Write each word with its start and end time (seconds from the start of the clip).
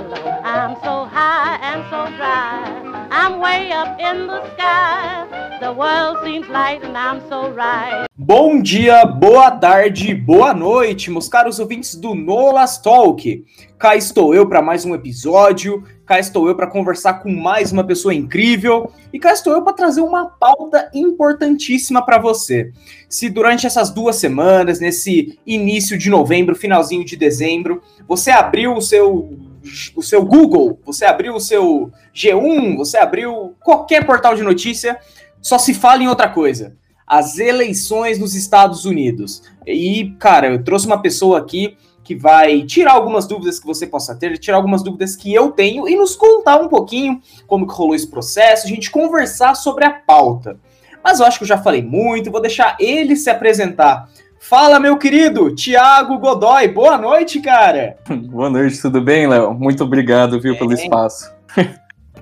I'm 0.00 0.76
so 0.82 1.04
high 1.04 1.58
and 1.60 1.84
so 1.90 2.06
dry. 2.16 2.64
I'm 3.10 3.38
way 3.38 3.70
up 3.70 4.00
in 4.00 4.26
the 4.28 4.40
sky. 4.54 5.58
The 5.60 5.74
world 5.74 6.24
seems 6.24 6.48
light 6.48 6.82
and 6.82 6.96
I'm 6.96 7.20
so 7.28 7.50
right. 7.50 8.06
Bom 8.16 8.62
dia, 8.62 9.04
boa 9.04 9.50
tarde, 9.50 10.14
boa 10.14 10.54
noite, 10.54 11.10
meus 11.10 11.28
caros 11.28 11.58
ouvintes 11.58 11.94
do 11.94 12.14
Nolas 12.14 12.78
Talk. 12.78 13.44
Cá 13.78 13.94
estou 13.94 14.34
eu 14.34 14.48
para 14.48 14.62
mais 14.62 14.86
um 14.86 14.94
episódio, 14.94 15.84
cá 16.06 16.18
estou 16.18 16.48
eu 16.48 16.54
para 16.54 16.66
conversar 16.66 17.14
com 17.22 17.30
mais 17.30 17.70
uma 17.70 17.84
pessoa 17.84 18.14
incrível 18.14 18.90
e 19.12 19.18
cá 19.18 19.34
estou 19.34 19.52
eu 19.52 19.62
para 19.62 19.74
trazer 19.74 20.00
uma 20.00 20.26
pauta 20.30 20.90
importantíssima 20.94 22.02
para 22.02 22.16
você. 22.18 22.72
Se 23.06 23.28
durante 23.28 23.66
essas 23.66 23.90
duas 23.90 24.16
semanas, 24.16 24.80
nesse 24.80 25.38
início 25.46 25.98
de 25.98 26.08
novembro, 26.08 26.56
finalzinho 26.56 27.04
de 27.04 27.16
dezembro, 27.16 27.82
você 28.08 28.30
abriu 28.30 28.74
o 28.74 28.80
seu 28.80 29.49
o 29.94 30.02
seu 30.02 30.24
Google, 30.24 30.78
você 30.84 31.04
abriu 31.04 31.34
o 31.34 31.40
seu 31.40 31.90
G1, 32.14 32.76
você 32.76 32.98
abriu 32.98 33.54
qualquer 33.60 34.06
portal 34.06 34.34
de 34.34 34.42
notícia, 34.42 34.98
só 35.40 35.58
se 35.58 35.74
fala 35.74 36.02
em 36.02 36.08
outra 36.08 36.28
coisa. 36.28 36.76
As 37.06 37.38
eleições 37.38 38.18
nos 38.18 38.34
Estados 38.34 38.84
Unidos. 38.84 39.42
E, 39.66 40.14
cara, 40.18 40.48
eu 40.48 40.62
trouxe 40.62 40.86
uma 40.86 41.02
pessoa 41.02 41.38
aqui 41.38 41.76
que 42.04 42.16
vai 42.16 42.62
tirar 42.62 42.92
algumas 42.92 43.26
dúvidas 43.26 43.60
que 43.60 43.66
você 43.66 43.86
possa 43.86 44.14
ter, 44.14 44.36
tirar 44.38 44.56
algumas 44.56 44.82
dúvidas 44.82 45.14
que 45.14 45.32
eu 45.32 45.50
tenho 45.50 45.88
e 45.88 45.96
nos 45.96 46.16
contar 46.16 46.60
um 46.60 46.68
pouquinho 46.68 47.20
como 47.46 47.66
que 47.66 47.74
rolou 47.74 47.94
esse 47.94 48.08
processo, 48.08 48.66
a 48.66 48.68
gente 48.68 48.90
conversar 48.90 49.54
sobre 49.54 49.84
a 49.84 49.90
pauta. 49.90 50.58
Mas 51.02 51.20
eu 51.20 51.26
acho 51.26 51.38
que 51.38 51.44
eu 51.44 51.48
já 51.48 51.58
falei 51.58 51.82
muito, 51.82 52.30
vou 52.30 52.40
deixar 52.40 52.76
ele 52.78 53.16
se 53.16 53.30
apresentar. 53.30 54.08
Fala, 54.42 54.80
meu 54.80 54.96
querido 54.96 55.54
Tiago 55.54 56.18
Godoy, 56.18 56.66
boa 56.66 56.96
noite, 56.96 57.40
cara. 57.40 57.98
Boa 58.08 58.48
noite, 58.48 58.80
tudo 58.80 58.98
bem, 59.00 59.26
Léo? 59.26 59.52
Muito 59.52 59.84
obrigado, 59.84 60.40
viu, 60.40 60.54
é. 60.54 60.56
pelo 60.56 60.72
espaço. 60.72 61.30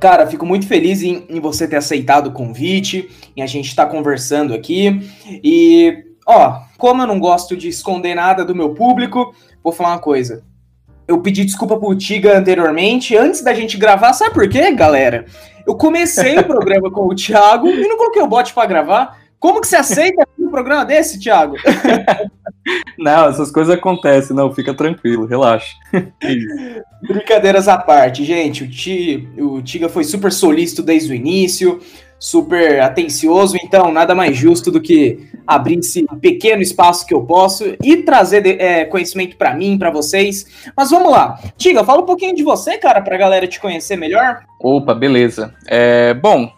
Cara, 0.01 0.27
fico 0.27 0.45
muito 0.45 0.67
feliz 0.67 1.03
em, 1.03 1.25
em, 1.29 1.41
você 1.41 1.67
ter 1.67 1.77
aceitado 1.77 2.29
o 2.29 2.33
convite, 2.33 3.09
em 3.37 3.43
a 3.43 3.47
gente 3.47 3.69
estar 3.69 3.87
tá 3.87 3.91
conversando 3.91 4.53
aqui. 4.53 5.01
E, 5.43 6.05
ó, 6.27 6.61
como 6.77 7.03
eu 7.03 7.07
não 7.07 7.19
gosto 7.19 7.57
de 7.57 7.69
esconder 7.69 8.15
nada 8.15 8.45
do 8.45 8.55
meu 8.55 8.75
público, 8.75 9.35
vou 9.63 9.73
falar 9.73 9.91
uma 9.91 9.99
coisa. 10.01 10.45
Eu 11.07 11.21
pedi 11.21 11.45
desculpa 11.45 11.79
pro 11.79 11.97
Tiga 11.97 12.39
anteriormente, 12.39 13.17
antes 13.17 13.43
da 13.43 13.55
gente 13.55 13.77
gravar, 13.77 14.13
sabe 14.13 14.35
por 14.35 14.49
quê, 14.49 14.71
galera? 14.73 15.25
Eu 15.67 15.75
comecei 15.75 16.39
o 16.39 16.45
programa 16.45 16.91
com 16.91 17.07
o 17.07 17.15
Thiago 17.15 17.69
e 17.69 17.89
não 17.89 17.97
coloquei 17.97 18.23
o 18.23 18.29
bot 18.29 18.53
para 18.53 18.67
gravar. 18.67 19.19
Como 19.39 19.61
que 19.61 19.67
você 19.67 19.77
aceita 19.77 20.27
um 20.39 20.51
programa 20.51 20.85
desse, 20.85 21.19
Thiago? 21.19 21.57
Não, 22.99 23.29
essas 23.29 23.51
coisas 23.51 23.75
acontecem, 23.75 24.37
não, 24.37 24.53
fica 24.53 24.75
tranquilo, 24.75 25.25
relaxa. 25.25 25.75
Brincadeiras 27.01 27.67
à 27.67 27.79
parte, 27.79 28.25
gente. 28.25 28.65
O, 28.65 28.69
Ti, 28.69 29.27
o 29.39 29.63
Tiga 29.63 29.89
foi 29.89 30.05
super 30.05 30.31
solícito 30.31 30.83
desde 30.83 31.13
o 31.13 31.15
início 31.15 31.81
super 32.19 32.81
atencioso, 32.81 33.57
então 33.63 33.93
nada 33.93 34.15
mais 34.15 34.37
justo 34.37 34.71
do 34.71 34.81
que 34.81 35.29
abrir 35.47 35.79
esse 35.79 36.05
pequeno 36.21 36.61
espaço 36.61 37.07
que 37.07 37.15
eu 37.15 37.23
posso 37.23 37.65
e 37.83 37.99
trazer 37.99 38.61
é, 38.61 38.85
conhecimento 38.85 39.37
para 39.37 39.55
mim, 39.55 39.79
para 39.79 39.91
vocês. 39.91 40.71
Mas 40.77 40.91
vamos 40.91 41.11
lá, 41.11 41.39
Tiga, 41.57 41.85
fala 41.85 42.03
um 42.03 42.07
pouquinho 42.07 42.35
de 42.35 42.43
você, 42.43 42.77
cara, 42.77 43.01
para 43.01 43.15
a 43.15 43.19
galera 43.19 43.47
te 43.47 43.61
conhecer 43.61 43.97
melhor. 43.97 44.41
Opa, 44.61 44.93
beleza. 44.93 45.55
É, 45.67 46.13
bom, 46.13 46.51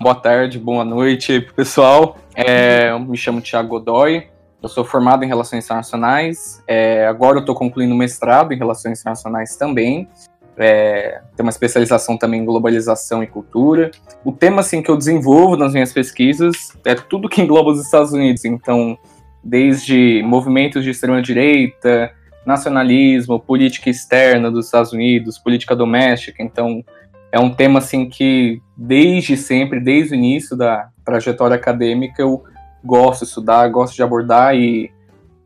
boa 0.00 0.14
tarde, 0.14 0.58
boa 0.58 0.84
noite 0.84 1.40
pro 1.40 1.54
pessoal. 1.54 2.16
É, 2.34 2.90
eu 2.90 2.98
me 2.98 3.16
chamo 3.16 3.40
Thiago 3.40 3.68
Godoy, 3.68 4.28
eu 4.62 4.68
sou 4.68 4.84
formado 4.84 5.24
em 5.24 5.28
Relações 5.28 5.64
Internacionais, 5.64 6.62
é, 6.66 7.06
agora 7.06 7.36
eu 7.36 7.40
estou 7.40 7.54
concluindo 7.54 7.94
mestrado 7.94 8.52
em 8.52 8.56
Relações 8.56 9.00
Internacionais 9.00 9.56
também 9.56 10.08
é, 10.56 11.20
tem 11.36 11.44
uma 11.44 11.50
especialização 11.50 12.16
também 12.16 12.40
em 12.40 12.44
globalização 12.44 13.22
e 13.22 13.26
cultura. 13.26 13.90
O 14.24 14.32
tema 14.32 14.60
assim 14.60 14.82
que 14.82 14.90
eu 14.90 14.96
desenvolvo 14.96 15.56
nas 15.56 15.72
minhas 15.72 15.92
pesquisas 15.92 16.72
é 16.84 16.94
tudo 16.94 17.28
que 17.28 17.40
engloba 17.42 17.70
os 17.70 17.80
Estados 17.80 18.12
Unidos, 18.12 18.44
então 18.44 18.98
desde 19.42 20.22
movimentos 20.24 20.84
de 20.84 20.90
extrema 20.90 21.20
direita, 21.20 22.12
nacionalismo, 22.46 23.40
política 23.40 23.90
externa 23.90 24.50
dos 24.50 24.66
Estados 24.66 24.92
Unidos, 24.92 25.38
política 25.38 25.74
doméstica, 25.74 26.42
então 26.42 26.84
é 27.30 27.40
um 27.40 27.50
tema 27.50 27.78
assim 27.78 28.08
que 28.08 28.60
desde 28.76 29.36
sempre, 29.36 29.80
desde 29.80 30.14
o 30.14 30.16
início 30.16 30.56
da 30.56 30.88
trajetória 31.04 31.56
acadêmica 31.56 32.22
eu 32.22 32.42
gosto 32.84 33.20
de 33.20 33.28
estudar, 33.28 33.68
gosto 33.68 33.94
de 33.94 34.02
abordar 34.02 34.54
e 34.54 34.90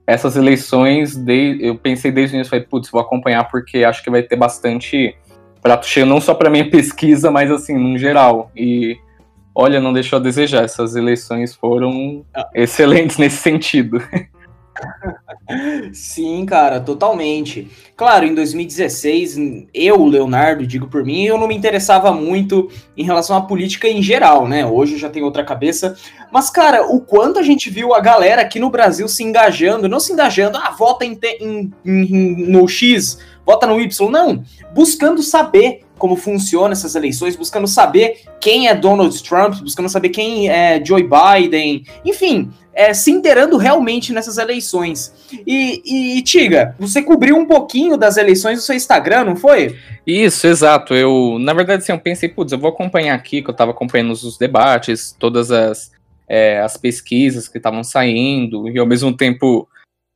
essas 0.06 0.36
eleições, 0.36 1.16
de, 1.16 1.58
eu 1.60 1.76
pensei 1.76 2.12
desde 2.12 2.34
o 2.34 2.38
início, 2.38 2.50
falei, 2.50 2.64
putz, 2.64 2.88
vou 2.90 3.00
acompanhar 3.00 3.44
porque 3.50 3.84
acho 3.84 4.02
que 4.04 4.10
vai 4.10 4.22
ter 4.22 4.36
bastante 4.36 5.16
prato 5.60 5.86
cheio, 5.86 6.06
não 6.06 6.20
só 6.20 6.32
para 6.32 6.48
minha 6.48 6.68
pesquisa, 6.70 7.30
mas 7.30 7.50
assim, 7.50 7.76
no 7.76 7.98
geral. 7.98 8.50
E 8.54 8.96
olha, 9.52 9.80
não 9.80 9.92
deixou 9.92 10.18
a 10.18 10.22
desejar, 10.22 10.64
essas 10.64 10.94
eleições 10.94 11.54
foram 11.54 12.24
ah. 12.34 12.48
excelentes 12.54 13.18
nesse 13.18 13.38
sentido. 13.38 14.00
Sim, 15.92 16.44
cara, 16.44 16.80
totalmente. 16.80 17.70
Claro, 17.96 18.26
em 18.26 18.34
2016, 18.34 19.38
eu, 19.72 20.04
Leonardo, 20.04 20.66
digo 20.66 20.88
por 20.88 21.04
mim, 21.04 21.24
eu 21.24 21.38
não 21.38 21.48
me 21.48 21.56
interessava 21.56 22.12
muito 22.12 22.68
em 22.96 23.04
relação 23.04 23.36
à 23.36 23.40
política 23.40 23.88
em 23.88 24.02
geral, 24.02 24.48
né? 24.48 24.66
Hoje 24.66 24.94
eu 24.94 24.98
já 24.98 25.08
tenho 25.08 25.24
outra 25.24 25.44
cabeça. 25.44 25.96
Mas, 26.32 26.50
cara, 26.50 26.86
o 26.86 27.00
quanto 27.00 27.38
a 27.38 27.42
gente 27.42 27.70
viu 27.70 27.94
a 27.94 28.00
galera 28.00 28.42
aqui 28.42 28.58
no 28.58 28.70
Brasil 28.70 29.08
se 29.08 29.22
engajando, 29.22 29.88
não 29.88 30.00
se 30.00 30.12
engajando, 30.12 30.58
ah, 30.58 30.74
vota 30.76 31.04
em, 31.04 31.18
em, 31.40 31.72
em, 31.84 32.50
no 32.50 32.66
X, 32.66 33.18
vota 33.44 33.66
no 33.66 33.80
Y, 33.80 34.10
não. 34.10 34.42
Buscando 34.74 35.22
saber 35.22 35.85
como 35.98 36.16
funcionam 36.16 36.72
essas 36.72 36.94
eleições, 36.94 37.36
buscando 37.36 37.66
saber 37.66 38.20
quem 38.40 38.68
é 38.68 38.74
Donald 38.74 39.22
Trump, 39.22 39.54
buscando 39.60 39.88
saber 39.88 40.10
quem 40.10 40.48
é 40.48 40.82
Joe 40.84 41.02
Biden, 41.02 41.84
enfim, 42.04 42.50
é, 42.76 42.92
se 42.92 43.10
inteirando 43.10 43.56
realmente 43.56 44.12
nessas 44.12 44.36
eleições. 44.36 45.12
E, 45.46 46.18
e, 46.18 46.22
Tiga, 46.22 46.76
você 46.78 47.02
cobriu 47.02 47.34
um 47.34 47.46
pouquinho 47.46 47.96
das 47.96 48.18
eleições 48.18 48.56
no 48.56 48.62
seu 48.62 48.76
Instagram, 48.76 49.24
não 49.24 49.36
foi? 49.36 49.76
Isso, 50.06 50.46
exato. 50.46 50.94
Eu, 50.94 51.38
na 51.40 51.54
verdade, 51.54 51.82
assim, 51.82 51.92
eu 51.92 51.98
pensei, 51.98 52.28
putz, 52.28 52.52
eu 52.52 52.58
vou 52.58 52.68
acompanhar 52.68 53.14
aqui, 53.14 53.42
que 53.42 53.48
eu 53.48 53.54
tava 53.54 53.70
acompanhando 53.70 54.12
os 54.12 54.36
debates, 54.36 55.16
todas 55.18 55.50
as, 55.50 55.90
é, 56.28 56.60
as 56.60 56.76
pesquisas 56.76 57.48
que 57.48 57.56
estavam 57.56 57.82
saindo, 57.82 58.68
e 58.68 58.78
ao 58.78 58.86
mesmo 58.86 59.10
tempo 59.16 59.66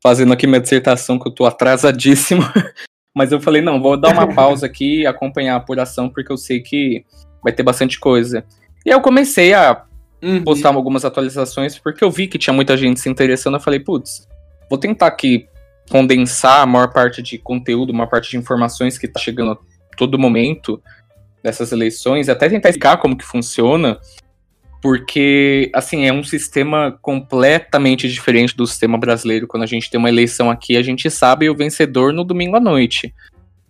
fazendo 0.03 0.33
aqui 0.33 0.47
minha 0.47 0.61
dissertação, 0.61 1.19
que 1.19 1.29
eu 1.29 1.33
tô 1.33 1.47
atrasadíssimo. 1.47 2.43
Mas 3.15 3.33
eu 3.33 3.41
falei, 3.41 3.61
não, 3.61 3.81
vou 3.81 3.97
dar 3.97 4.13
uma 4.13 4.29
pausa 4.35 4.67
aqui 4.67 5.01
e 5.01 5.07
acompanhar 5.07 5.55
a 5.55 5.57
apuração, 5.57 6.09
porque 6.09 6.33
eu 6.33 6.37
sei 6.37 6.61
que 6.61 7.05
vai 7.43 7.53
ter 7.53 7.63
bastante 7.63 7.99
coisa. 7.99 8.45
E 8.85 8.91
aí 8.91 8.97
eu 8.97 9.01
comecei 9.01 9.53
a 9.53 9.85
uhum. 10.23 10.43
postar 10.43 10.75
algumas 10.75 11.05
atualizações, 11.05 11.79
porque 11.79 12.05
eu 12.05 12.11
vi 12.11 12.27
que 12.27 12.39
tinha 12.39 12.55
muita 12.55 12.77
gente 12.77 13.01
se 13.01 13.09
interessando. 13.09 13.55
Eu 13.55 13.61
falei, 13.61 13.81
putz, 13.81 14.29
vou 14.69 14.79
tentar 14.79 15.07
aqui 15.07 15.49
condensar 15.91 16.63
a 16.63 16.67
maior 16.67 16.93
parte 16.93 17.21
de 17.21 17.37
conteúdo, 17.37 17.93
a 17.93 17.97
maior 17.97 18.09
parte 18.09 18.31
de 18.31 18.37
informações 18.37 18.97
que 18.97 19.09
tá 19.09 19.19
chegando 19.19 19.53
a 19.53 19.59
todo 19.97 20.19
momento 20.19 20.81
dessas 21.43 21.73
eleições, 21.73 22.29
até 22.29 22.49
tentar 22.49 22.69
explicar 22.69 22.99
como 22.99 23.17
que 23.17 23.25
funciona, 23.25 23.99
porque, 24.81 25.71
assim, 25.75 26.07
é 26.07 26.13
um 26.13 26.25
sistema 26.25 26.99
completamente 27.03 28.09
diferente 28.09 28.57
do 28.57 28.67
sistema 28.67 28.97
brasileiro. 28.97 29.47
Quando 29.47 29.63
a 29.63 29.67
gente 29.67 29.91
tem 29.91 29.99
uma 29.99 30.09
eleição 30.09 30.51
aqui, 30.51 30.77
a 30.77 30.83
gente 30.83 31.11
sabe 31.11 31.51
o 31.51 31.55
vencedor 31.55 32.13
no 32.13 32.25
domingo 32.25 32.57
à 32.57 32.61
noite. 32.61 33.15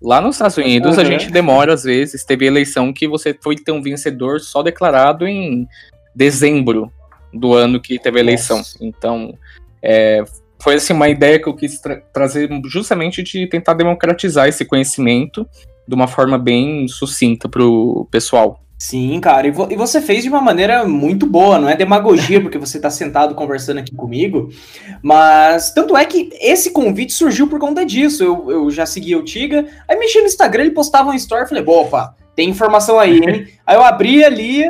Lá 0.00 0.20
nos 0.20 0.37
Estados 0.37 0.56
Unidos, 0.56 0.96
uhum. 0.96 1.02
a 1.02 1.05
gente 1.05 1.31
demora, 1.31 1.75
às 1.75 1.82
vezes. 1.82 2.25
Teve 2.25 2.46
eleição 2.46 2.93
que 2.93 3.08
você 3.08 3.37
foi 3.38 3.56
ter 3.56 3.73
um 3.73 3.82
vencedor 3.82 4.40
só 4.40 4.62
declarado 4.62 5.26
em 5.26 5.67
dezembro 6.14 6.93
do 7.35 7.55
ano 7.55 7.81
que 7.81 7.99
teve 7.99 8.19
a 8.19 8.23
eleição. 8.23 8.58
Nossa. 8.58 8.79
Então, 8.81 9.35
é, 9.82 10.25
foi 10.61 10.75
assim 10.75 10.93
uma 10.93 11.08
ideia 11.08 11.38
que 11.38 11.49
eu 11.49 11.55
quis 11.55 11.81
tra 11.81 12.00
trazer 12.12 12.49
justamente 12.67 13.23
de 13.23 13.46
tentar 13.46 13.75
democratizar 13.75 14.49
esse 14.49 14.64
conhecimento 14.64 15.46
de 15.87 15.94
uma 15.94 16.06
forma 16.06 16.38
bem 16.38 16.87
sucinta 16.87 17.49
para 17.49 17.64
o 17.64 18.06
pessoal. 18.11 18.62
Sim, 18.81 19.21
cara, 19.21 19.47
e, 19.47 19.50
vo 19.50 19.69
e, 19.71 19.77
você 19.77 20.00
fez 20.00 20.23
de 20.23 20.31
uma 20.31 20.41
maneira 20.41 20.87
muito 20.87 21.27
boa, 21.27 21.59
não 21.59 21.69
é 21.69 21.77
demagogia, 21.77 22.41
porque 22.41 22.56
você 22.56 22.79
está 22.79 22.88
sentado 22.88 23.35
conversando 23.35 23.77
aqui 23.77 23.94
comigo, 23.94 24.49
mas 25.03 25.71
tanto 25.75 25.94
é 25.94 26.03
que 26.06 26.31
esse 26.41 26.71
convite 26.71 27.12
surgiu 27.12 27.47
por 27.47 27.61
conta 27.61 27.85
disso. 27.85 28.25
Eu, 28.25 28.50
eu 28.50 28.71
já 28.71 28.87
seguia 28.87 29.19
o 29.19 29.23
Tiga, 29.23 29.67
aí 29.87 29.99
mexi 29.99 30.19
no 30.19 30.27
Instagram, 30.27 30.62
ele 30.62 30.71
postava 30.71 31.11
um 31.11 31.15
story, 31.15 31.47
falei, 31.47 31.62
opa, 31.67 32.17
tem 32.35 32.49
informação 32.49 32.99
aí, 32.99 33.19
hein? 33.19 33.49
aí 33.67 33.77
eu 33.77 33.85
abri 33.85 34.25
ali 34.25 34.65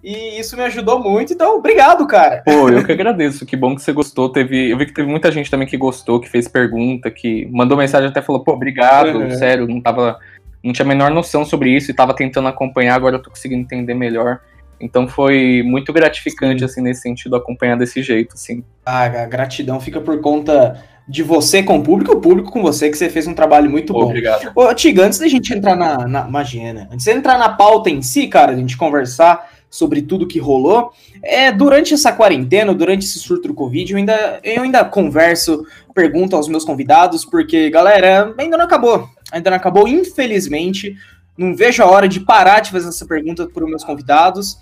e 0.00 0.38
isso 0.38 0.56
me 0.56 0.62
ajudou 0.62 1.02
muito, 1.02 1.32
então 1.32 1.58
obrigado, 1.58 2.06
cara. 2.06 2.44
Pô, 2.44 2.68
eu 2.70 2.84
que 2.84 2.92
agradeço, 2.92 3.44
que 3.44 3.56
bom 3.56 3.74
que 3.74 3.82
você 3.82 3.92
gostou. 3.92 4.28
Teve, 4.28 4.70
eu 4.70 4.78
vi 4.78 4.86
que 4.86 4.94
teve 4.94 5.10
muita 5.10 5.32
gente 5.32 5.50
também 5.50 5.66
que 5.66 5.76
gostou, 5.76 6.20
que 6.20 6.28
fez 6.28 6.46
pergunta, 6.46 7.10
que 7.10 7.48
mandou 7.50 7.76
mensagem 7.76 8.10
até 8.10 8.22
falou, 8.22 8.44
pô, 8.44 8.52
obrigado, 8.52 9.18
uhum. 9.18 9.30
sério, 9.32 9.66
não 9.66 9.80
tava 9.80 10.20
não 10.66 10.72
tinha 10.72 10.84
a 10.84 10.88
menor 10.88 11.10
noção 11.10 11.44
sobre 11.44 11.70
isso 11.70 11.90
e 11.90 11.92
estava 11.92 12.14
tentando 12.14 12.48
acompanhar, 12.48 12.96
agora 12.96 13.16
eu 13.16 13.22
tô 13.22 13.30
conseguindo 13.30 13.62
entender 13.62 13.94
melhor. 13.94 14.40
Então 14.80 15.08
foi 15.08 15.62
muito 15.64 15.92
gratificante, 15.92 16.64
assim, 16.64 16.82
nesse 16.82 17.02
sentido, 17.02 17.36
acompanhar 17.36 17.78
desse 17.78 18.02
jeito, 18.02 18.34
assim. 18.34 18.62
Ah, 18.84 19.04
a 19.04 19.26
gratidão 19.26 19.80
fica 19.80 20.00
por 20.00 20.20
conta 20.20 20.82
de 21.08 21.22
você 21.22 21.62
com 21.62 21.78
o 21.78 21.82
público, 21.82 22.12
o 22.12 22.20
público 22.20 22.50
com 22.50 22.60
você, 22.60 22.90
que 22.90 22.98
você 22.98 23.08
fez 23.08 23.26
um 23.26 23.32
trabalho 23.32 23.70
muito 23.70 23.92
bom. 23.92 24.04
Obrigado. 24.04 24.52
Tiga, 24.74 25.06
antes 25.06 25.18
da 25.18 25.28
gente 25.28 25.54
entrar 25.54 25.76
na, 25.76 26.06
na. 26.06 26.26
Imagina, 26.26 26.88
antes 26.92 27.04
de 27.06 27.12
entrar 27.12 27.38
na 27.38 27.48
pauta 27.48 27.88
em 27.88 28.02
si, 28.02 28.26
cara, 28.26 28.52
a 28.52 28.56
gente 28.56 28.76
conversar 28.76 29.48
sobre 29.70 30.02
tudo 30.02 30.26
que 30.26 30.38
rolou, 30.38 30.90
é, 31.22 31.52
durante 31.52 31.94
essa 31.94 32.12
quarentena, 32.12 32.74
durante 32.74 33.04
esse 33.04 33.18
surto 33.18 33.48
do 33.48 33.54
Covid, 33.54 33.92
eu 33.92 33.98
ainda, 33.98 34.40
eu 34.42 34.62
ainda 34.62 34.84
converso, 34.84 35.64
pergunto 35.94 36.34
aos 36.34 36.48
meus 36.48 36.64
convidados, 36.64 37.24
porque, 37.24 37.70
galera, 37.70 38.34
ainda 38.38 38.56
não 38.56 38.64
acabou. 38.64 39.08
Ainda 39.32 39.50
não 39.50 39.56
acabou, 39.56 39.86
infelizmente. 39.88 40.96
Não 41.36 41.54
vejo 41.54 41.82
a 41.82 41.86
hora 41.86 42.08
de 42.08 42.20
parar 42.20 42.60
de 42.60 42.70
fazer 42.70 42.88
essa 42.88 43.06
pergunta 43.06 43.46
para 43.46 43.64
os 43.64 43.68
meus 43.68 43.84
convidados. 43.84 44.58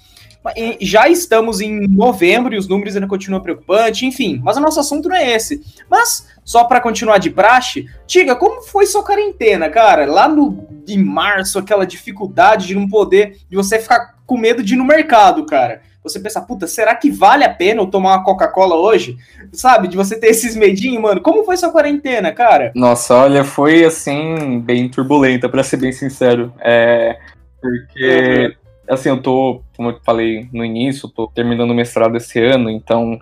Já 0.80 1.08
estamos 1.08 1.60
em 1.60 1.88
novembro 1.88 2.54
e 2.54 2.58
os 2.58 2.68
números 2.68 2.94
ainda 2.94 3.08
continuam 3.08 3.42
preocupantes, 3.42 4.02
enfim, 4.02 4.42
mas 4.44 4.58
o 4.58 4.60
nosso 4.60 4.78
assunto 4.78 5.08
não 5.08 5.16
é 5.16 5.34
esse. 5.34 5.62
Mas, 5.88 6.28
só 6.44 6.64
para 6.64 6.82
continuar 6.82 7.16
de 7.16 7.30
praxe, 7.30 7.86
Tiga, 8.06 8.36
como 8.36 8.60
foi 8.60 8.84
sua 8.84 9.02
quarentena, 9.02 9.70
cara? 9.70 10.04
Lá 10.04 10.28
no, 10.28 10.68
em 10.86 11.02
março, 11.02 11.58
aquela 11.58 11.86
dificuldade 11.86 12.66
de 12.66 12.74
não 12.74 12.86
poder, 12.86 13.38
de 13.48 13.56
você 13.56 13.78
ficar 13.78 14.16
com 14.26 14.36
medo 14.36 14.62
de 14.62 14.74
ir 14.74 14.76
no 14.76 14.84
mercado, 14.84 15.46
cara. 15.46 15.80
Você 16.04 16.20
pensa, 16.20 16.40
puta, 16.42 16.66
será 16.66 16.94
que 16.94 17.10
vale 17.10 17.44
a 17.44 17.48
pena 17.48 17.80
eu 17.80 17.86
tomar 17.86 18.10
uma 18.10 18.24
Coca-Cola 18.24 18.76
hoje? 18.76 19.16
Sabe, 19.52 19.88
de 19.88 19.96
você 19.96 20.20
ter 20.20 20.26
esses 20.26 20.54
medinhos, 20.54 21.00
mano. 21.00 21.22
Como 21.22 21.44
foi 21.44 21.56
sua 21.56 21.72
quarentena, 21.72 22.30
cara? 22.30 22.70
Nossa, 22.74 23.14
olha, 23.14 23.42
foi 23.42 23.84
assim, 23.84 24.60
bem 24.60 24.88
turbulenta, 24.88 25.48
para 25.48 25.62
ser 25.62 25.78
bem 25.78 25.92
sincero. 25.92 26.52
É. 26.60 27.18
Porque 27.58 28.54
assim, 28.86 29.08
eu 29.08 29.22
tô, 29.22 29.62
como 29.76 29.90
eu 29.90 30.00
falei 30.04 30.46
no 30.52 30.62
início, 30.62 31.08
tô 31.08 31.26
terminando 31.26 31.70
o 31.70 31.74
mestrado 31.74 32.16
esse 32.16 32.38
ano, 32.38 32.68
então 32.68 33.18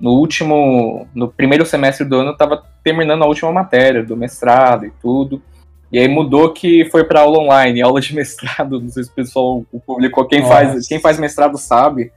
no 0.00 0.12
último, 0.12 1.06
no 1.14 1.28
primeiro 1.28 1.66
semestre 1.66 2.06
do 2.06 2.16
ano 2.16 2.30
eu 2.30 2.36
tava 2.36 2.62
terminando 2.84 3.22
a 3.22 3.26
última 3.26 3.52
matéria 3.52 4.02
do 4.02 4.16
mestrado 4.16 4.86
e 4.86 4.90
tudo. 5.02 5.42
E 5.92 5.98
aí 5.98 6.08
mudou 6.08 6.52
que 6.52 6.86
foi 6.86 7.04
para 7.04 7.20
aula 7.20 7.38
online, 7.38 7.80
aula 7.82 8.00
de 8.00 8.14
mestrado, 8.14 8.80
não 8.80 8.88
sei 8.88 9.04
se 9.04 9.10
o 9.10 9.14
pessoal 9.14 9.64
o 9.70 9.78
público, 9.78 10.26
quem 10.26 10.42
faz, 10.42 10.86
quem 10.86 10.98
faz 10.98 11.18
mestrado 11.18 11.58
sabe, 11.58 12.10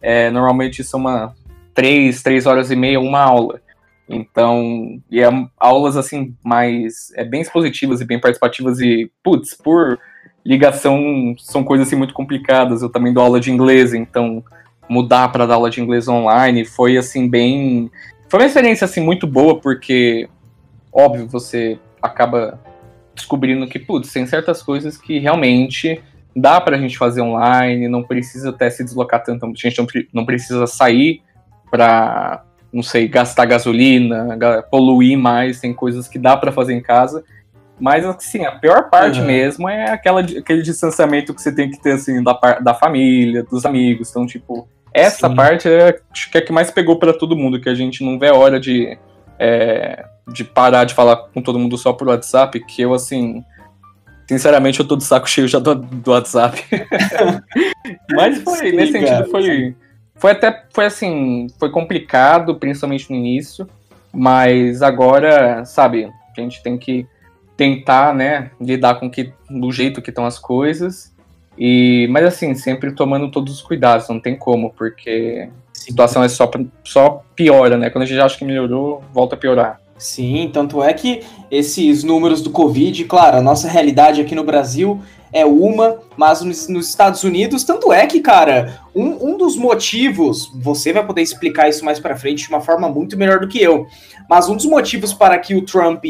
é, 0.00 0.30
normalmente 0.30 0.84
são 0.84 1.00
uma 1.00 1.34
três, 1.72 2.22
três 2.22 2.44
horas 2.46 2.70
e 2.70 2.76
meia 2.76 3.00
uma 3.00 3.20
aula. 3.20 3.60
Então, 4.08 5.00
e 5.10 5.22
é 5.22 5.28
aulas 5.58 5.96
assim 5.96 6.34
mais 6.44 7.12
é 7.16 7.24
bem 7.24 7.40
expositivas 7.40 8.00
e 8.00 8.04
bem 8.04 8.20
participativas 8.20 8.78
e 8.80 9.10
putz, 9.22 9.54
por 9.54 9.98
ligação 10.44 11.34
são 11.38 11.64
coisas 11.64 11.86
assim 11.86 11.96
muito 11.96 12.12
complicadas. 12.12 12.82
Eu 12.82 12.90
também 12.90 13.12
dou 13.12 13.22
aula 13.22 13.40
de 13.40 13.50
inglês, 13.50 13.94
então 13.94 14.44
mudar 14.88 15.30
para 15.30 15.46
dar 15.46 15.54
aula 15.54 15.70
de 15.70 15.80
inglês 15.80 16.08
online 16.08 16.64
foi 16.64 16.98
assim 16.98 17.28
bem 17.28 17.90
foi 18.28 18.40
uma 18.40 18.46
experiência 18.46 18.84
assim 18.84 19.00
muito 19.00 19.26
boa 19.26 19.58
porque 19.58 20.28
óbvio 20.92 21.26
você 21.26 21.78
acaba 22.02 22.58
descobrindo 23.14 23.66
que 23.66 23.78
putz, 23.78 24.12
tem 24.12 24.26
certas 24.26 24.62
coisas 24.62 24.96
que 24.96 25.18
realmente 25.18 26.00
dá 26.34 26.60
para 26.60 26.76
a 26.76 26.80
gente 26.80 26.96
fazer 26.96 27.20
online, 27.20 27.88
não 27.88 28.02
precisa 28.02 28.50
até 28.50 28.70
se 28.70 28.82
deslocar 28.82 29.22
tanto, 29.22 29.44
a 29.44 29.48
gente 29.54 29.78
não, 29.78 29.86
não 30.12 30.24
precisa 30.24 30.66
sair 30.66 31.22
para 31.70 32.44
não 32.72 32.82
sei, 32.82 33.06
gastar 33.06 33.44
gasolina, 33.44 34.38
poluir 34.70 35.18
mais, 35.18 35.60
tem 35.60 35.74
coisas 35.74 36.08
que 36.08 36.18
dá 36.18 36.34
para 36.34 36.50
fazer 36.50 36.72
em 36.72 36.80
casa 36.80 37.22
mas, 37.82 38.04
assim, 38.04 38.44
a 38.44 38.52
pior 38.52 38.88
parte 38.88 39.18
uhum. 39.18 39.26
mesmo 39.26 39.68
é 39.68 39.90
aquela, 39.90 40.20
aquele 40.20 40.62
distanciamento 40.62 41.34
que 41.34 41.42
você 41.42 41.52
tem 41.52 41.68
que 41.68 41.82
ter, 41.82 41.94
assim, 41.94 42.22
da, 42.22 42.32
da 42.60 42.74
família, 42.74 43.42
dos 43.42 43.66
amigos. 43.66 44.08
Então, 44.10 44.24
tipo, 44.24 44.68
essa 44.94 45.28
Sim. 45.28 45.34
parte 45.34 45.68
é, 45.68 45.98
acho 46.12 46.30
que 46.30 46.38
é 46.38 46.40
a 46.40 46.44
que 46.44 46.52
mais 46.52 46.70
pegou 46.70 46.96
para 46.96 47.12
todo 47.12 47.36
mundo, 47.36 47.60
que 47.60 47.68
a 47.68 47.74
gente 47.74 48.04
não 48.04 48.20
vê 48.20 48.28
a 48.28 48.36
hora 48.36 48.60
de, 48.60 48.96
é, 49.42 50.04
de 50.28 50.44
parar 50.44 50.84
de 50.84 50.94
falar 50.94 51.16
com 51.16 51.42
todo 51.42 51.58
mundo 51.58 51.76
só 51.76 51.92
por 51.92 52.06
WhatsApp, 52.06 52.64
que 52.64 52.80
eu, 52.80 52.94
assim, 52.94 53.42
sinceramente, 54.28 54.78
eu 54.78 54.86
tô 54.86 54.96
de 54.96 55.02
saco 55.02 55.28
cheio 55.28 55.48
já 55.48 55.58
do, 55.58 55.74
do 55.74 56.12
WhatsApp. 56.12 56.64
Mas 58.14 58.40
foi, 58.42 58.58
Sim, 58.58 58.76
nesse 58.76 58.92
cara, 58.92 59.06
sentido, 59.06 59.30
foi, 59.32 59.76
foi 60.14 60.30
até, 60.30 60.64
foi 60.72 60.84
assim, 60.84 61.48
foi 61.58 61.70
complicado, 61.70 62.54
principalmente 62.54 63.10
no 63.10 63.16
início, 63.16 63.68
mas 64.14 64.82
agora, 64.82 65.64
sabe, 65.64 66.08
a 66.36 66.40
gente 66.40 66.62
tem 66.62 66.78
que 66.78 67.06
tentar, 67.56 68.14
né, 68.14 68.50
lidar 68.60 68.96
com 68.96 69.10
que 69.10 69.32
do 69.50 69.72
jeito 69.72 70.02
que 70.02 70.10
estão 70.10 70.26
as 70.26 70.38
coisas. 70.38 71.12
E, 71.58 72.06
mas 72.10 72.24
assim, 72.26 72.54
sempre 72.54 72.92
tomando 72.92 73.30
todos 73.30 73.54
os 73.54 73.62
cuidados, 73.62 74.08
não 74.08 74.20
tem 74.20 74.36
como, 74.36 74.70
porque 74.70 75.48
situação 75.84 76.22
é 76.22 76.28
só, 76.28 76.50
só 76.84 77.22
piora, 77.34 77.76
né? 77.76 77.90
Quando 77.90 78.04
a 78.04 78.06
gente 78.06 78.20
acha 78.20 78.36
que 78.36 78.44
melhorou, 78.44 79.02
volta 79.12 79.34
a 79.34 79.38
piorar. 79.38 79.80
Sim, 79.98 80.50
tanto 80.52 80.82
é 80.82 80.92
que 80.92 81.22
esses 81.50 82.02
números 82.02 82.42
do 82.42 82.50
Covid, 82.50 83.04
claro, 83.04 83.36
a 83.36 83.42
nossa 83.42 83.68
realidade 83.68 84.20
aqui 84.20 84.34
no 84.34 84.42
Brasil 84.42 85.00
é 85.32 85.46
uma, 85.46 85.98
mas 86.16 86.42
nos, 86.42 86.68
nos 86.68 86.88
Estados 86.88 87.24
Unidos, 87.24 87.64
tanto 87.64 87.92
é 87.92 88.06
que, 88.06 88.20
cara, 88.20 88.80
um, 88.94 89.30
um 89.30 89.38
dos 89.38 89.56
motivos, 89.56 90.50
você 90.54 90.92
vai 90.92 91.06
poder 91.06 91.22
explicar 91.22 91.68
isso 91.68 91.84
mais 91.84 91.98
para 91.98 92.16
frente 92.16 92.44
de 92.44 92.48
uma 92.48 92.60
forma 92.60 92.88
muito 92.88 93.16
melhor 93.16 93.40
do 93.40 93.48
que 93.48 93.62
eu, 93.62 93.86
mas 94.28 94.48
um 94.48 94.56
dos 94.56 94.66
motivos 94.66 95.12
para 95.12 95.38
que 95.38 95.54
o 95.54 95.62
Trump 95.62 96.04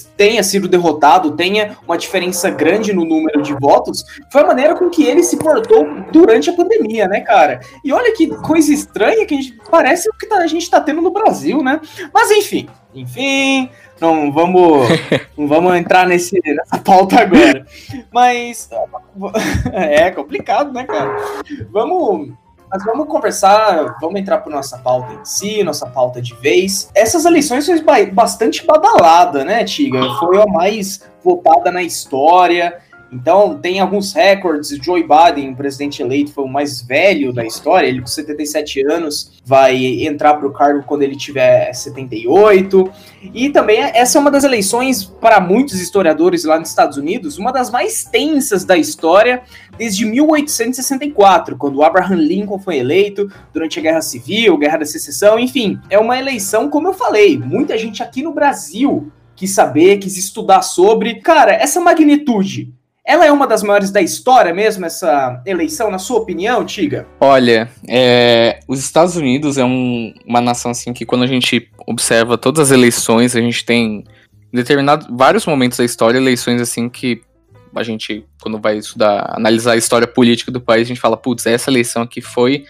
tenha 0.00 0.42
sido 0.42 0.68
derrotado, 0.68 1.32
tenha 1.32 1.76
uma 1.86 1.98
diferença 1.98 2.50
grande 2.50 2.92
no 2.92 3.04
número 3.04 3.42
de 3.42 3.54
votos, 3.54 4.04
foi 4.30 4.42
a 4.42 4.46
maneira 4.46 4.74
com 4.74 4.90
que 4.90 5.04
ele 5.04 5.22
se 5.22 5.36
portou 5.36 5.86
durante 6.12 6.50
a 6.50 6.52
pandemia, 6.52 7.06
né, 7.06 7.20
cara? 7.20 7.60
E 7.84 7.92
olha 7.92 8.14
que 8.14 8.28
coisa 8.28 8.72
estranha 8.72 9.26
que 9.26 9.34
a 9.34 9.36
gente, 9.36 9.58
parece 9.70 10.08
o 10.08 10.12
que 10.12 10.26
tá, 10.26 10.38
a 10.38 10.46
gente 10.46 10.68
tá 10.70 10.80
tendo 10.80 11.02
no 11.02 11.10
Brasil, 11.10 11.62
né? 11.62 11.80
Mas 12.12 12.30
enfim, 12.30 12.68
enfim, 12.94 13.70
não 14.00 14.32
vamos, 14.32 14.88
não 15.36 15.46
vamos 15.46 15.74
entrar 15.76 16.06
nesse, 16.06 16.40
nessa 16.44 16.78
pauta 16.78 17.20
agora. 17.20 17.64
Mas 18.12 18.68
é 19.72 20.10
complicado, 20.10 20.72
né, 20.72 20.84
cara? 20.84 21.16
Vamos, 21.70 22.32
mas 22.72 22.82
vamos 22.86 23.06
conversar, 23.06 23.96
vamos 24.00 24.18
entrar 24.18 24.38
para 24.38 24.50
nossa 24.50 24.78
pauta 24.78 25.12
em 25.12 25.24
si, 25.24 25.62
nossa 25.62 25.86
pauta 25.86 26.22
de 26.22 26.34
vez. 26.36 26.90
Essas 26.94 27.26
eleições 27.26 27.66
foi 27.66 28.06
bastante 28.06 28.64
badalada, 28.66 29.44
né, 29.44 29.62
Tiga? 29.62 30.00
Foi 30.18 30.40
a 30.40 30.46
mais 30.46 31.02
votada 31.22 31.70
na 31.70 31.82
história. 31.82 32.78
Então, 33.12 33.58
tem 33.58 33.78
alguns 33.78 34.14
recordes. 34.14 34.70
Joe 34.82 35.02
Biden, 35.02 35.50
o 35.50 35.56
presidente 35.56 36.00
eleito, 36.00 36.32
foi 36.32 36.44
o 36.44 36.48
mais 36.48 36.80
velho 36.80 37.30
da 37.30 37.44
história. 37.44 37.86
Ele, 37.86 38.00
com 38.00 38.06
77 38.06 38.86
anos, 38.90 39.32
vai 39.44 40.04
entrar 40.06 40.34
para 40.34 40.48
o 40.48 40.52
cargo 40.52 40.82
quando 40.84 41.02
ele 41.02 41.14
tiver 41.14 41.70
78. 41.74 42.90
E 43.34 43.50
também, 43.50 43.80
essa 43.80 44.16
é 44.16 44.20
uma 44.20 44.30
das 44.30 44.44
eleições, 44.44 45.04
para 45.04 45.40
muitos 45.40 45.78
historiadores 45.78 46.44
lá 46.44 46.58
nos 46.58 46.70
Estados 46.70 46.96
Unidos, 46.96 47.36
uma 47.36 47.52
das 47.52 47.70
mais 47.70 48.04
tensas 48.04 48.64
da 48.64 48.78
história 48.78 49.42
desde 49.76 50.06
1864, 50.06 51.56
quando 51.56 51.82
Abraham 51.82 52.16
Lincoln 52.16 52.58
foi 52.58 52.78
eleito 52.78 53.30
durante 53.52 53.78
a 53.78 53.82
Guerra 53.82 54.00
Civil, 54.00 54.56
Guerra 54.56 54.78
da 54.78 54.84
Secessão. 54.86 55.38
Enfim, 55.38 55.78
é 55.90 55.98
uma 55.98 56.18
eleição, 56.18 56.70
como 56.70 56.88
eu 56.88 56.94
falei, 56.94 57.38
muita 57.38 57.76
gente 57.76 58.02
aqui 58.02 58.22
no 58.22 58.32
Brasil 58.32 59.12
quis 59.36 59.50
saber, 59.50 59.98
quis 59.98 60.16
estudar 60.16 60.62
sobre. 60.62 61.16
Cara, 61.16 61.52
essa 61.52 61.80
magnitude 61.80 62.72
ela 63.04 63.26
é 63.26 63.32
uma 63.32 63.46
das 63.46 63.62
maiores 63.62 63.90
da 63.90 64.00
história 64.00 64.54
mesmo, 64.54 64.86
essa 64.86 65.42
eleição, 65.44 65.90
na 65.90 65.98
sua 65.98 66.20
opinião, 66.20 66.64
Tiga? 66.64 67.06
Olha, 67.20 67.68
é, 67.88 68.60
os 68.68 68.78
Estados 68.78 69.16
Unidos 69.16 69.58
é 69.58 69.64
um, 69.64 70.14
uma 70.24 70.40
nação 70.40 70.70
assim 70.70 70.92
que 70.92 71.04
quando 71.04 71.24
a 71.24 71.26
gente 71.26 71.68
observa 71.86 72.38
todas 72.38 72.70
as 72.70 72.70
eleições, 72.70 73.34
a 73.34 73.40
gente 73.40 73.64
tem 73.64 74.04
determinados 74.52 75.08
vários 75.10 75.44
momentos 75.46 75.78
da 75.78 75.84
história, 75.84 76.16
eleições 76.16 76.60
assim 76.60 76.88
que 76.88 77.20
a 77.74 77.82
gente, 77.82 78.24
quando 78.40 78.60
vai 78.60 78.76
estudar, 78.76 79.32
analisar 79.34 79.72
a 79.72 79.76
história 79.76 80.06
política 80.06 80.52
do 80.52 80.60
país, 80.60 80.86
a 80.86 80.88
gente 80.88 81.00
fala, 81.00 81.16
putz, 81.16 81.46
essa 81.46 81.70
eleição 81.70 82.02
aqui 82.02 82.20
foi 82.20 82.64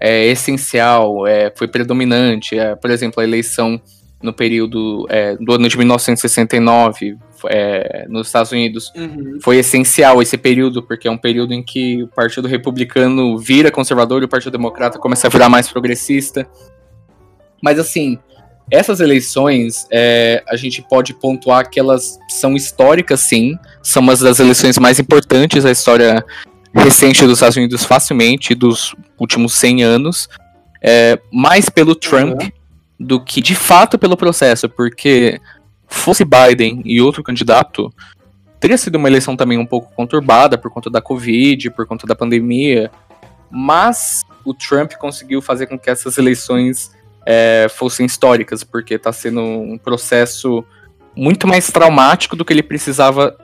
é, 0.00 0.26
essencial, 0.26 1.26
é, 1.26 1.52
foi 1.54 1.68
predominante. 1.68 2.58
É, 2.58 2.74
por 2.74 2.90
exemplo, 2.90 3.20
a 3.20 3.24
eleição 3.24 3.80
no 4.22 4.32
período 4.32 5.06
é, 5.10 5.36
do 5.36 5.52
ano 5.52 5.68
de 5.68 5.76
1969 5.76 7.18
é, 7.48 8.06
nos 8.08 8.28
Estados 8.28 8.52
Unidos 8.52 8.90
uhum. 8.94 9.38
foi 9.42 9.58
essencial 9.58 10.20
esse 10.20 10.36
período, 10.36 10.82
porque 10.82 11.08
é 11.08 11.10
um 11.10 11.18
período 11.18 11.52
em 11.52 11.62
que 11.62 12.02
o 12.02 12.08
Partido 12.08 12.48
Republicano 12.48 13.38
vira 13.38 13.70
conservador 13.70 14.22
e 14.22 14.24
o 14.24 14.28
Partido 14.28 14.52
Democrata 14.52 14.98
começa 14.98 15.26
a 15.26 15.30
virar 15.30 15.48
mais 15.48 15.68
progressista. 15.68 16.46
Mas 17.62 17.78
assim, 17.78 18.18
essas 18.70 19.00
eleições, 19.00 19.86
é, 19.90 20.42
a 20.48 20.56
gente 20.56 20.82
pode 20.82 21.14
pontuar 21.14 21.68
que 21.70 21.78
elas 21.78 22.18
são 22.28 22.56
históricas, 22.56 23.20
sim, 23.20 23.58
são 23.82 24.02
uma 24.02 24.16
das 24.16 24.38
eleições 24.40 24.78
mais 24.78 24.98
importantes 24.98 25.64
da 25.64 25.70
história 25.70 26.24
recente 26.74 27.24
dos 27.24 27.38
Estados 27.38 27.56
Unidos, 27.56 27.84
facilmente, 27.84 28.54
dos 28.54 28.94
últimos 29.18 29.54
100 29.54 29.84
anos, 29.84 30.28
é, 30.82 31.18
mais 31.32 31.68
pelo 31.68 31.94
Trump. 31.94 32.42
Uhum 32.42 32.64
do 32.98 33.20
que 33.20 33.40
de 33.40 33.54
fato 33.54 33.98
pelo 33.98 34.16
processo, 34.16 34.68
porque 34.68 35.40
fosse 35.86 36.24
Biden 36.24 36.82
e 36.84 37.00
outro 37.00 37.22
candidato, 37.22 37.92
teria 38.60 38.78
sido 38.78 38.96
uma 38.96 39.08
eleição 39.08 39.36
também 39.36 39.58
um 39.58 39.66
pouco 39.66 39.92
conturbada 39.94 40.56
por 40.56 40.70
conta 40.70 40.88
da 40.90 41.00
Covid, 41.00 41.70
por 41.70 41.86
conta 41.86 42.06
da 42.06 42.14
pandemia. 42.14 42.90
mas 43.50 44.22
o 44.44 44.52
Trump 44.52 44.92
conseguiu 44.94 45.40
fazer 45.40 45.66
com 45.66 45.78
que 45.78 45.88
essas 45.88 46.18
eleições 46.18 46.90
é, 47.24 47.66
fossem 47.70 48.04
históricas, 48.04 48.62
porque 48.64 48.94
está 48.94 49.12
sendo 49.12 49.40
um 49.40 49.78
processo 49.78 50.64
muito 51.16 51.46
mais 51.46 51.70
traumático 51.70 52.36
do 52.36 52.44
que 52.44 52.52
ele 52.52 52.62
precisava 52.62 53.36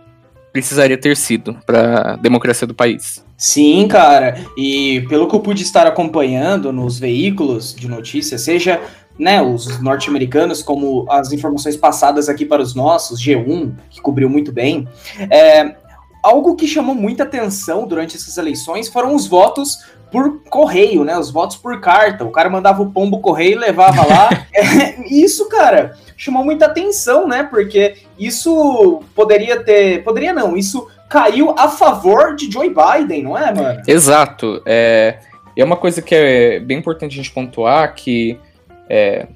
precisaria 0.53 0.99
ter 0.99 1.17
sido 1.17 1.57
para 1.65 2.13
a 2.13 2.17
democracia 2.17 2.67
do 2.67 2.75
país. 2.75 3.25
Sim, 3.37 3.87
cara. 3.89 4.45
E 4.57 5.07
pelo 5.09 5.29
que 5.29 5.35
eu 5.35 5.41
pude 5.41 5.63
estar 5.63 5.87
acompanhando 5.87 6.73
nos 6.73 6.99
veículos 6.99 7.75
de 7.75 7.89
notícias, 7.89 8.43
seja 8.43 8.81
né, 9.21 9.43
os 9.43 9.81
norte-americanos, 9.81 10.63
como 10.63 11.05
as 11.11 11.31
informações 11.31 11.77
passadas 11.77 12.29
aqui 12.29 12.47
para 12.47 12.63
os 12.63 12.75
nossos, 12.75 13.21
G1, 13.21 13.75
que 13.91 14.01
cobriu 14.01 14.31
muito 14.31 14.51
bem, 14.51 14.89
é, 15.31 15.77
algo 16.23 16.57
que 16.57 16.67
chamou 16.67 16.95
muita 16.95 17.25
atenção 17.25 17.87
durante 17.87 18.17
essas 18.17 18.39
eleições 18.39 18.89
foram 18.89 19.15
os 19.15 19.27
votos 19.27 19.85
por 20.11 20.43
correio, 20.49 21.05
né? 21.05 21.17
Os 21.19 21.31
votos 21.31 21.57
por 21.57 21.81
carta. 21.81 22.25
O 22.25 22.31
cara 22.31 22.51
mandava 22.51 22.83
o 22.83 22.91
pombo 22.91 23.21
correio 23.21 23.53
e 23.53 23.61
levava 23.61 24.05
lá. 24.07 24.29
é, 24.53 25.07
isso, 25.09 25.49
cara, 25.49 25.97
chamou 26.17 26.43
muita 26.43 26.67
atenção, 26.67 27.29
né? 27.29 27.45
Porque 27.45 27.99
isso 28.19 29.03
poderia 29.15 29.63
ter. 29.63 30.03
Poderia 30.03 30.33
não, 30.33 30.57
isso 30.57 30.89
caiu 31.09 31.55
a 31.57 31.69
favor 31.69 32.35
de 32.35 32.51
Joe 32.51 32.69
Biden, 32.69 33.25
não 33.25 33.39
é, 33.39 33.55
mano? 33.55 33.83
Exato. 33.87 34.63
É, 34.65 35.19
e 35.57 35.61
é 35.61 35.65
uma 35.65 35.77
coisa 35.77 36.01
que 36.01 36.15
é 36.15 36.59
bem 36.59 36.79
importante 36.79 37.13
a 37.13 37.17
gente 37.17 37.33
pontuar 37.33 37.95
que. 37.95 38.39
É, 38.91 39.29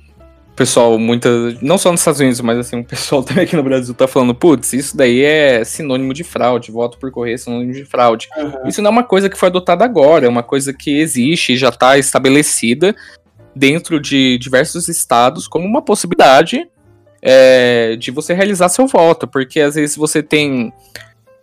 pessoal, 0.57 0.99
muita. 0.99 1.29
Não 1.63 1.79
só 1.79 1.93
nos 1.93 2.01
Estados 2.01 2.19
Unidos, 2.19 2.41
mas 2.41 2.59
assim, 2.59 2.81
o 2.81 2.85
pessoal 2.85 3.23
também 3.25 3.45
aqui 3.45 3.55
no 3.55 3.63
Brasil 3.63 3.95
tá 3.95 4.09
falando, 4.09 4.35
putz, 4.35 4.73
isso 4.73 4.97
daí 4.97 5.23
é 5.23 5.63
sinônimo 5.63 6.13
de 6.13 6.25
fraude, 6.25 6.73
voto 6.73 6.99
por 6.99 7.13
correio 7.13 7.37
é 7.37 7.39
sinônimo 7.39 7.73
de 7.73 7.85
fraude. 7.85 8.29
Uhum. 8.37 8.67
Isso 8.69 8.83
não 8.83 8.89
é 8.89 8.93
uma 8.93 9.05
coisa 9.05 9.31
que 9.31 9.39
foi 9.39 9.49
adotada 9.49 9.85
agora, 9.85 10.27
é 10.27 10.29
uma 10.29 10.43
coisa 10.43 10.73
que 10.73 10.99
existe 10.99 11.53
e 11.53 11.57
já 11.57 11.69
está 11.69 11.97
estabelecida 11.97 12.95
dentro 13.55 14.01
de 14.01 14.37
diversos 14.39 14.89
estados 14.89 15.47
como 15.47 15.65
uma 15.65 15.81
possibilidade 15.81 16.69
é, 17.23 17.95
de 17.97 18.11
você 18.11 18.35
realizar 18.35 18.69
seu 18.69 18.89
voto, 18.89 19.29
porque 19.29 19.61
às 19.61 19.77
vezes 19.77 19.97
você 19.97 20.21
tem 20.21 20.73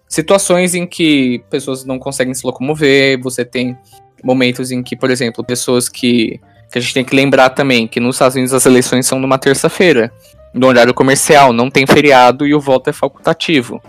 situações 0.05 0.75
em 0.75 0.85
que 0.85 1.41
pessoas 1.49 1.85
não 1.85 1.97
conseguem 1.97 2.33
se 2.33 2.45
locomover, 2.45 3.17
você 3.21 3.45
tem 3.45 3.77
momentos 4.21 4.69
em 4.69 4.83
que, 4.83 4.95
por 4.95 5.09
exemplo, 5.09 5.43
pessoas 5.43 5.87
que 5.87 6.39
que 6.71 6.77
a 6.77 6.81
gente 6.81 6.93
tem 6.93 7.03
que 7.03 7.15
lembrar 7.15 7.49
também 7.49 7.87
que 7.87 7.99
nos 7.99 8.15
Estados 8.15 8.35
Unidos 8.35 8.53
as 8.53 8.65
eleições 8.65 9.05
são 9.05 9.19
numa 9.19 9.37
terça-feira, 9.37 10.11
no 10.53 10.67
horário 10.67 10.93
comercial, 10.93 11.51
não 11.51 11.69
tem 11.69 11.85
feriado 11.85 12.47
e 12.47 12.55
o 12.55 12.59
voto 12.59 12.89
é 12.89 12.93
facultativo. 12.93 13.81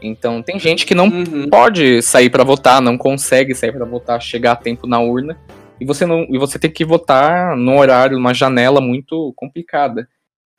Então 0.00 0.42
tem 0.42 0.58
gente 0.58 0.86
que 0.86 0.94
não 0.94 1.06
uhum. 1.06 1.48
pode 1.50 2.02
sair 2.02 2.30
para 2.30 2.44
votar, 2.44 2.80
não 2.80 2.96
consegue 2.96 3.54
sair 3.54 3.72
para 3.72 3.84
votar, 3.84 4.20
chegar 4.20 4.52
a 4.52 4.56
tempo 4.56 4.86
na 4.86 5.00
urna, 5.00 5.36
e 5.80 5.84
você 5.84 6.04
não 6.04 6.26
e 6.30 6.38
você 6.38 6.58
tem 6.58 6.70
que 6.70 6.84
votar 6.84 7.56
no 7.56 7.78
horário, 7.78 8.16
numa 8.16 8.34
janela 8.34 8.80
muito 8.80 9.32
complicada. 9.34 10.08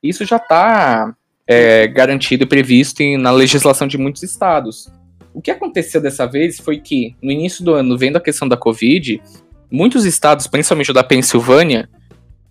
Isso 0.02 0.24
já 0.24 0.36
está 0.36 1.14
é, 1.46 1.86
garantido 1.86 2.44
e 2.44 2.46
previsto 2.46 3.00
em, 3.00 3.16
na 3.16 3.30
legislação 3.30 3.86
de 3.86 3.96
muitos 3.96 4.22
estados. 4.22 4.90
O 5.32 5.40
que 5.40 5.50
aconteceu 5.50 6.00
dessa 6.00 6.26
vez 6.26 6.58
foi 6.58 6.78
que, 6.78 7.14
no 7.22 7.30
início 7.30 7.64
do 7.64 7.74
ano, 7.74 7.96
vendo 7.96 8.16
a 8.16 8.20
questão 8.20 8.48
da 8.48 8.56
Covid, 8.56 9.22
muitos 9.70 10.04
estados, 10.04 10.46
principalmente 10.46 10.90
o 10.90 10.94
da 10.94 11.04
Pensilvânia, 11.04 11.88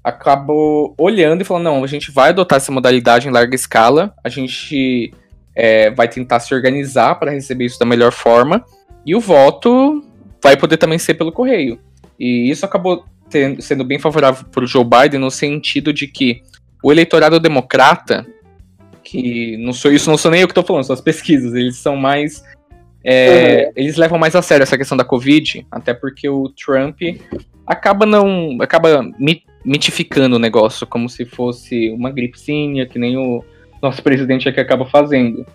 acabou 0.04 0.94
olhando 0.98 1.42
e 1.42 1.46
falando: 1.46 1.66
não, 1.66 1.84
a 1.84 1.88
gente 1.88 2.12
vai 2.12 2.30
adotar 2.30 2.58
essa 2.58 2.72
modalidade 2.72 3.28
em 3.28 3.32
larga 3.32 3.56
escala, 3.56 4.14
a 4.24 4.30
gente 4.30 5.14
é, 5.56 5.92
vai 5.92 6.08
tentar 6.08 6.40
se 6.40 6.54
organizar 6.54 7.16
para 7.16 7.32
receber 7.32 7.66
isso 7.66 7.80
da 7.80 7.86
melhor 7.86 8.12
forma, 8.12 8.64
e 9.06 9.16
o 9.16 9.20
voto 9.20 10.04
vai 10.42 10.56
poder 10.56 10.78
também 10.78 10.98
ser 10.98 11.16
pelo 11.16 11.32
correio. 11.32 11.80
E 12.20 12.50
isso 12.50 12.66
acabou 12.66 13.06
tendo, 13.30 13.62
sendo 13.62 13.84
bem 13.84 14.00
favorável 14.00 14.46
para 14.52 14.64
o 14.64 14.68
Joe 14.68 14.84
Biden 14.84 15.20
no 15.20 15.32
sentido 15.32 15.94
de 15.94 16.08
que 16.08 16.42
o 16.84 16.92
eleitorado 16.92 17.40
democrata, 17.40 18.26
que 19.04 19.58
não 19.58 19.74
sou 19.74 19.92
isso, 19.92 20.10
não 20.10 20.18
sou 20.18 20.32
nem 20.32 20.42
eu 20.42 20.48
que 20.48 20.52
estou 20.52 20.64
falando, 20.64 20.86
são 20.86 20.94
as 20.94 21.02
pesquisas, 21.02 21.54
eles 21.54 21.78
são 21.78 21.96
mais 21.96 22.44
é, 23.04 23.66
uhum. 23.66 23.72
Eles 23.76 23.98
levam 23.98 24.20
mais 24.20 24.36
a 24.36 24.42
sério 24.42 24.64
essa 24.64 24.78
questão 24.78 24.98
da 24.98 25.04
Covid, 25.04 25.66
até 25.72 25.94
porque 25.94 26.28
o 26.28 26.50
Trump 26.50 27.00
acaba 27.66 28.06
não. 28.06 28.58
acaba 28.60 29.06
mitificando 29.64 30.36
o 30.36 30.40
negócio 30.40 30.88
como 30.88 31.10
se 31.10 31.26
fosse 31.26 31.90
uma 31.92 32.12
gripezinha, 32.12 32.86
que 32.86 33.00
nem 33.00 33.18
o 33.18 33.44
nosso 33.82 34.02
presidente 34.04 34.50
aqui 34.50 34.60
acaba 34.60 34.86
fazendo. 34.86 35.46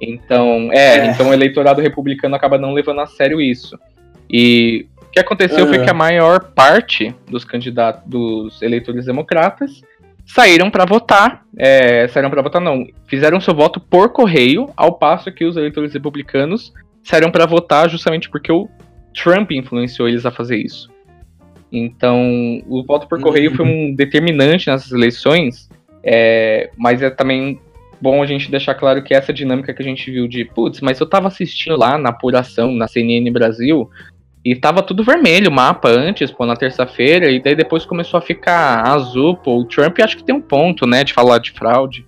Então, 0.00 0.70
é, 0.72 0.98
é. 0.98 1.06
então 1.06 1.30
o 1.30 1.32
eleitorado 1.32 1.80
republicano 1.80 2.34
acaba 2.34 2.58
não 2.58 2.72
levando 2.72 3.00
a 3.00 3.06
sério 3.06 3.40
isso. 3.40 3.78
E 4.30 4.86
o 5.00 5.10
que 5.10 5.20
aconteceu 5.20 5.64
uhum. 5.64 5.68
foi 5.68 5.84
que 5.84 5.90
a 5.90 5.94
maior 5.94 6.52
parte 6.52 7.14
dos 7.28 7.44
candidatos, 7.44 8.02
dos 8.06 8.62
eleitores 8.62 9.06
democratas, 9.06 9.82
saíram 10.24 10.70
para 10.70 10.84
votar, 10.84 11.44
é, 11.56 12.08
saíram 12.08 12.30
para 12.30 12.42
votar 12.42 12.60
não, 12.60 12.86
fizeram 13.06 13.40
seu 13.40 13.54
voto 13.54 13.80
por 13.80 14.10
correio, 14.10 14.70
ao 14.76 14.94
passo 14.94 15.32
que 15.32 15.44
os 15.44 15.56
eleitores 15.56 15.92
republicanos 15.92 16.72
saíram 17.02 17.30
para 17.30 17.46
votar 17.46 17.88
justamente 17.88 18.28
porque 18.30 18.52
o 18.52 18.68
Trump 19.14 19.50
influenciou 19.52 20.08
eles 20.08 20.24
a 20.24 20.30
fazer 20.30 20.56
isso. 20.56 20.90
Então, 21.70 22.62
o 22.68 22.84
voto 22.84 23.08
por 23.08 23.20
correio 23.20 23.50
uhum. 23.50 23.56
foi 23.56 23.66
um 23.66 23.94
determinante 23.94 24.68
nessas 24.68 24.92
eleições, 24.92 25.70
é, 26.04 26.70
mas 26.76 27.00
é 27.00 27.08
também 27.08 27.58
bom 28.00 28.22
a 28.22 28.26
gente 28.26 28.50
deixar 28.50 28.74
claro 28.74 29.02
que 29.02 29.14
essa 29.14 29.32
dinâmica 29.32 29.72
que 29.72 29.80
a 29.80 29.84
gente 29.84 30.10
viu 30.10 30.26
de, 30.26 30.44
putz, 30.44 30.80
mas 30.80 30.98
eu 31.00 31.08
tava 31.08 31.28
assistindo 31.28 31.76
lá 31.76 31.96
na 31.96 32.10
apuração, 32.10 32.72
na 32.72 32.88
CNN 32.88 33.30
Brasil, 33.30 33.88
e 34.44 34.56
tava 34.56 34.82
tudo 34.82 35.04
vermelho 35.04 35.48
o 35.48 35.54
mapa 35.54 35.88
antes, 35.88 36.30
pô, 36.30 36.44
na 36.44 36.56
terça-feira, 36.56 37.30
e 37.30 37.40
daí 37.40 37.54
depois 37.54 37.86
começou 37.86 38.18
a 38.18 38.20
ficar 38.20 38.86
azul, 38.88 39.36
pô, 39.36 39.60
o 39.60 39.64
Trump 39.64 39.98
acho 40.00 40.16
que 40.16 40.24
tem 40.24 40.34
um 40.34 40.40
ponto, 40.40 40.84
né, 40.84 41.04
de 41.04 41.12
falar 41.12 41.38
de 41.38 41.52
fraude. 41.52 42.04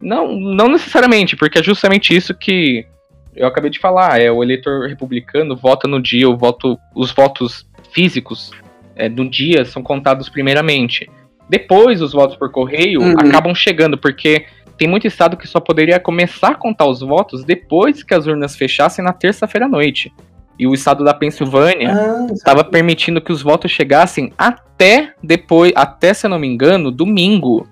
Não, 0.00 0.32
não 0.32 0.68
necessariamente, 0.68 1.36
porque 1.36 1.58
é 1.58 1.62
justamente 1.62 2.14
isso 2.14 2.32
que 2.32 2.86
eu 3.36 3.46
acabei 3.46 3.70
de 3.70 3.78
falar, 3.78 4.20
é 4.20 4.30
o 4.32 4.42
eleitor 4.42 4.88
republicano 4.88 5.54
vota 5.54 5.86
no 5.86 6.00
dia, 6.00 6.28
o 6.28 6.36
voto, 6.36 6.78
os 6.94 7.12
votos 7.12 7.68
físicos 7.92 8.50
é, 8.96 9.08
no 9.08 9.28
dia 9.28 9.64
são 9.64 9.82
contados 9.82 10.28
primeiramente. 10.28 11.08
Depois, 11.48 12.00
os 12.00 12.12
votos 12.12 12.36
por 12.36 12.50
correio 12.50 13.00
uhum. 13.00 13.14
acabam 13.18 13.54
chegando, 13.54 13.98
porque 13.98 14.46
tem 14.78 14.88
muito 14.88 15.06
estado 15.06 15.36
que 15.36 15.46
só 15.46 15.60
poderia 15.60 16.00
começar 16.00 16.52
a 16.52 16.54
contar 16.54 16.86
os 16.86 17.00
votos 17.00 17.44
depois 17.44 18.02
que 18.02 18.14
as 18.14 18.26
urnas 18.26 18.56
fechassem 18.56 19.04
na 19.04 19.12
terça-feira 19.12 19.66
à 19.66 19.68
noite. 19.68 20.12
E 20.58 20.66
o 20.66 20.72
estado 20.72 21.04
da 21.04 21.12
Pensilvânia 21.12 21.94
estava 22.32 22.62
ah, 22.62 22.64
permitindo 22.64 23.20
que 23.20 23.30
os 23.30 23.42
votos 23.42 23.70
chegassem 23.70 24.32
até 24.38 25.12
depois, 25.22 25.72
até 25.76 26.14
se 26.14 26.26
eu 26.26 26.30
não 26.30 26.38
me 26.38 26.46
engano, 26.46 26.90
domingo. 26.90 27.68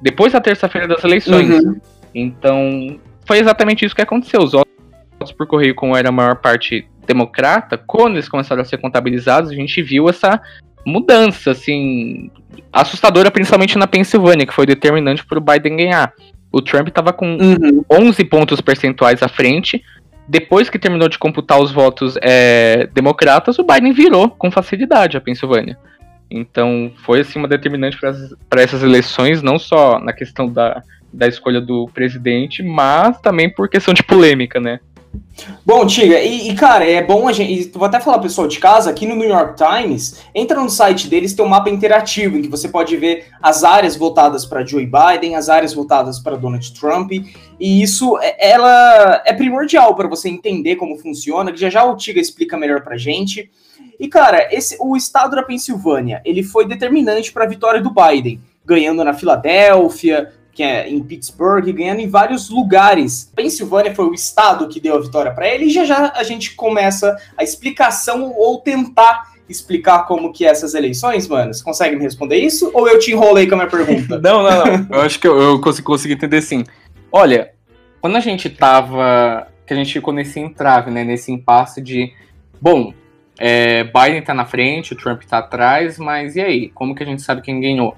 Depois 0.00 0.32
da 0.32 0.40
terça-feira 0.40 0.88
das 0.88 1.04
eleições. 1.04 1.50
Uhum. 1.50 1.80
Então, 2.14 2.98
foi 3.26 3.38
exatamente 3.38 3.84
isso 3.84 3.94
que 3.94 4.02
aconteceu. 4.02 4.40
Os 4.40 4.52
votos 4.52 4.73
por 5.32 5.46
correio, 5.46 5.74
como 5.74 5.96
era 5.96 6.08
a 6.08 6.12
maior 6.12 6.36
parte 6.36 6.86
democrata, 7.06 7.78
quando 7.78 8.14
eles 8.14 8.28
começaram 8.28 8.62
a 8.62 8.64
ser 8.64 8.78
contabilizados, 8.78 9.50
a 9.50 9.54
gente 9.54 9.82
viu 9.82 10.08
essa 10.08 10.40
mudança, 10.86 11.50
assim, 11.50 12.30
assustadora, 12.72 13.30
principalmente 13.30 13.78
na 13.78 13.86
Pensilvânia, 13.86 14.46
que 14.46 14.52
foi 14.52 14.66
determinante 14.66 15.24
para 15.24 15.38
o 15.38 15.40
Biden 15.40 15.76
ganhar. 15.76 16.12
O 16.52 16.62
Trump 16.62 16.88
estava 16.88 17.12
com 17.12 17.36
uhum. 17.36 17.84
11 17.90 18.24
pontos 18.24 18.60
percentuais 18.60 19.22
à 19.22 19.28
frente. 19.28 19.82
Depois 20.26 20.70
que 20.70 20.78
terminou 20.78 21.08
de 21.08 21.18
computar 21.18 21.60
os 21.60 21.72
votos 21.72 22.16
é, 22.22 22.88
democratas, 22.94 23.58
o 23.58 23.64
Biden 23.64 23.92
virou 23.92 24.30
com 24.30 24.50
facilidade 24.50 25.16
a 25.16 25.20
Pensilvânia. 25.20 25.76
Então 26.30 26.90
foi 27.04 27.20
assim 27.20 27.38
uma 27.38 27.48
determinante 27.48 27.98
para 27.98 28.62
essas 28.62 28.82
eleições, 28.82 29.42
não 29.42 29.58
só 29.58 29.98
na 29.98 30.12
questão 30.12 30.48
da, 30.48 30.82
da 31.12 31.26
escolha 31.26 31.60
do 31.60 31.88
presidente, 31.92 32.62
mas 32.62 33.20
também 33.20 33.50
por 33.50 33.68
questão 33.68 33.92
de 33.92 34.02
polêmica, 34.02 34.58
né? 34.58 34.80
Bom, 35.64 35.86
Tiga, 35.86 36.20
e, 36.20 36.50
e, 36.50 36.54
cara, 36.54 36.84
é 36.84 37.02
bom 37.02 37.26
a 37.26 37.32
gente. 37.32 37.70
Vou 37.70 37.86
até 37.86 37.98
falar 38.00 38.18
pessoal 38.18 38.46
de 38.46 38.58
casa, 38.58 38.90
aqui 38.90 39.06
no 39.06 39.16
New 39.16 39.28
York 39.28 39.56
Times, 39.56 40.20
entra 40.34 40.60
no 40.60 40.70
site 40.70 41.08
deles, 41.08 41.32
tem 41.32 41.44
um 41.44 41.48
mapa 41.48 41.70
interativo 41.70 42.36
em 42.36 42.42
que 42.42 42.48
você 42.48 42.68
pode 42.68 42.96
ver 42.96 43.26
as 43.42 43.64
áreas 43.64 43.96
voltadas 43.96 44.44
para 44.44 44.64
Joe 44.64 44.86
Biden, 44.86 45.36
as 45.36 45.48
áreas 45.48 45.74
voltadas 45.74 46.18
para 46.18 46.36
Donald 46.36 46.72
Trump, 46.72 47.12
e 47.12 47.82
isso 47.82 48.18
é, 48.18 48.50
ela 48.50 49.22
é 49.24 49.32
primordial 49.32 49.94
para 49.94 50.08
você 50.08 50.28
entender 50.28 50.76
como 50.76 50.98
funciona, 50.98 51.52
que 51.52 51.60
já 51.60 51.70
já 51.70 51.84
o 51.84 51.96
Tiga 51.96 52.20
explica 52.20 52.56
melhor 52.56 52.82
pra 52.82 52.96
gente. 52.96 53.50
E, 53.98 54.08
cara, 54.08 54.48
esse, 54.52 54.76
o 54.80 54.96
estado 54.96 55.36
da 55.36 55.42
Pensilvânia, 55.42 56.20
ele 56.24 56.42
foi 56.42 56.66
determinante 56.66 57.32
para 57.32 57.44
a 57.44 57.48
vitória 57.48 57.80
do 57.80 57.92
Biden, 57.92 58.40
ganhando 58.64 59.04
na 59.04 59.14
Filadélfia, 59.14 60.32
que 60.54 60.62
é 60.62 60.88
em 60.88 61.02
Pittsburgh, 61.02 61.70
ganhando 61.72 62.00
em 62.00 62.08
vários 62.08 62.48
lugares. 62.48 63.30
Pensilvânia 63.34 63.94
foi 63.94 64.06
o 64.06 64.14
estado 64.14 64.68
que 64.68 64.80
deu 64.80 64.96
a 64.96 65.00
vitória 65.00 65.32
para 65.32 65.48
ele, 65.48 65.66
e 65.66 65.70
já 65.70 65.84
já 65.84 66.12
a 66.14 66.22
gente 66.22 66.54
começa 66.54 67.16
a 67.36 67.42
explicação 67.42 68.32
ou 68.36 68.60
tentar 68.60 69.34
explicar 69.48 70.06
como 70.06 70.32
que 70.32 70.46
é 70.46 70.48
essas 70.48 70.74
eleições, 70.74 71.28
mano? 71.28 71.52
Você 71.52 71.62
consegue 71.62 71.96
me 71.96 72.02
responder 72.02 72.36
isso? 72.36 72.70
Ou 72.72 72.88
eu 72.88 72.98
te 72.98 73.12
enrolei 73.12 73.46
com 73.46 73.54
a 73.54 73.58
minha 73.58 73.70
pergunta? 73.70 74.18
não, 74.22 74.42
não, 74.42 74.64
não. 74.64 74.86
Eu 74.90 75.02
acho 75.02 75.18
que 75.18 75.28
eu, 75.28 75.38
eu 75.38 75.60
consigo, 75.60 75.86
consigo 75.86 76.14
entender 76.14 76.40
sim. 76.40 76.64
Olha, 77.12 77.52
quando 78.00 78.16
a 78.16 78.20
gente 78.20 78.48
tava. 78.48 79.48
que 79.66 79.72
a 79.72 79.76
gente 79.76 79.92
ficou 79.92 80.14
nesse 80.14 80.40
entrave, 80.40 80.90
né? 80.90 81.04
Nesse 81.04 81.32
impasse 81.32 81.80
de. 81.80 82.12
Bom, 82.60 82.94
é, 83.38 83.84
Biden 83.84 84.22
tá 84.22 84.32
na 84.32 84.44
frente, 84.44 84.92
o 84.92 84.96
Trump 84.96 85.22
tá 85.22 85.38
atrás, 85.38 85.98
mas 85.98 86.36
e 86.36 86.40
aí? 86.40 86.68
Como 86.70 86.94
que 86.94 87.02
a 87.02 87.06
gente 87.06 87.22
sabe 87.22 87.42
quem 87.42 87.60
ganhou? 87.60 87.96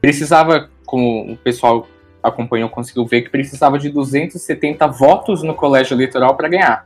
Precisava, 0.00 0.70
como 0.90 1.32
o 1.32 1.36
pessoal 1.36 1.86
acompanhou, 2.20 2.68
conseguiu 2.68 3.06
ver, 3.06 3.22
que 3.22 3.30
precisava 3.30 3.78
de 3.78 3.88
270 3.88 4.88
votos 4.88 5.40
no 5.44 5.54
colégio 5.54 5.94
eleitoral 5.94 6.36
para 6.36 6.48
ganhar. 6.48 6.84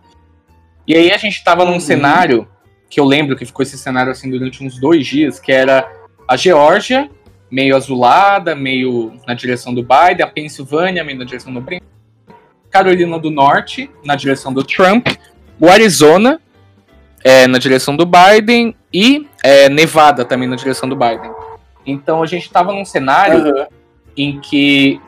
E 0.87 0.95
aí 0.95 1.11
a 1.11 1.17
gente 1.17 1.39
estava 1.39 1.65
num 1.65 1.73
uhum. 1.73 1.81
cenário, 1.81 2.47
que 2.91 3.01
eu 3.01 3.05
lembro 3.07 3.35
que 3.35 3.47
ficou 3.47 3.63
esse 3.63 3.79
cenário 3.79 4.13
assim 4.13 4.31
durante 4.31 4.63
uns 4.63 4.79
dois 4.79 5.07
dias, 5.07 5.41
que 5.41 5.51
era 5.51 5.91
a 6.29 6.37
Geórgia, 6.37 7.11
meio 7.51 7.75
azulada, 7.75 8.55
meio 8.55 9.15
na 9.27 9.33
direção 9.33 9.73
do 9.73 9.83
Biden, 9.83 10.23
a 10.23 10.27
Pensilvânia, 10.27 11.03
meio 11.03 11.19
na 11.19 11.25
direção 11.25 11.53
do 11.53 11.63
Biden, 11.63 11.81
Carolina 12.71 13.19
do 13.19 13.31
Norte, 13.31 13.91
na 14.05 14.17
direção 14.17 14.53
do 14.53 14.63
Trump, 14.63 15.09
o 15.59 15.67
Arizona, 15.67 16.39
é, 17.25 17.47
na 17.47 17.57
direção 17.57 17.97
do 17.97 18.05
Biden, 18.05 18.77
e 18.93 19.27
é, 19.43 19.71
Nevada 19.71 20.27
também 20.27 20.47
na 20.47 20.57
direção 20.57 20.87
do 20.87 20.95
Biden. 20.95 21.31
Então 21.87 22.23
a 22.23 22.27
gente 22.27 22.43
estava 22.43 22.71
num 22.71 22.85
cenário 22.85 23.39
uhum. 23.39 23.67
Em 24.17 24.41
que 24.41 25.01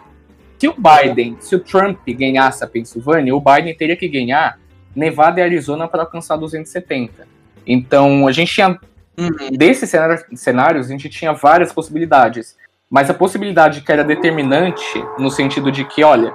se 0.59 0.69
o 0.69 0.75
Biden, 0.75 1.37
se 1.41 1.55
o 1.55 1.61
Trump 1.61 2.01
ganhasse 2.09 2.65
a 2.65 2.67
Pensilvânia, 2.67 3.35
o 3.35 3.41
Biden 3.41 3.75
teria 3.75 3.97
que 3.97 4.09
ganhar 4.09 4.59
Nevada 4.95 5.41
e 5.41 5.43
Arizona 5.43 5.87
para 5.87 6.03
alcançar 6.03 6.37
270. 6.37 7.27
Então 7.67 8.27
a 8.27 8.33
gente 8.33 8.53
tinha 8.53 8.79
Uhum. 9.19 9.51
Desses 9.51 9.91
cenários, 10.35 10.87
a 10.87 10.91
gente 10.91 11.09
tinha 11.09 11.33
várias 11.33 11.73
possibilidades. 11.73 12.57
Mas 12.89 13.11
a 13.11 13.15
possibilidade 13.15 13.81
que 13.81 13.91
era 13.91 14.05
determinante, 14.05 14.85
no 15.19 15.31
sentido 15.31 15.73
de 15.73 15.85
que, 15.85 16.05
olha, 16.05 16.33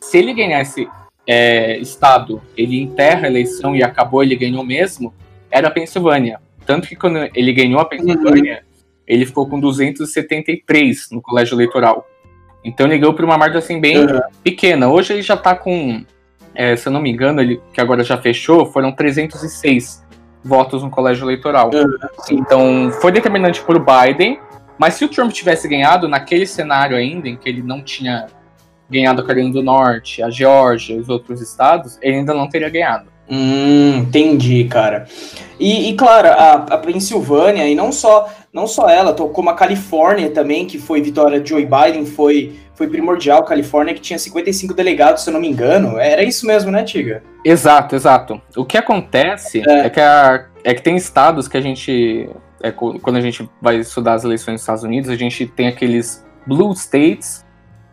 se 0.00 0.18
ele 0.18 0.32
ganhar 0.32 0.60
esse 0.60 0.88
é, 1.26 1.78
estado, 1.78 2.40
ele 2.56 2.80
enterra 2.80 3.26
a 3.26 3.30
eleição 3.30 3.74
e 3.74 3.82
acabou, 3.82 4.22
ele 4.22 4.36
ganhou 4.36 4.64
mesmo, 4.64 5.12
era 5.50 5.68
a 5.68 5.70
Pensilvânia. 5.70 6.40
Tanto 6.64 6.86
que 6.86 6.94
quando 6.94 7.18
ele 7.34 7.52
ganhou 7.52 7.80
a 7.80 7.84
Pensilvânia. 7.84 8.62
Ele 9.08 9.24
ficou 9.24 9.48
com 9.48 9.58
273 9.58 11.08
no 11.10 11.22
colégio 11.22 11.54
eleitoral. 11.54 12.06
Então 12.62 12.86
ele 12.86 12.98
ganhou 12.98 13.14
por 13.14 13.24
uma 13.24 13.38
margem 13.38 13.58
assim 13.58 13.80
bem 13.80 13.98
uhum. 13.98 14.20
pequena. 14.44 14.88
Hoje 14.88 15.14
ele 15.14 15.22
já 15.22 15.36
tá 15.36 15.56
com, 15.56 16.04
é, 16.54 16.76
se 16.76 16.86
eu 16.86 16.92
não 16.92 17.00
me 17.00 17.10
engano, 17.10 17.40
ele 17.40 17.60
que 17.72 17.80
agora 17.80 18.04
já 18.04 18.18
fechou, 18.18 18.66
foram 18.66 18.92
306 18.92 20.06
votos 20.44 20.82
no 20.82 20.90
colégio 20.90 21.24
eleitoral. 21.24 21.70
Uhum. 21.72 21.96
Então, 22.30 22.92
foi 23.00 23.10
determinante 23.10 23.62
para 23.62 23.76
o 23.76 23.84
Biden, 23.84 24.38
mas 24.78 24.94
se 24.94 25.04
o 25.04 25.08
Trump 25.08 25.32
tivesse 25.32 25.66
ganhado 25.66 26.06
naquele 26.06 26.46
cenário 26.46 26.96
ainda, 26.96 27.28
em 27.28 27.36
que 27.36 27.48
ele 27.48 27.62
não 27.62 27.82
tinha 27.82 28.26
ganhado 28.90 29.20
a 29.20 29.24
Carolina 29.24 29.52
do 29.52 29.62
Norte, 29.62 30.22
a 30.22 30.30
Geórgia 30.30 30.96
os 30.96 31.08
outros 31.08 31.40
estados, 31.40 31.98
ele 32.02 32.18
ainda 32.18 32.34
não 32.34 32.48
teria 32.48 32.68
ganhado. 32.68 33.10
Hum, 33.30 33.98
entendi, 33.98 34.64
cara. 34.64 35.06
E, 35.60 35.90
e 35.90 35.94
claro, 35.94 36.28
a, 36.28 36.52
a, 36.74 36.78
Pensilvânia, 36.78 37.68
e 37.68 37.74
não 37.74 37.92
só, 37.92 38.28
não 38.52 38.66
só 38.66 38.88
ela, 38.88 39.12
como 39.12 39.50
a 39.50 39.54
Califórnia 39.54 40.30
também, 40.30 40.66
que 40.66 40.78
foi 40.78 41.02
vitória 41.02 41.40
de 41.40 41.50
Joe 41.50 41.66
Biden, 41.66 42.06
foi 42.06 42.56
foi 42.78 42.86
primordial. 42.86 43.42
Califórnia 43.42 43.92
que 43.92 44.00
tinha 44.00 44.18
55 44.18 44.72
delegados, 44.72 45.24
se 45.24 45.30
eu 45.30 45.34
não 45.34 45.40
me 45.40 45.48
engano. 45.48 45.98
Era 45.98 46.22
isso 46.22 46.46
mesmo, 46.46 46.70
né, 46.70 46.84
Tiga? 46.84 47.24
Exato, 47.44 47.96
exato. 47.96 48.40
O 48.56 48.64
que 48.64 48.78
acontece 48.78 49.60
é, 49.68 49.86
é 49.86 49.90
que, 49.90 50.00
a, 50.00 50.46
é 50.62 50.72
que 50.72 50.80
tem 50.80 50.96
estados 50.96 51.48
que 51.48 51.56
a 51.56 51.60
gente. 51.60 52.30
É, 52.62 52.70
quando 52.70 53.16
a 53.16 53.20
gente 53.20 53.48
vai 53.60 53.76
estudar 53.78 54.14
as 54.14 54.24
eleições 54.24 54.54
nos 54.54 54.60
Estados 54.62 54.84
Unidos, 54.84 55.10
a 55.10 55.16
gente 55.16 55.44
tem 55.46 55.66
aqueles 55.66 56.24
blue 56.46 56.72
states, 56.72 57.44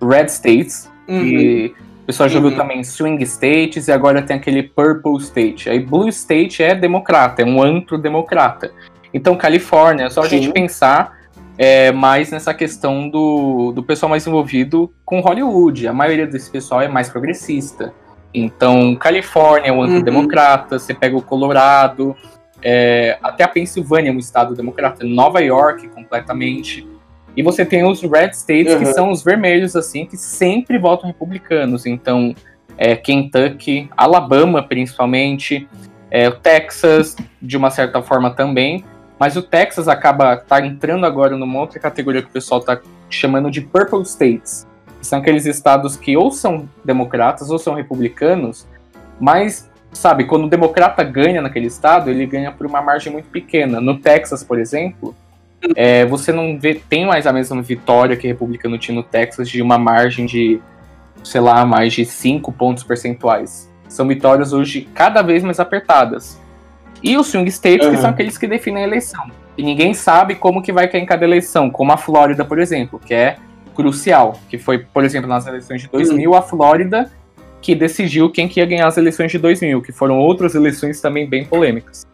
red 0.01 0.25
states, 0.25 0.89
uhum. 1.07 1.23
e 1.23 1.75
o 2.05 2.13
pessoal 2.13 2.29
já 2.29 2.37
uhum. 2.37 2.49
viu 2.49 2.57
também 2.57 2.83
swing 2.83 3.23
states, 3.23 3.87
e 3.87 3.91
agora 3.91 4.21
tem 4.21 4.35
aquele 4.35 4.61
purple 4.61 5.17
state. 5.17 5.71
Aí 5.71 5.79
blue 5.79 6.07
state 6.07 6.61
é 6.61 6.75
democrata, 6.75 7.41
é 7.41 7.45
um 7.45 7.59
antro 7.59 7.97
democrata. 7.97 8.71
Então, 9.11 9.35
Califórnia, 9.35 10.05
é 10.05 10.09
só 10.11 10.21
Sim. 10.21 10.27
a 10.27 10.29
gente 10.29 10.53
pensar 10.53 11.17
é, 11.57 11.91
mais 11.91 12.29
nessa 12.29 12.53
questão 12.53 13.09
do, 13.09 13.71
do 13.71 13.81
pessoal 13.81 14.07
mais 14.07 14.27
envolvido 14.27 14.93
com 15.03 15.19
Hollywood. 15.19 15.87
A 15.87 15.93
maioria 15.93 16.27
desse 16.27 16.51
pessoal 16.51 16.79
é 16.79 16.87
mais 16.87 17.09
progressista. 17.09 17.91
Então, 18.31 18.95
Califórnia 18.95 19.69
é 19.69 19.71
um 19.71 19.81
antidemocrata, 19.81 20.75
uhum. 20.75 20.79
você 20.79 20.93
pega 20.93 21.17
o 21.17 21.23
Colorado, 21.23 22.15
é, 22.61 23.17
até 23.23 23.43
a 23.43 23.47
Pensilvânia 23.47 24.11
é 24.11 24.13
um 24.13 24.19
estado 24.19 24.53
democrata, 24.53 25.03
Nova 25.03 25.39
York 25.39 25.87
completamente. 25.87 26.87
E 27.35 27.43
você 27.43 27.65
tem 27.65 27.85
os 27.85 28.01
red 28.01 28.31
states, 28.33 28.73
uhum. 28.73 28.79
que 28.79 28.85
são 28.85 29.11
os 29.11 29.23
vermelhos, 29.23 29.75
assim, 29.75 30.05
que 30.05 30.17
sempre 30.17 30.77
votam 30.77 31.07
republicanos. 31.07 31.85
Então, 31.85 32.33
é, 32.77 32.95
Kentucky, 32.95 33.89
Alabama, 33.95 34.63
principalmente, 34.63 35.67
é, 36.09 36.29
Texas, 36.31 37.15
de 37.41 37.57
uma 37.57 37.69
certa 37.69 38.01
forma 38.01 38.31
também. 38.31 38.83
Mas 39.19 39.35
o 39.35 39.41
Texas 39.41 39.87
acaba 39.87 40.37
tá 40.37 40.65
entrando 40.65 41.05
agora 41.05 41.37
numa 41.37 41.59
outra 41.59 41.79
categoria 41.79 42.21
que 42.21 42.29
o 42.29 42.31
pessoal 42.31 42.59
tá 42.59 42.79
chamando 43.09 43.49
de 43.49 43.61
Purple 43.61 44.01
States. 44.03 44.67
Que 44.99 45.07
são 45.07 45.19
aqueles 45.19 45.45
estados 45.45 45.95
que 45.95 46.17
ou 46.17 46.31
são 46.31 46.69
democratas 46.83 47.49
ou 47.49 47.59
são 47.59 47.73
republicanos, 47.73 48.67
mas, 49.19 49.69
sabe, 49.93 50.25
quando 50.25 50.45
o 50.45 50.49
democrata 50.49 51.03
ganha 51.03 51.41
naquele 51.41 51.67
estado, 51.67 52.09
ele 52.09 52.25
ganha 52.25 52.51
por 52.51 52.65
uma 52.65 52.81
margem 52.81 53.11
muito 53.11 53.29
pequena. 53.29 53.79
No 53.79 53.97
Texas, 53.99 54.43
por 54.43 54.59
exemplo, 54.59 55.15
é, 55.75 56.05
você 56.05 56.31
não 56.31 56.59
vê, 56.59 56.75
tem 56.75 57.05
mais 57.05 57.25
a 57.25 57.33
mesma 57.33 57.61
vitória 57.61 58.15
que 58.15 58.27
republicano 58.27 58.77
tinha 58.77 58.95
no 58.95 59.03
Texas 59.03 59.49
de 59.49 59.61
uma 59.61 59.77
margem 59.77 60.25
de, 60.25 60.59
sei 61.23 61.41
lá, 61.41 61.65
mais 61.65 61.93
de 61.93 62.05
5 62.05 62.51
pontos 62.51 62.83
percentuais. 62.83 63.71
São 63.87 64.07
vitórias 64.07 64.53
hoje 64.53 64.87
cada 64.93 65.21
vez 65.21 65.43
mais 65.43 65.59
apertadas. 65.59 66.39
E 67.01 67.17
os 67.17 67.27
swing 67.27 67.49
states, 67.49 67.85
uhum. 67.85 67.93
que 67.93 67.99
são 67.99 68.09
aqueles 68.09 68.37
que 68.37 68.47
definem 68.47 68.83
a 68.83 68.87
eleição. 68.87 69.29
E 69.57 69.63
ninguém 69.63 69.93
sabe 69.93 70.35
como 70.35 70.61
que 70.61 70.71
vai 70.71 70.87
cair 70.87 71.01
em 71.01 71.05
cada 71.05 71.23
eleição, 71.23 71.69
como 71.69 71.91
a 71.91 71.97
Flórida, 71.97 72.43
por 72.43 72.59
exemplo, 72.59 72.99
que 72.99 73.13
é 73.13 73.37
crucial, 73.73 74.39
que 74.49 74.57
foi, 74.57 74.79
por 74.79 75.03
exemplo, 75.03 75.29
nas 75.29 75.45
eleições 75.45 75.81
de 75.81 75.89
2000, 75.89 76.29
uhum. 76.29 76.37
a 76.37 76.41
Flórida 76.41 77.11
que 77.61 77.73
decidiu 77.73 78.29
quem 78.29 78.47
que 78.47 78.59
ia 78.59 78.65
ganhar 78.65 78.85
as 78.85 78.95
eleições 78.95 79.31
de 79.31 79.39
2000, 79.39 79.81
que 79.81 79.91
foram 79.91 80.19
outras 80.19 80.53
eleições 80.53 81.01
também 81.01 81.27
bem 81.27 81.43
polêmicas. 81.45 82.05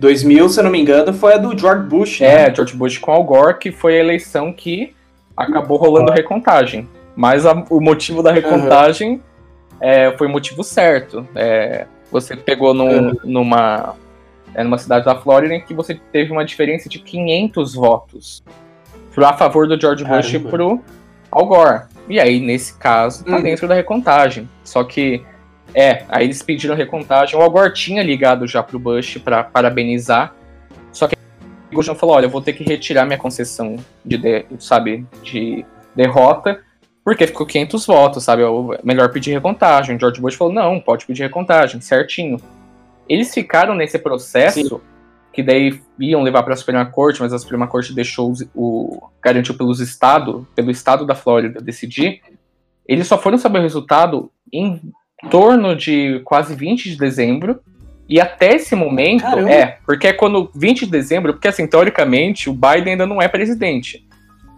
2000, 0.00 0.48
se 0.48 0.58
eu 0.58 0.64
não 0.64 0.70
me 0.70 0.80
engano, 0.80 1.12
foi 1.12 1.34
a 1.34 1.36
do 1.36 1.56
George 1.56 1.84
Bush. 1.84 2.20
Né? 2.20 2.48
É, 2.48 2.54
George 2.54 2.74
Bush 2.74 2.98
com 2.98 3.12
Al 3.12 3.22
Gore, 3.22 3.58
que 3.58 3.70
foi 3.70 3.96
a 3.96 4.00
eleição 4.00 4.52
que 4.52 4.94
acabou 5.36 5.76
rolando 5.76 6.10
recontagem. 6.10 6.88
Mas 7.14 7.44
a, 7.44 7.52
o 7.68 7.80
motivo 7.80 8.22
da 8.22 8.32
recontagem 8.32 9.12
uhum. 9.12 9.20
é, 9.80 10.16
foi 10.16 10.26
o 10.26 10.30
motivo 10.30 10.64
certo. 10.64 11.28
É, 11.36 11.86
você 12.10 12.34
pegou 12.34 12.72
num, 12.72 13.14
numa, 13.22 13.94
é, 14.54 14.64
numa 14.64 14.78
cidade 14.78 15.04
da 15.04 15.14
Flórida 15.14 15.54
em 15.54 15.60
que 15.60 15.74
você 15.74 16.00
teve 16.10 16.32
uma 16.32 16.44
diferença 16.44 16.88
de 16.88 16.98
500 16.98 17.74
votos 17.74 18.42
a 19.18 19.32
favor 19.34 19.68
do 19.68 19.78
George 19.78 20.04
Bush 20.04 20.32
Caramba. 20.32 20.50
pro 20.50 20.80
Al 21.30 21.46
Gore. 21.46 21.82
E 22.08 22.18
aí, 22.18 22.40
nesse 22.40 22.76
caso, 22.78 23.24
tá 23.24 23.36
hum. 23.36 23.42
dentro 23.42 23.68
da 23.68 23.74
recontagem. 23.74 24.48
Só 24.64 24.82
que, 24.82 25.22
é, 25.74 26.04
aí 26.08 26.24
eles 26.24 26.42
pediram 26.42 26.74
recontagem. 26.74 27.38
O 27.38 27.42
Al 27.42 27.50
Gore 27.50 27.72
tinha 27.72 28.02
ligado 28.02 28.46
já 28.46 28.62
pro 28.62 28.78
Bush 28.78 29.18
para 29.18 29.44
parabenizar. 29.44 30.34
Só 30.92 31.06
que 31.06 31.16
o 31.70 31.74
Bush 31.74 31.86
falou: 31.96 32.16
olha, 32.16 32.26
eu 32.26 32.30
vou 32.30 32.40
ter 32.40 32.52
que 32.52 32.64
retirar 32.64 33.04
minha 33.04 33.18
concessão 33.18 33.76
de, 34.04 34.16
de 34.18 34.44
sabe, 34.58 35.06
de 35.22 35.64
derrota 35.94 36.60
porque 37.04 37.26
ficou 37.26 37.46
500 37.46 37.86
votos, 37.86 38.24
sabe? 38.24 38.42
É 38.42 38.46
melhor 38.84 39.10
pedir 39.10 39.32
recontagem. 39.32 39.98
George 39.98 40.20
Bush 40.20 40.34
falou: 40.34 40.52
não, 40.52 40.80
pode 40.80 41.06
pedir 41.06 41.22
recontagem, 41.22 41.80
certinho. 41.80 42.38
Eles 43.08 43.32
ficaram 43.34 43.74
nesse 43.74 43.98
processo, 43.98 44.68
Sim. 44.68 44.80
que 45.32 45.42
daí 45.42 45.80
iam 45.98 46.22
levar 46.22 46.42
para 46.42 46.54
a 46.54 46.56
Suprema 46.56 46.86
Corte, 46.86 47.20
mas 47.20 47.32
a 47.32 47.38
Suprema 47.38 47.66
Corte 47.66 47.94
deixou 47.94 48.32
o. 48.54 49.08
garantiu 49.22 49.56
pelos 49.56 49.80
estado, 49.80 50.46
pelo 50.54 50.70
estado 50.70 51.06
da 51.06 51.14
Flórida 51.14 51.60
decidir. 51.60 52.20
Eles 52.86 53.06
só 53.06 53.16
foram 53.16 53.38
saber 53.38 53.58
o 53.58 53.62
resultado 53.62 54.30
em 54.52 54.80
torno 55.28 55.74
de 55.74 56.20
quase 56.24 56.54
20 56.54 56.90
de 56.90 56.96
dezembro. 56.96 57.60
E 58.08 58.20
até 58.20 58.56
esse 58.56 58.74
momento, 58.74 59.22
Caramba. 59.22 59.50
é, 59.50 59.78
porque 59.86 60.08
é 60.08 60.12
quando 60.12 60.50
20 60.54 60.86
de 60.86 60.90
dezembro, 60.90 61.32
porque 61.32 61.48
assim, 61.48 61.66
teoricamente, 61.66 62.50
o 62.50 62.52
Biden 62.52 62.92
ainda 62.92 63.06
não 63.06 63.22
é 63.22 63.28
presidente. 63.28 64.04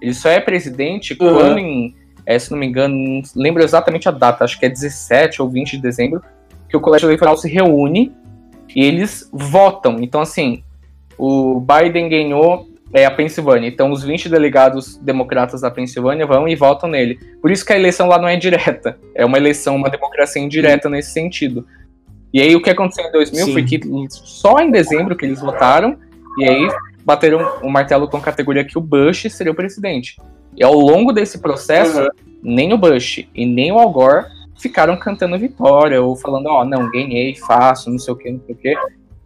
Ele 0.01 0.14
só 0.14 0.31
é 0.31 0.40
presidente 0.40 1.12
uhum. 1.20 1.35
quando 1.35 1.59
em 1.59 1.94
é, 2.25 2.38
se 2.38 2.51
não 2.51 2.59
me 2.59 2.66
engano, 2.66 2.94
não 2.94 3.22
lembro 3.35 3.62
exatamente 3.62 4.09
a 4.09 4.12
data, 4.12 4.44
acho 4.44 4.59
que 4.59 4.66
é 4.66 4.68
17 4.68 5.42
ou 5.42 5.48
20 5.48 5.72
de 5.72 5.83
dezembro, 5.83 6.22
que 6.68 6.77
o 6.77 6.81
colégio 6.81 7.07
eleitoral 7.07 7.37
se 7.37 7.48
reúne 7.48 8.12
e 8.75 8.85
eles 8.85 9.29
votam. 9.33 9.98
Então, 10.01 10.20
assim, 10.20 10.62
o 11.18 11.61
Biden 11.61 12.09
ganhou 12.09 12.68
é, 12.92 13.07
a 13.07 13.11
Pensilvânia. 13.11 13.68
Então, 13.68 13.90
os 13.90 14.02
20 14.02 14.28
delegados 14.28 14.96
democratas 14.96 15.62
da 15.62 15.70
Pensilvânia 15.70 16.26
vão 16.26 16.46
e 16.46 16.55
votam 16.55 16.88
nele. 16.88 17.18
Por 17.40 17.50
isso 17.50 17.64
que 17.64 17.72
a 17.72 17.78
eleição 17.78 18.07
lá 18.07 18.18
não 18.18 18.28
é 18.28 18.37
direta. 18.37 18.98
É 19.14 19.24
uma 19.24 19.38
eleição, 19.38 19.76
uma 19.76 19.88
democracia 19.88 20.42
indireta 20.42 20.88
nesse 20.88 21.12
sentido. 21.12 21.66
E 22.33 22.40
aí, 22.40 22.55
o 22.55 22.62
que 22.62 22.70
aconteceu 22.70 23.05
em 23.05 23.12
2000 23.12 23.44
Sim. 23.44 23.52
foi 23.52 23.62
que 23.62 23.81
só 24.11 24.59
em 24.61 24.70
dezembro 24.70 25.16
que 25.16 25.24
eles 25.24 25.40
votaram, 25.40 25.98
e 26.38 26.44
aí 26.48 26.68
bateram 27.05 27.59
o 27.62 27.70
martelo 27.70 28.09
com 28.09 28.16
a 28.16 28.20
categoria 28.20 28.64
que 28.64 28.78
o 28.78 28.81
Bush 28.81 29.26
seria 29.31 29.52
o 29.52 29.55
presidente. 29.57 30.16
E 30.57 30.62
ao 30.62 30.74
longo 30.74 31.12
desse 31.12 31.38
processo, 31.38 32.00
uhum. 32.00 32.09
nem 32.42 32.72
o 32.72 32.78
Bush 32.78 33.26
e 33.35 33.46
nem 33.46 33.72
o 33.72 33.78
Al 33.78 33.90
Gore 33.90 34.26
ficaram 34.59 34.96
cantando 34.96 35.38
vitória 35.38 36.00
ou 36.00 36.14
falando, 36.14 36.46
ó, 36.46 36.62
oh, 36.62 36.64
não, 36.64 36.90
ganhei, 36.90 37.35
faço, 37.35 37.90
não 37.90 37.98
sei 37.98 38.14
o 38.14 38.16
que, 38.16 38.31
não 38.31 38.40
sei 38.46 38.55
o 38.55 38.59
que. 38.59 38.74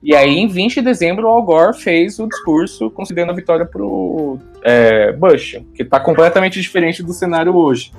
E 0.07 0.15
aí, 0.15 0.39
em 0.39 0.47
20 0.47 0.77
de 0.77 0.83
dezembro, 0.83 1.27
o 1.27 1.29
Al 1.29 1.43
Gore 1.43 1.77
fez 1.77 2.21
o 2.21 2.29
discurso 2.29 2.89
concedendo 2.91 3.33
a 3.33 3.35
vitória 3.35 3.67
pro 3.67 4.39
é, 4.63 5.11
Bush, 5.11 5.61
que 5.75 5.85
tá 5.85 5.99
completamente 5.99 6.61
diferente 6.61 7.03
do 7.03 7.13
cenário 7.13 7.57
hoje. 7.57 7.91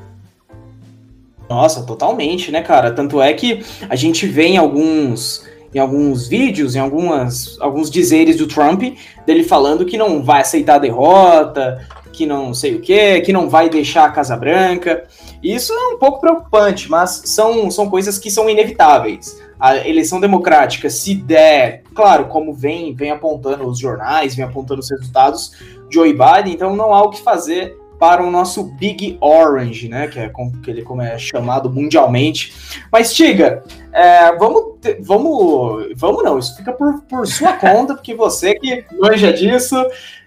Nossa, 1.50 1.86
totalmente, 1.86 2.50
né, 2.50 2.62
cara? 2.62 2.92
Tanto 2.92 3.22
é 3.22 3.34
que 3.34 3.62
a 3.90 3.96
gente 3.98 4.26
vê 4.26 4.46
em 4.46 4.58
alguns, 4.58 5.46
em 5.76 5.80
alguns 5.80 6.30
vídeos, 6.30 6.78
em 6.78 6.80
algumas, 6.80 7.60
alguns 7.60 7.92
dizeres 7.92 8.38
do 8.38 8.48
Trump, 8.48 8.84
dele 9.26 9.44
falando 9.44 9.86
que 9.86 9.98
não 9.98 10.24
vai 10.24 10.40
aceitar 10.40 10.76
a 10.76 10.80
derrota, 10.80 11.86
que 12.14 12.26
não 12.26 12.54
sei 12.54 12.76
o 12.76 12.80
que, 12.80 13.20
que 13.20 13.34
não 13.34 13.50
vai 13.50 13.70
deixar 13.70 14.06
a 14.06 14.12
Casa 14.12 14.38
Branca. 14.38 15.04
Isso 15.44 15.74
é 15.74 15.88
um 15.88 16.00
pouco 16.00 16.22
preocupante, 16.22 16.90
mas 16.90 17.24
são, 17.26 17.70
são 17.70 17.90
coisas 17.90 18.18
que 18.18 18.32
são 18.32 18.50
inevitáveis. 18.50 19.46
A 19.60 19.88
eleição 19.88 20.20
democrática, 20.20 20.90
se 20.90 21.16
der, 21.16 21.84
claro, 21.94 22.28
como 22.28 22.54
vem, 22.54 22.94
vem 22.94 23.12
apontando 23.12 23.68
os 23.68 23.80
jornais, 23.80 24.36
vem 24.36 24.46
apontando 24.46 24.82
os 24.82 24.90
resultados, 24.90 25.52
Joe 25.90 26.12
Biden, 26.12 26.54
então 26.54 26.76
não 26.76 26.94
há 26.94 27.02
o 27.02 27.10
que 27.10 27.22
fazer 27.22 27.76
para 28.00 28.24
o 28.24 28.30
nosso 28.30 28.64
Big 28.64 29.18
Orange, 29.20 29.90
né? 29.90 30.08
Que 30.08 30.20
é 30.20 30.30
como, 30.30 30.52
que 30.62 30.70
ele 30.70 30.84
como 30.84 31.02
é 31.02 31.18
chamado 31.18 31.70
mundialmente. 31.70 32.54
Mas, 32.92 33.14
Tiga, 33.14 33.64
é, 33.92 34.36
vamos, 34.36 34.78
vamos, 35.00 35.88
vamos 35.96 36.24
não, 36.24 36.38
isso 36.38 36.56
fica 36.56 36.72
por, 36.72 37.02
por 37.02 37.28
sua 37.28 37.54
conta, 37.58 37.96
porque 37.96 38.14
você 38.14 38.54
que 38.56 38.86
manja 39.00 39.34
disso, 39.34 39.76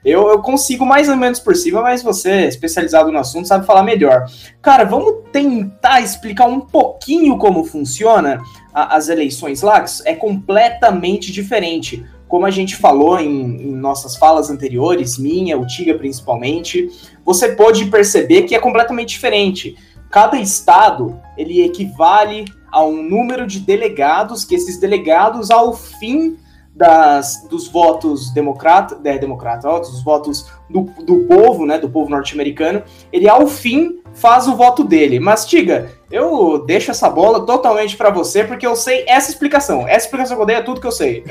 eu, 0.05 0.29
eu 0.29 0.40
consigo 0.40 0.85
mais 0.85 1.09
ou 1.09 1.16
menos 1.16 1.38
por 1.38 1.55
cima, 1.55 1.81
mas 1.81 2.03
você, 2.03 2.47
especializado 2.47 3.12
no 3.12 3.19
assunto, 3.19 3.47
sabe 3.47 3.66
falar 3.66 3.83
melhor. 3.83 4.25
Cara, 4.61 4.85
vamos 4.85 5.25
tentar 5.33 6.01
explicar 6.01 6.47
um 6.47 6.61
pouquinho 6.61 7.38
como 7.38 7.64
funciona 7.64 8.40
a, 8.72 8.96
as 8.96 9.09
eleições 9.09 9.62
lá, 9.62 9.85
é 10.04 10.14
completamente 10.14 11.33
diferente 11.33 12.04
como 12.30 12.46
a 12.46 12.50
gente 12.50 12.76
falou 12.76 13.18
em, 13.18 13.61
em, 13.61 13.74
nossas 13.74 14.16
falas 14.16 14.50
anteriores, 14.50 15.18
minha, 15.18 15.59
o 15.59 15.66
Tiga 15.66 15.94
principalmente, 15.94 16.88
você 17.24 17.56
pode 17.56 17.87
perceber 17.87 18.42
que 18.42 18.54
é 18.54 18.61
completamente 18.61 19.09
diferente. 19.09 19.76
Cada 20.09 20.38
estado 20.38 21.20
ele 21.37 21.61
equivale 21.61 22.44
a 22.70 22.85
um 22.85 23.02
número 23.02 23.48
de 23.48 23.59
delegados, 23.59 24.44
que 24.44 24.54
esses 24.54 24.78
delegados, 24.78 25.50
ao 25.50 25.74
fim 25.74 26.37
das, 26.72 27.46
dos 27.50 27.66
votos 27.66 28.33
democrata, 28.33 29.00
é, 29.02 29.18
democrata 29.18 29.68
ó, 29.68 29.80
dos 29.80 30.02
votos 30.02 30.46
do, 30.68 30.83
do 31.04 31.24
povo, 31.24 31.66
né, 31.66 31.78
do 31.78 31.90
povo 31.90 32.09
norte-americano, 32.09 32.85
ele 33.12 33.28
ao 33.28 33.48
fim 33.48 33.99
faz 34.14 34.46
o 34.46 34.57
voto 34.57 34.85
dele. 34.85 35.20
Mas, 35.20 35.46
Tiga, 35.46 35.90
eu 36.11 36.64
deixo 36.66 36.90
essa 36.90 37.09
bola 37.09 37.44
totalmente 37.44 37.96
para 37.96 38.11
você, 38.11 38.44
porque 38.44 38.66
eu 38.66 38.77
sei 38.77 39.05
essa 39.07 39.31
explicação. 39.31 39.87
Essa 39.87 40.07
explicação 40.07 40.37
que 40.37 40.42
eu 40.42 40.46
dei 40.46 40.57
é 40.57 40.62
tudo 40.62 40.81
que 40.81 40.87
eu 40.87 40.92
sei. 40.92 41.25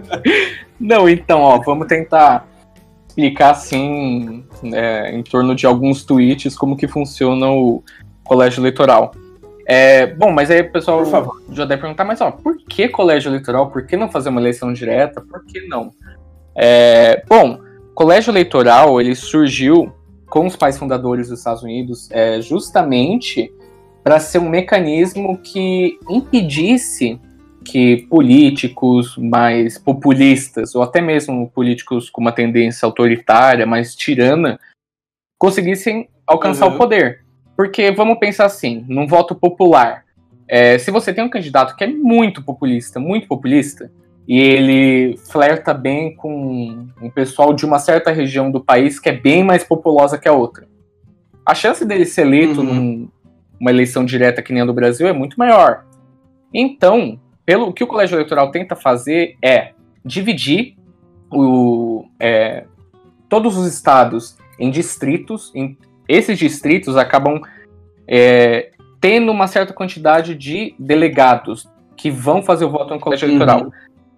Não, 0.78 1.08
então, 1.08 1.40
ó, 1.40 1.58
vamos 1.58 1.86
tentar 1.86 2.46
explicar, 3.08 3.50
assim, 3.50 4.44
é, 4.72 5.10
em 5.14 5.22
torno 5.22 5.54
de 5.54 5.66
alguns 5.66 6.04
tweets, 6.04 6.56
como 6.56 6.76
que 6.76 6.86
funciona 6.86 7.50
o 7.50 7.82
colégio 8.24 8.60
eleitoral. 8.60 9.12
É, 9.68 10.06
bom, 10.06 10.30
mas 10.30 10.50
aí 10.50 10.60
o 10.60 10.70
pessoal 10.70 10.98
Por 10.98 11.10
favor. 11.10 11.42
já 11.50 11.64
deve 11.64 11.80
perguntar, 11.80 12.04
mas 12.04 12.20
ó, 12.20 12.30
por 12.30 12.56
que 12.56 12.88
colégio 12.88 13.30
eleitoral? 13.30 13.68
Por 13.68 13.84
que 13.84 13.96
não 13.96 14.08
fazer 14.08 14.28
uma 14.28 14.40
eleição 14.40 14.72
direta? 14.72 15.20
Por 15.20 15.44
que 15.44 15.66
não? 15.66 15.90
É, 16.54 17.24
bom, 17.28 17.58
colégio 17.92 18.30
eleitoral, 18.30 19.00
ele 19.00 19.14
surgiu 19.16 19.92
com 20.28 20.46
os 20.46 20.56
pais 20.56 20.78
fundadores 20.78 21.28
dos 21.28 21.38
Estados 21.38 21.62
Unidos 21.62 22.10
é, 22.10 22.40
justamente 22.40 23.52
para 24.02 24.20
ser 24.20 24.38
um 24.38 24.48
mecanismo 24.48 25.38
que 25.38 25.98
impedisse 26.08 27.20
que 27.64 28.06
políticos 28.08 29.16
mais 29.16 29.76
populistas, 29.76 30.74
ou 30.76 30.82
até 30.82 31.00
mesmo 31.00 31.50
políticos 31.50 32.08
com 32.08 32.20
uma 32.20 32.30
tendência 32.30 32.86
autoritária, 32.86 33.66
mais 33.66 33.96
tirana, 33.96 34.60
conseguissem 35.36 36.08
alcançar 36.24 36.68
uhum. 36.68 36.74
o 36.74 36.78
poder. 36.78 37.24
Porque 37.56 37.90
vamos 37.90 38.18
pensar 38.18 38.44
assim, 38.44 38.84
num 38.88 39.06
voto 39.06 39.34
popular, 39.34 40.04
é, 40.48 40.78
se 40.78 40.90
você 40.90 41.12
tem 41.12 41.24
um 41.24 41.28
candidato 41.28 41.74
que 41.74 41.82
é 41.82 41.88
muito 41.88 42.42
populista, 42.44 43.00
muito 43.00 43.26
populista, 43.26 43.90
e 44.26 44.40
ele 44.40 45.16
flerta 45.30 45.72
bem 45.72 46.14
com 46.16 46.88
um 47.00 47.10
pessoal 47.10 47.54
de 47.54 47.64
uma 47.64 47.78
certa 47.78 48.10
região 48.10 48.50
do 48.50 48.60
país 48.60 48.98
que 48.98 49.08
é 49.08 49.12
bem 49.12 49.44
mais 49.44 49.62
populosa 49.62 50.18
que 50.18 50.28
a 50.28 50.32
outra. 50.32 50.66
A 51.44 51.54
chance 51.54 51.84
dele 51.84 52.04
ser 52.04 52.22
eleito 52.22 52.60
uhum. 52.60 53.08
numa 53.60 53.70
eleição 53.70 54.04
direta 54.04 54.42
que 54.42 54.52
nem 54.52 54.62
a 54.62 54.66
do 54.66 54.74
Brasil 54.74 55.06
é 55.06 55.12
muito 55.12 55.38
maior. 55.38 55.84
Então, 56.52 57.20
pelo 57.44 57.72
que 57.72 57.84
o 57.84 57.86
colégio 57.86 58.16
eleitoral 58.16 58.50
tenta 58.50 58.74
fazer 58.74 59.36
é 59.40 59.72
dividir 60.04 60.74
o, 61.30 62.06
é, 62.18 62.64
todos 63.28 63.56
os 63.56 63.66
estados 63.66 64.36
em 64.58 64.70
distritos. 64.70 65.52
Em, 65.54 65.78
esses 66.08 66.36
distritos 66.36 66.96
acabam 66.96 67.40
é, 68.08 68.72
tendo 69.00 69.30
uma 69.30 69.46
certa 69.46 69.72
quantidade 69.72 70.34
de 70.34 70.74
delegados 70.78 71.68
que 71.96 72.10
vão 72.10 72.42
fazer 72.42 72.64
o 72.64 72.70
voto 72.70 72.92
no 72.92 73.00
colégio 73.00 73.28
uhum. 73.28 73.36
eleitoral. 73.36 73.72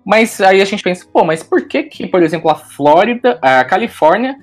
Mas 0.08 0.40
aí 0.40 0.62
a 0.62 0.64
gente 0.64 0.82
pensa, 0.82 1.06
pô, 1.12 1.22
mas 1.22 1.42
por 1.42 1.68
que 1.68 1.82
que, 1.82 2.06
por 2.06 2.22
exemplo, 2.22 2.50
a 2.50 2.54
Flórida, 2.54 3.38
a 3.42 3.62
Califórnia 3.62 4.38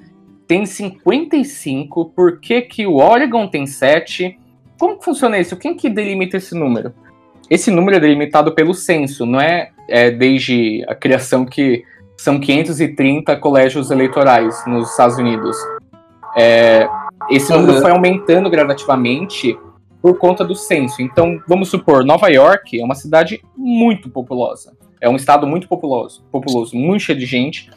tem 0.48 0.64
55, 0.64 2.12
por 2.16 2.40
que 2.40 2.62
que 2.62 2.86
o 2.86 2.98
Oregon 2.98 3.48
tem 3.48 3.66
7? 3.66 4.38
Como 4.78 5.00
que 5.00 5.04
funciona 5.04 5.40
isso? 5.40 5.58
Quem 5.58 5.76
que 5.76 5.90
delimita 5.90 6.38
esse 6.38 6.54
número? 6.54 6.94
Esse 7.50 7.72
número 7.72 7.98
é 7.98 8.00
delimitado 8.00 8.54
pelo 8.54 8.76
censo, 8.76 9.26
não 9.26 9.42
é, 9.42 9.72
é 9.90 10.12
desde 10.12 10.86
a 10.88 10.94
criação 10.94 11.46
que 11.46 11.84
são 12.16 12.40
530 12.40 13.36
colégios 13.38 13.90
eleitorais 13.90 14.64
nos 14.68 14.92
Estados 14.92 15.18
Unidos. 15.18 15.58
É, 16.38 16.88
esse 17.28 17.52
número 17.52 17.74
uhum. 17.74 17.82
foi 17.82 17.90
aumentando 17.90 18.52
gradativamente 18.52 19.58
por 20.00 20.20
conta 20.20 20.46
do 20.46 20.54
censo. 20.54 21.02
Então, 21.02 21.42
vamos 21.48 21.70
supor, 21.70 22.06
Nova 22.06 22.30
York 22.30 22.80
é 22.80 22.86
uma 22.86 22.94
cidade 22.94 23.42
muito 23.58 24.12
populosa. 24.12 24.85
É 25.02 25.10
um 25.10 25.16
estado 25.16 25.46
muito 25.46 25.68
populoso, 25.68 26.24
populoso 26.32 26.76
muito 26.76 27.02
cheio 27.02 27.18
de 27.18 27.26
gente. 27.26 27.70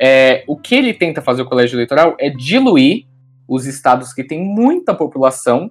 É, 0.00 0.44
o 0.46 0.56
que 0.56 0.74
ele 0.74 0.92
tenta 0.92 1.22
fazer 1.22 1.42
o 1.42 1.46
colégio 1.46 1.76
eleitoral 1.76 2.16
é 2.18 2.28
diluir 2.28 3.06
os 3.46 3.66
estados 3.66 4.12
que 4.12 4.24
têm 4.24 4.42
muita 4.42 4.94
população 4.94 5.70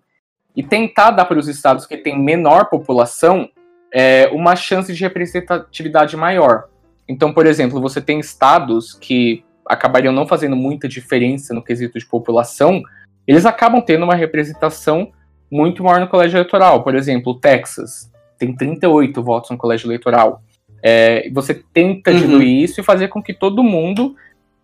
e 0.55 0.63
tentar 0.63 1.11
dar 1.11 1.25
para 1.25 1.39
os 1.39 1.47
estados 1.47 1.85
que 1.85 1.97
têm 1.97 2.17
menor 2.17 2.69
população 2.69 3.49
é, 3.91 4.27
uma 4.31 4.55
chance 4.55 4.93
de 4.93 5.01
representatividade 5.01 6.15
maior. 6.15 6.65
Então, 7.07 7.33
por 7.33 7.45
exemplo, 7.45 7.81
você 7.81 8.01
tem 8.01 8.19
estados 8.19 8.93
que 8.93 9.43
acabariam 9.67 10.13
não 10.13 10.27
fazendo 10.27 10.55
muita 10.55 10.87
diferença 10.87 11.53
no 11.53 11.63
quesito 11.63 11.99
de 11.99 12.05
população, 12.05 12.81
eles 13.27 13.45
acabam 13.45 13.81
tendo 13.81 14.03
uma 14.03 14.15
representação 14.15 15.11
muito 15.49 15.83
maior 15.83 15.99
no 15.99 16.07
colégio 16.07 16.37
eleitoral. 16.37 16.83
Por 16.83 16.95
exemplo, 16.95 17.39
Texas 17.39 18.11
tem 18.37 18.55
38 18.55 19.21
votos 19.21 19.49
no 19.51 19.57
colégio 19.57 19.87
eleitoral. 19.87 20.41
É, 20.83 21.29
você 21.31 21.53
tenta 21.53 22.11
uhum. 22.11 22.17
diluir 22.17 22.63
isso 22.63 22.81
e 22.81 22.83
fazer 22.83 23.07
com 23.07 23.23
que 23.23 23.33
todo 23.33 23.63
mundo, 23.63 24.15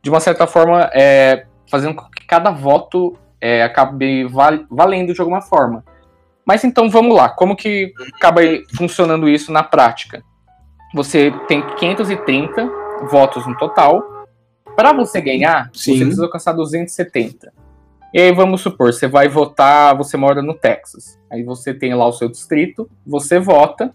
de 0.01 0.09
uma 0.09 0.19
certa 0.19 0.45
forma, 0.45 0.89
é, 0.93 1.45
fazendo 1.69 1.95
com 1.95 2.09
que 2.09 2.25
cada 2.27 2.51
voto 2.51 3.17
é, 3.39 3.63
acabe 3.63 4.25
val 4.25 4.65
valendo 4.69 5.13
de 5.13 5.21
alguma 5.21 5.41
forma. 5.41 5.83
Mas 6.45 6.63
então 6.63 6.89
vamos 6.89 7.15
lá, 7.15 7.29
como 7.29 7.55
que 7.55 7.93
acaba 8.15 8.41
funcionando 8.75 9.29
isso 9.29 9.51
na 9.51 9.63
prática? 9.63 10.23
Você 10.93 11.31
tem 11.47 11.61
530 11.75 12.69
votos 13.09 13.45
no 13.45 13.55
total. 13.55 14.03
Para 14.75 14.91
você 14.93 15.21
ganhar, 15.21 15.69
Sim. 15.73 15.93
você 15.93 15.99
precisa 15.99 16.23
alcançar 16.25 16.53
270. 16.53 17.53
E 18.11 18.19
aí 18.19 18.31
vamos 18.31 18.61
supor, 18.61 18.91
você 18.91 19.07
vai 19.07 19.27
votar, 19.27 19.95
você 19.95 20.17
mora 20.17 20.41
no 20.41 20.55
Texas. 20.55 21.19
Aí 21.31 21.43
você 21.43 21.73
tem 21.73 21.93
lá 21.93 22.07
o 22.07 22.13
seu 22.13 22.27
distrito, 22.27 22.89
você 23.05 23.39
vota, 23.39 23.93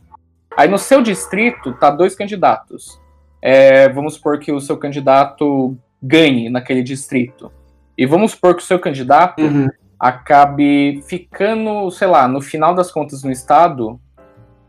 Aí 0.57 0.69
no 0.69 0.79
seu 0.79 1.03
distrito 1.03 1.73
tá 1.75 1.90
dois 1.90 2.14
candidatos. 2.14 3.01
É, 3.43 3.88
vamos 3.88 4.14
supor 4.14 4.38
que 4.38 4.53
o 4.53 4.61
seu 4.61 4.77
candidato 4.77 5.77
ganhe 6.03 6.49
naquele 6.49 6.83
distrito. 6.83 7.51
E 7.97 8.07
vamos 8.07 8.33
supor 8.33 8.55
que 8.57 8.62
o 8.62 8.67
seu 8.67 8.79
candidato 8.79 9.43
uhum. 9.43 9.69
acabe 9.99 11.03
ficando, 11.07 11.90
sei 11.90 12.09
lá, 12.09 12.27
no 12.27 12.40
final 12.40 12.75
das 12.75 12.90
contas 12.90 13.23
no 13.23 13.31
estado, 13.31 14.01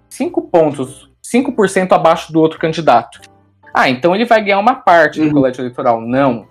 5 0.09 0.41
pontos, 0.43 1.11
5% 1.23 1.91
abaixo 1.91 2.31
do 2.31 2.39
outro 2.39 2.59
candidato. 2.59 3.21
Ah, 3.73 3.89
então 3.89 4.15
ele 4.15 4.25
vai 4.25 4.41
ganhar 4.43 4.59
uma 4.59 4.75
parte 4.75 5.19
uhum. 5.19 5.27
do 5.27 5.33
colégio 5.33 5.61
eleitoral. 5.61 5.99
Não. 5.99 6.47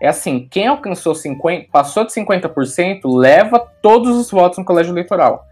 É 0.00 0.08
assim, 0.08 0.48
quem 0.50 0.66
alcançou 0.66 1.14
50, 1.14 1.68
passou 1.70 2.04
de 2.04 2.12
50%, 2.12 3.00
leva 3.04 3.60
todos 3.80 4.16
os 4.16 4.30
votos 4.30 4.58
no 4.58 4.64
colégio 4.64 4.92
eleitoral. 4.92 5.44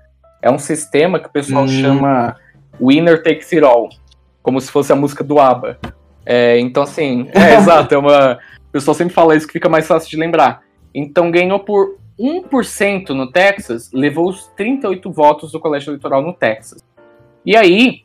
É 0.43 0.51
um 0.51 0.59
sistema 0.59 1.21
que 1.21 1.29
o 1.29 1.31
pessoal 1.31 1.63
uhum. 1.63 1.69
chama 1.69 2.37
Winner 2.81 3.23
Takes 3.23 3.53
It 3.53 3.65
All, 3.65 3.89
como 4.43 4.61
se 4.61 4.71
fosse 4.71 4.93
a 4.93 4.97
música 4.97 5.23
do 5.23 5.39
ABBA. 5.39 5.79
É, 6.25 6.59
então, 6.59 6.83
assim, 6.83 7.29
é 7.33 7.55
exato, 7.59 7.95
é 7.95 7.99
uma. 7.99 8.39
O 8.69 8.73
pessoal 8.73 8.95
sempre 8.95 9.15
fala 9.15 9.35
isso 9.37 9.47
que 9.47 9.53
fica 9.55 9.69
mais 9.69 9.87
fácil 9.87 10.09
de 10.11 10.17
lembrar. 10.17 10.63
Então, 10.95 11.31
ganhou 11.31 11.59
por 11.59 11.97
1% 12.19 13.11
no 13.11 13.31
Texas, 13.31 13.91
levou 13.93 14.29
os 14.29 14.47
38 14.57 15.11
votos 15.11 15.51
do 15.53 15.59
colégio 15.59 15.91
eleitoral 15.91 16.23
no 16.23 16.33
Texas. 16.33 16.85
E 17.45 17.57
aí, 17.57 18.03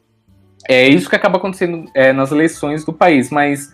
é 0.67 0.87
isso 0.87 1.09
que 1.09 1.15
acaba 1.15 1.37
acontecendo 1.37 1.85
é, 1.93 2.11
nas 2.13 2.31
eleições 2.31 2.83
do 2.85 2.93
país, 2.93 3.29
mas 3.29 3.73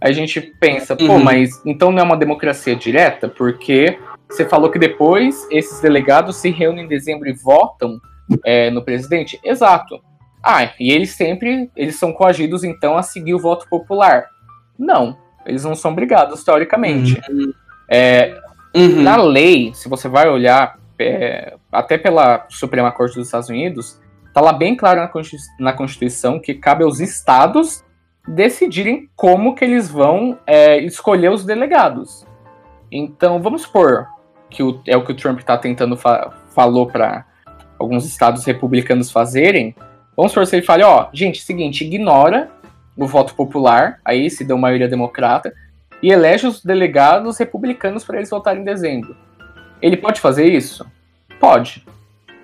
a 0.00 0.10
gente 0.12 0.40
pensa, 0.58 0.96
pô, 0.96 1.04
Uhum. 1.04 1.22
mas 1.22 1.60
então 1.66 1.92
não 1.92 2.00
é 2.00 2.02
uma 2.02 2.16
democracia 2.16 2.74
direta? 2.74 3.28
Porque 3.28 3.98
você 4.28 4.44
falou 4.44 4.70
que 4.70 4.78
depois 4.78 5.46
esses 5.50 5.80
delegados 5.80 6.36
se 6.36 6.50
reúnem 6.50 6.84
em 6.84 6.88
dezembro 6.88 7.28
e 7.28 7.32
votam 7.32 8.00
é, 8.44 8.70
no 8.70 8.82
presidente? 8.82 9.38
Exato. 9.44 10.00
Ah, 10.42 10.72
e 10.78 10.90
eles 10.90 11.10
sempre, 11.12 11.70
eles 11.76 11.96
são 11.96 12.12
coagidos 12.12 12.64
então 12.64 12.96
a 12.96 13.02
seguir 13.02 13.34
o 13.34 13.38
voto 13.38 13.66
popular. 13.68 14.26
Não, 14.78 15.16
eles 15.46 15.64
não 15.64 15.74
são 15.74 15.92
obrigados, 15.92 16.42
teoricamente. 16.44 17.20
É, 17.88 18.38
Uhum. 18.74 19.02
na 19.02 19.16
lei, 19.16 19.72
se 19.74 19.88
você 19.88 20.08
vai 20.08 20.28
olhar 20.28 20.78
é, 20.98 21.54
até 21.70 21.98
pela 21.98 22.46
Suprema 22.48 22.90
Corte 22.90 23.16
dos 23.16 23.26
Estados 23.26 23.48
Unidos, 23.48 24.00
tá 24.32 24.40
lá 24.40 24.52
bem 24.52 24.74
claro 24.76 25.08
na 25.60 25.72
Constituição 25.72 26.38
que 26.40 26.54
cabe 26.54 26.84
aos 26.84 27.00
estados 27.00 27.84
decidirem 28.26 29.10
como 29.16 29.54
que 29.54 29.64
eles 29.64 29.90
vão 29.90 30.38
é, 30.46 30.78
escolher 30.78 31.30
os 31.30 31.44
delegados. 31.44 32.24
Então, 32.90 33.42
vamos 33.42 33.62
supor 33.62 34.06
que 34.48 34.62
o- 34.62 34.80
é 34.86 34.96
o 34.96 35.04
que 35.04 35.12
o 35.12 35.16
Trump 35.16 35.38
está 35.40 35.56
tentando 35.58 35.96
fa 35.96 36.30
falou 36.54 36.86
para 36.86 37.24
alguns 37.78 38.04
estados 38.06 38.44
republicanos 38.44 39.10
fazerem. 39.10 39.74
Vamos 40.16 40.32
supor 40.32 40.46
se 40.46 40.56
ele 40.56 40.64
fale, 40.66 40.82
ó, 40.82 41.08
gente, 41.12 41.42
seguinte, 41.42 41.84
ignora 41.84 42.50
o 42.96 43.06
voto 43.06 43.34
popular, 43.34 43.98
aí 44.04 44.28
se 44.30 44.44
deu 44.44 44.58
maioria 44.58 44.88
democrata, 44.88 45.52
e 46.02 46.10
elege 46.10 46.46
os 46.46 46.62
delegados 46.62 47.38
republicanos 47.38 48.04
para 48.04 48.16
eles 48.18 48.28
votarem 48.30 48.60
em 48.60 48.64
dezembro. 48.64 49.16
Ele 49.80 49.96
pode 49.96 50.20
fazer 50.20 50.46
isso? 50.46 50.84
Pode. 51.40 51.86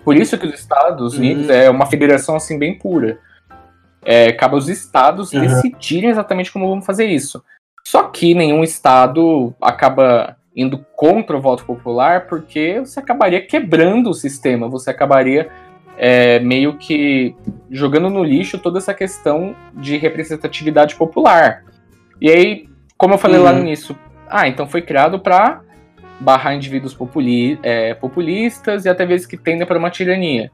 Por 0.05 0.17
isso 0.17 0.39
que 0.39 0.47
os 0.47 0.55
Estados 0.55 1.15
Uhum. 1.15 1.21
Unidos 1.21 1.51
é 1.51 1.69
uma 1.69 1.87
federação 1.87 2.37
assim 2.37 2.59
bem 2.59 2.79
pura. 2.79 3.19
É, 4.05 4.33
cabe 4.33 4.55
aos 4.55 4.69
estados 4.69 5.33
Uhum. 5.33 5.41
decidirem 5.41 6.09
exatamente 6.11 6.51
como 6.53 6.69
vão 6.69 6.81
fazer 6.81 7.07
isso. 7.07 7.45
Só 7.85 8.05
que 8.05 8.35
nenhum 8.35 8.63
estado 8.65 9.55
acaba 9.61 10.37
indo 10.57 10.85
contra 10.97 11.37
o 11.37 11.41
voto 11.41 11.65
popular 11.65 12.27
porque 12.27 12.81
você 12.81 13.01
acabaria 13.01 13.45
quebrando 13.45 14.11
o 14.11 14.15
sistema, 14.15 14.69
você 14.69 14.91
acabaria 14.91 15.49
é, 15.99 16.39
meio 16.39 16.75
que 16.79 17.35
jogando 17.71 18.09
no 18.09 18.23
lixo 18.23 18.59
toda 18.59 18.79
essa 18.79 18.95
questão 18.95 19.55
de 19.75 19.97
representatividade 19.97 20.95
popular. 20.95 21.65
E 22.21 22.31
aí, 22.31 22.69
como 22.97 23.15
eu 23.15 23.19
falei 23.19 23.39
lá 23.39 23.53
no 23.53 23.59
Uhum. 23.59 23.67
início, 23.67 23.99
ah, 24.29 24.49
então 24.49 24.67
foi 24.67 24.81
criado 24.83 25.19
para 25.19 25.61
barrar 26.21 26.55
indivíduos 26.55 26.95
populi 26.95 27.59
é, 27.63 27.95
populistas 27.95 28.85
e 28.85 28.89
até 28.89 29.05
vezes 29.05 29.27
que 29.27 29.37
tendem 29.37 29.67
para 29.67 29.79
uma 29.79 29.91
tirania. 29.91 30.51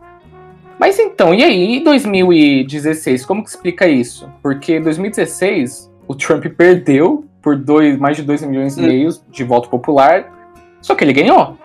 Mas 0.79 0.99
então, 0.99 1.33
e 1.33 1.45
aí, 1.45 1.77
em 1.77 1.85
2016, 1.85 3.25
como 3.25 3.43
que 3.45 3.51
explica 3.51 3.87
isso? 3.87 4.29
Porque 4.43 4.77
em 4.77 4.83
2016, 4.83 5.91
o 6.07 6.15
Trump 6.15 6.45
perdeu 6.57 7.25
por 7.41 7.57
dois, 7.57 7.99
mais 7.99 8.17
de 8.17 8.23
2 8.23 8.43
milhões 8.45 8.77
e 8.77 8.83
meio 8.83 9.11
de 9.31 9.45
voto 9.45 9.69
popular, 9.69 10.33
só 10.81 10.95
que 10.95 11.05
ele 11.05 11.13
ganhou. 11.13 11.57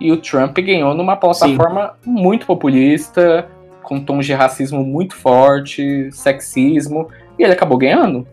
E 0.00 0.12
o 0.12 0.16
Trump 0.16 0.56
ganhou 0.58 0.94
numa 0.94 1.16
plataforma 1.16 1.94
muito 2.04 2.46
populista, 2.46 3.48
com 3.82 3.98
tons 4.00 4.26
de 4.26 4.34
racismo 4.34 4.84
muito 4.84 5.16
forte, 5.16 6.10
sexismo, 6.12 7.08
e 7.38 7.42
ele 7.42 7.52
acabou 7.52 7.78
ganhando. 7.78 8.26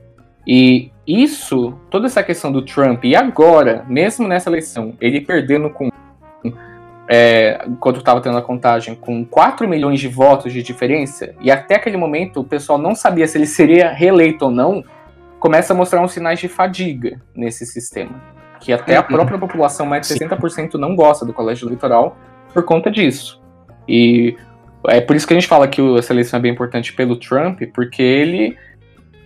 E 0.46 0.92
isso, 1.08 1.74
toda 1.90 2.08
essa 2.08 2.22
questão 2.22 2.52
do 2.52 2.62
Trump, 2.62 3.06
e 3.06 3.16
agora, 3.16 3.86
mesmo 3.88 4.28
nessa 4.28 4.50
eleição, 4.50 4.94
ele 5.00 5.22
perdendo 5.22 5.70
com. 5.70 5.90
É, 7.08 7.64
enquanto 7.68 8.00
estava 8.00 8.20
tendo 8.20 8.38
a 8.38 8.42
contagem, 8.42 8.96
com 8.96 9.24
4 9.24 9.68
milhões 9.68 10.00
de 10.00 10.08
votos 10.08 10.52
de 10.52 10.64
diferença, 10.64 11.36
e 11.40 11.52
até 11.52 11.76
aquele 11.76 11.98
momento 11.98 12.42
o 12.42 12.44
pessoal 12.44 12.80
não 12.80 12.96
sabia 12.96 13.28
se 13.28 13.38
ele 13.38 13.46
seria 13.46 13.92
reeleito 13.92 14.46
ou 14.46 14.52
não, 14.52 14.84
começa 15.40 15.72
a 15.72 15.76
mostrar 15.76 16.02
uns 16.02 16.12
sinais 16.12 16.40
de 16.40 16.48
fadiga 16.48 17.22
nesse 17.36 17.66
sistema. 17.66 18.35
Que 18.66 18.74
até 18.74 18.96
a 18.96 19.02
Uhum. 19.02 19.08
própria 19.08 19.38
população, 19.38 19.86
mais 19.86 20.08
de 20.08 20.14
Sim. 20.14 20.28
60%, 20.28 20.74
não 20.74 20.96
gosta 20.96 21.24
do 21.24 21.32
colégio 21.32 21.68
eleitoral 21.68 22.18
por 22.52 22.64
conta 22.64 22.90
disso. 22.90 23.40
E 23.88 24.36
é 24.88 25.00
por 25.00 25.16
isso 25.16 25.28
que 25.28 25.34
a 25.34 25.40
gente 25.40 25.48
fala 25.48 25.68
que 25.68 25.80
essa 26.00 26.12
eleição 26.12 26.40
é 26.40 26.42
bem 26.42 26.52
importante 26.52 26.92
pelo 26.92 27.16
Trump, 27.16 27.62
porque 27.74 28.02
ele 28.02 28.58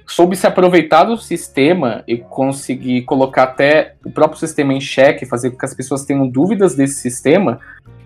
soube 0.05 0.35
se 0.35 0.45
aproveitar 0.45 1.05
do 1.05 1.15
sistema 1.15 2.03
e 2.05 2.17
conseguir 2.17 3.03
colocar 3.03 3.43
até 3.43 3.93
o 4.03 4.11
próprio 4.11 4.37
sistema 4.39 4.73
em 4.73 4.81
xeque, 4.81 5.25
fazer 5.25 5.51
com 5.51 5.57
que 5.57 5.65
as 5.65 5.73
pessoas 5.73 6.03
tenham 6.03 6.27
dúvidas 6.27 6.75
desse 6.75 6.95
sistema, 6.95 7.59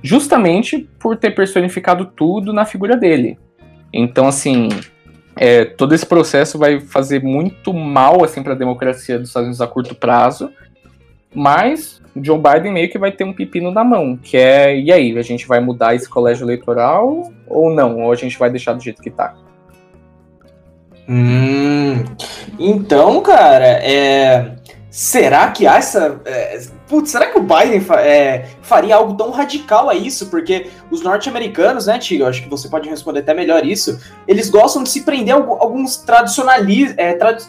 justamente 0.04 0.88
por 1.00 1.18
ter 1.18 1.32
personificado 1.32 2.06
tudo 2.06 2.54
na 2.54 2.64
figura 2.64 2.96
dele. 2.96 3.40
Então, 3.92 4.28
assim, 4.28 4.70
é, 5.36 5.66
todo 5.66 5.96
esse 5.96 6.06
processo 6.06 6.60
vai 6.60 6.80
fazer 6.80 7.24
muito 7.24 7.74
mal 7.74 8.24
assim, 8.24 8.44
para 8.44 8.54
a 8.54 8.58
democracia 8.58 9.18
dos 9.18 9.30
Estados 9.30 9.48
Unidos 9.48 9.62
a 9.62 9.68
curto 9.68 9.96
prazo, 9.96 10.52
mas 11.34 12.02
o 12.16 12.24
Joe 12.24 12.38
Biden 12.38 12.72
meio 12.72 12.90
que 12.90 13.00
vai 13.00 13.12
ter 13.12 13.24
um 13.24 13.34
pepino 13.34 13.72
na 13.72 13.84
mão, 13.84 14.18
que 14.18 14.38
é, 14.38 14.78
e 14.78 14.92
aí, 14.92 15.18
a 15.18 15.22
gente 15.22 15.48
vai 15.48 15.60
mudar 15.60 15.96
esse 15.96 16.08
colégio 16.08 16.46
eleitoral 16.46 17.32
ou 17.48 17.74
não? 17.74 18.04
Ou 18.04 18.12
a 18.12 18.16
gente 18.16 18.38
vai 18.38 18.50
deixar 18.50 18.74
do 18.74 18.84
jeito 18.84 19.02
que 19.02 19.10
tá? 19.10 19.34
Hum, 21.10 22.04
então, 22.60 23.22
cara, 23.22 23.66
é, 23.66 24.56
será 24.96 25.50
que 25.50 25.66
há 25.66 25.78
essa. 25.78 26.22
É, 26.24 26.62
putz, 26.88 27.10
será 27.10 27.26
que 27.26 27.40
o 27.40 27.42
Biden 27.42 27.82
fa- 27.82 28.00
é, 28.02 28.46
faria 28.62 28.96
algo 28.96 29.16
tão 29.16 29.32
radical 29.32 29.90
a 29.90 29.96
isso? 29.96 30.28
Porque 30.28 30.70
os 30.92 31.02
norte-americanos, 31.02 31.88
né, 31.88 31.98
Tiga? 31.98 32.26
Eu 32.26 32.28
acho 32.28 32.44
que 32.44 32.50
você 32.50 32.70
pode 32.70 32.88
responder 32.88 33.22
até 33.22 33.34
melhor 33.34 33.66
isso. 33.66 34.00
Eles 34.28 34.52
gostam 34.52 34.84
de 34.84 34.90
se 34.90 35.02
prender 35.02 35.34
a 35.34 35.38
algu- 35.38 35.58
alguns 35.60 35.98
tradicionalismos, 35.98 36.96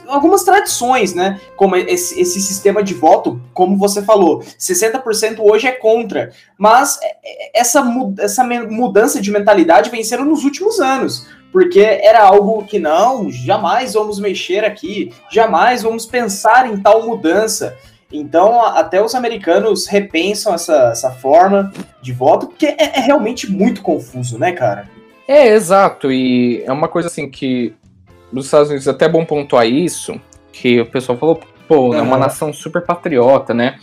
algumas 0.09 0.43
tradições, 0.43 1.13
né? 1.15 1.39
Como 1.55 1.77
esse, 1.77 2.19
esse 2.19 2.41
sistema 2.41 2.83
de 2.83 2.95
voto, 2.95 3.39
como 3.53 3.77
você 3.77 4.01
falou, 4.03 4.43
60% 4.59 5.37
hoje 5.41 5.67
é 5.67 5.73
contra. 5.73 6.33
Mas 6.57 6.99
é, 7.03 7.09
é, 7.23 7.61
essa, 7.61 7.85
essa 8.21 8.43
mudança 8.43 9.21
de 9.21 9.31
mentalidade 9.31 9.91
vem 9.91 10.03
sendo 10.03 10.25
nos 10.25 10.45
últimos 10.45 10.81
anos 10.81 11.27
porque 11.55 11.79
era 11.79 12.21
algo 12.21 12.65
que 12.65 12.81
não, 12.81 13.31
jamais 13.31 13.95
vamos 13.95 14.19
mexer 14.19 14.65
aqui, 14.65 15.13
jamais 15.31 15.85
vamos 15.85 16.05
pensar 16.05 16.69
em 16.69 16.77
tal 16.77 17.07
mudança. 17.07 17.77
Então, 18.13 18.61
até 18.61 19.01
os 19.01 19.15
americanos 19.15 19.87
repensam 19.87 20.53
essa, 20.53 20.91
essa 20.91 21.13
forma 21.13 21.73
de 22.03 22.13
voto, 22.13 22.49
porque 22.49 22.67
é, 22.67 22.99
é 22.99 23.01
realmente 23.01 23.49
muito 23.49 23.83
confuso, 23.83 24.37
né, 24.37 24.51
cara? 24.51 24.91
É, 25.29 25.47
exato, 25.47 26.11
e 26.11 26.61
é 26.67 26.73
uma 26.73 26.89
coisa 26.89 27.07
assim 27.07 27.31
que 27.31 27.73
nos 28.33 28.47
Estados 28.47 28.71
Unidos 28.71 28.89
é 28.89 28.91
até 28.91 29.09
bom 29.09 29.25
pontuar 29.25 29.65
isso, 29.65 30.21
que 30.51 30.81
o 30.81 30.87
pessoal 30.87 31.17
falou, 31.17 31.41
pô, 31.69 31.95
é 31.95 32.03
uma 32.03 32.19
nação 32.19 32.53
super 32.53 32.83
patriota, 32.83 33.55
né? 33.55 33.79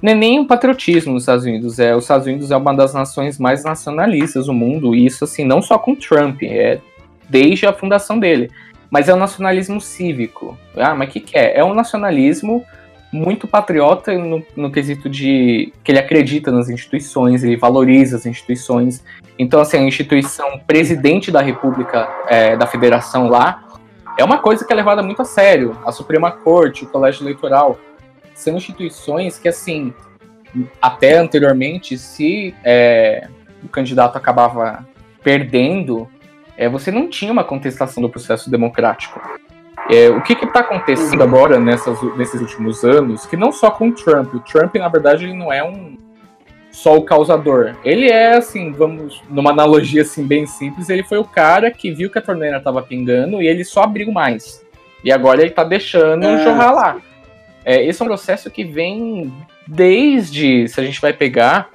Não 0.00 0.12
é 0.12 0.14
nem 0.14 0.38
um 0.38 0.46
patriotismo 0.46 1.14
nos 1.14 1.24
Estados 1.24 1.44
Unidos, 1.44 1.80
é 1.80 1.96
os 1.96 2.04
Estados 2.04 2.28
Unidos 2.28 2.52
é 2.52 2.56
uma 2.56 2.72
das 2.72 2.94
nações 2.94 3.40
mais 3.40 3.64
nacionalistas 3.64 4.46
do 4.46 4.52
mundo, 4.52 4.94
e 4.94 5.04
isso 5.04 5.24
assim, 5.24 5.44
não 5.44 5.60
só 5.60 5.76
com 5.80 5.96
Trump, 5.96 6.44
é 6.44 6.78
desde 7.28 7.66
a 7.66 7.72
fundação 7.72 8.18
dele, 8.18 8.50
mas 8.90 9.08
é 9.08 9.14
o 9.14 9.16
nacionalismo 9.16 9.80
cívico. 9.80 10.56
Ah, 10.76 10.94
mas 10.94 11.08
o 11.08 11.12
que, 11.12 11.20
que 11.20 11.38
é? 11.38 11.58
É 11.58 11.64
um 11.64 11.74
nacionalismo 11.74 12.64
muito 13.12 13.48
patriota 13.48 14.12
no, 14.12 14.44
no 14.54 14.70
quesito 14.70 15.08
de 15.08 15.72
que 15.82 15.92
ele 15.92 15.98
acredita 15.98 16.50
nas 16.50 16.68
instituições, 16.68 17.42
ele 17.42 17.56
valoriza 17.56 18.16
as 18.16 18.26
instituições. 18.26 19.02
Então, 19.38 19.60
assim, 19.60 19.78
a 19.78 19.82
instituição 19.82 20.58
presidente 20.66 21.30
da 21.30 21.40
República, 21.40 22.08
é, 22.28 22.56
da 22.56 22.66
Federação 22.66 23.28
lá, 23.28 23.64
é 24.18 24.24
uma 24.24 24.38
coisa 24.38 24.64
que 24.64 24.72
é 24.72 24.76
levada 24.76 25.02
muito 25.02 25.22
a 25.22 25.24
sério. 25.24 25.78
A 25.86 25.92
Suprema 25.92 26.30
Corte, 26.30 26.84
o 26.84 26.88
Colégio 26.88 27.22
Eleitoral, 27.22 27.78
são 28.34 28.56
instituições 28.56 29.38
que, 29.38 29.48
assim, 29.48 29.92
até 30.82 31.16
anteriormente, 31.16 31.96
se 31.96 32.54
é, 32.64 33.28
o 33.62 33.68
candidato 33.68 34.16
acabava 34.16 34.86
perdendo, 35.22 36.08
é, 36.58 36.68
você 36.68 36.90
não 36.90 37.08
tinha 37.08 37.32
uma 37.32 37.44
contestação 37.44 38.02
do 38.02 38.10
processo 38.10 38.50
democrático. 38.50 39.20
É, 39.88 40.10
o 40.10 40.20
que 40.20 40.32
está 40.32 40.60
acontecendo 40.60 41.22
agora 41.22 41.58
nessas, 41.60 42.02
nesses 42.16 42.40
últimos 42.40 42.84
anos, 42.84 43.24
que 43.24 43.36
não 43.36 43.52
só 43.52 43.70
com 43.70 43.88
o 43.88 43.92
Trump, 43.92 44.34
o 44.34 44.40
Trump, 44.40 44.74
na 44.74 44.88
verdade, 44.88 45.24
ele 45.24 45.34
não 45.34 45.52
é 45.52 45.62
um 45.62 45.96
só 46.72 46.96
o 46.96 47.04
causador. 47.04 47.76
Ele 47.84 48.08
é, 48.08 48.36
assim, 48.36 48.72
vamos, 48.72 49.22
numa 49.30 49.50
analogia 49.50 50.02
assim, 50.02 50.26
bem 50.26 50.46
simples, 50.46 50.90
ele 50.90 51.04
foi 51.04 51.18
o 51.18 51.24
cara 51.24 51.70
que 51.70 51.92
viu 51.92 52.10
que 52.10 52.18
a 52.18 52.22
torneira 52.22 52.58
estava 52.58 52.82
pingando 52.82 53.40
e 53.40 53.46
ele 53.46 53.64
só 53.64 53.84
abriu 53.84 54.10
mais. 54.10 54.64
E 55.04 55.12
agora 55.12 55.40
ele 55.40 55.50
está 55.50 55.62
deixando 55.62 56.26
Ah. 56.26 56.42
jorrar 56.42 56.74
lá. 56.74 56.96
É, 57.64 57.84
esse 57.84 58.02
é 58.02 58.04
um 58.04 58.08
processo 58.08 58.50
que 58.50 58.64
vem 58.64 59.32
desde, 59.66 60.66
se 60.68 60.80
a 60.80 60.84
gente 60.84 61.00
vai 61.00 61.12
pegar, 61.12 61.70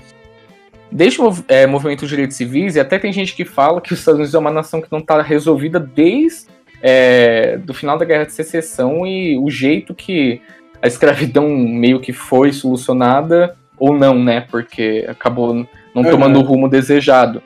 desde 0.93 1.21
o 1.21 1.33
é, 1.47 1.65
movimento 1.65 2.01
de 2.01 2.09
direitos 2.09 2.37
civis, 2.37 2.75
e 2.75 2.79
até 2.79 2.99
tem 2.99 3.11
gente 3.11 3.35
que 3.35 3.43
fala 3.43 3.81
que 3.81 3.93
os 3.93 3.99
Estados 3.99 4.19
Unidos 4.19 4.35
é 4.35 4.39
uma 4.39 4.51
nação 4.51 4.81
que 4.81 4.91
não 4.91 4.99
está 4.99 5.21
resolvida 5.21 5.79
desde 5.79 6.47
é, 6.81 7.57
do 7.57 7.73
final 7.73 7.97
da 7.97 8.05
Guerra 8.05 8.25
de 8.25 8.33
Secessão 8.33 9.05
e 9.05 9.37
o 9.37 9.49
jeito 9.49 9.95
que 9.95 10.41
a 10.81 10.87
escravidão 10.87 11.49
meio 11.49 11.99
que 11.99 12.11
foi 12.13 12.51
solucionada 12.51 13.55
ou 13.77 13.97
não, 13.97 14.21
né? 14.21 14.41
Porque 14.41 15.05
acabou 15.07 15.53
não 15.53 16.03
Uhum. 16.03 16.11
tomando 16.11 16.39
o 16.39 16.43
rumo 16.43 16.67
desejado. 16.67 17.41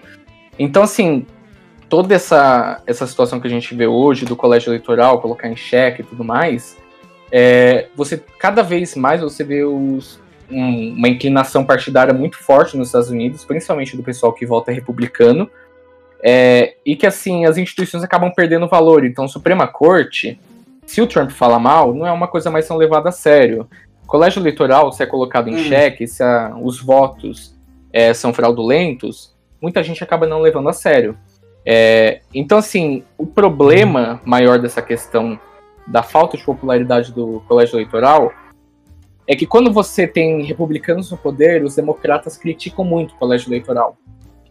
Então, 0.57 0.83
assim, 0.83 1.25
toda 1.87 2.15
essa, 2.15 2.81
essa 2.87 3.05
situação 3.05 3.39
que 3.39 3.47
a 3.47 3.49
gente 3.49 3.73
vê 3.75 3.85
hoje 3.85 4.25
do 4.25 4.35
colégio 4.35 4.69
eleitoral, 4.69 5.21
colocar 5.21 5.47
em 5.47 5.55
xeque 5.55 6.01
e 6.01 6.05
tudo 6.05 6.23
mais, 6.23 6.77
é, 7.31 7.87
você 7.95 8.21
cada 8.39 8.63
vez 8.63 8.95
mais 8.95 9.21
você 9.21 9.43
vê 9.43 9.63
os, 9.63 10.19
um, 10.49 10.93
uma 10.93 11.07
inclinação 11.07 11.65
partidária 11.65 12.13
muito 12.13 12.37
forte 12.37 12.77
nos 12.77 12.89
Estados 12.89 13.09
Unidos, 13.09 13.43
principalmente 13.43 13.95
do 13.95 14.03
pessoal 14.03 14.33
que 14.33 14.45
vota 14.45 14.71
republicano, 14.71 15.49
é, 16.23 16.75
e 16.85 16.95
que 16.95 17.05
assim 17.05 17.45
as 17.45 17.57
instituições 17.57 18.03
acabam 18.03 18.31
perdendo 18.35 18.67
valor. 18.67 19.05
Então, 19.05 19.27
Suprema 19.27 19.67
Corte, 19.67 20.39
se 20.85 21.01
o 21.01 21.07
Trump 21.07 21.31
fala 21.31 21.59
mal, 21.59 21.93
não 21.93 22.07
é 22.07 22.11
uma 22.11 22.27
coisa 22.27 22.49
mais 22.49 22.67
tão 22.67 22.77
levada 22.77 23.09
a 23.09 23.11
sério. 23.11 23.67
Colégio 24.05 24.39
eleitoral, 24.39 24.91
se 24.91 25.03
é 25.03 25.05
colocado 25.05 25.49
em 25.49 25.55
hum. 25.55 25.63
xeque, 25.65 26.07
se 26.07 26.23
a, 26.23 26.55
os 26.61 26.81
votos 26.81 27.53
é, 27.91 28.13
são 28.13 28.33
fraudulentos, 28.33 29.35
muita 29.61 29.83
gente 29.83 30.03
acaba 30.03 30.25
não 30.25 30.39
levando 30.39 30.69
a 30.69 30.73
sério. 30.73 31.17
É, 31.65 32.21
então, 32.33 32.57
assim, 32.57 33.03
o 33.17 33.25
problema 33.25 34.21
maior 34.23 34.59
dessa 34.59 34.81
questão 34.81 35.37
da 35.85 36.01
falta 36.01 36.37
de 36.37 36.43
popularidade 36.43 37.11
do 37.11 37.43
colégio 37.47 37.75
eleitoral 37.75 38.31
é 39.27 39.35
que 39.35 39.45
quando 39.45 39.71
você 39.71 40.07
tem 40.07 40.41
republicanos 40.43 41.11
no 41.11 41.17
poder, 41.17 41.63
os 41.63 41.75
democratas 41.75 42.37
criticam 42.37 42.85
muito 42.85 43.13
o 43.13 43.17
colégio 43.17 43.49
eleitoral. 43.49 43.97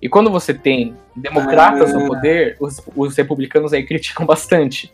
E 0.00 0.08
quando 0.08 0.30
você 0.30 0.52
tem 0.52 0.94
democratas 1.16 1.94
ah, 1.94 1.98
no 1.98 2.06
poder, 2.06 2.56
os, 2.60 2.82
os, 2.94 3.16
republicanos 3.16 3.72
aí 3.72 3.84
criticam 3.86 4.26
bastante. 4.26 4.92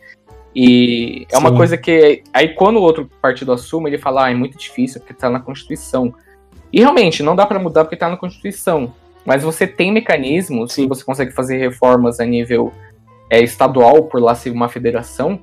E 0.55 1.27
é 1.29 1.35
Sim. 1.35 1.41
uma 1.41 1.53
coisa 1.53 1.77
que. 1.77 2.23
Aí 2.31 2.49
quando 2.55 2.77
o 2.77 2.81
outro 2.81 3.09
partido 3.21 3.51
assume, 3.51 3.89
ele 3.89 3.97
fala, 3.97 4.25
ah, 4.25 4.31
é 4.31 4.35
muito 4.35 4.57
difícil, 4.57 5.01
porque 5.01 5.13
tá 5.13 5.29
na 5.29 5.41
Constituição. 5.41 6.13
E 6.71 6.79
realmente, 6.79 7.21
não 7.21 7.35
dá 7.35 7.45
para 7.45 7.59
mudar 7.59 7.83
porque 7.83 7.97
tá 7.97 8.09
na 8.09 8.17
Constituição. 8.17 8.93
Mas 9.25 9.43
você 9.43 9.67
tem 9.67 9.91
mecanismos, 9.91 10.73
Sim. 10.73 10.87
você 10.87 11.03
consegue 11.03 11.31
fazer 11.31 11.57
reformas 11.57 12.19
a 12.21 12.25
nível 12.25 12.71
é, 13.29 13.41
estadual, 13.41 14.05
por 14.05 14.21
lá 14.21 14.33
ser 14.33 14.51
uma 14.51 14.69
federação, 14.69 15.41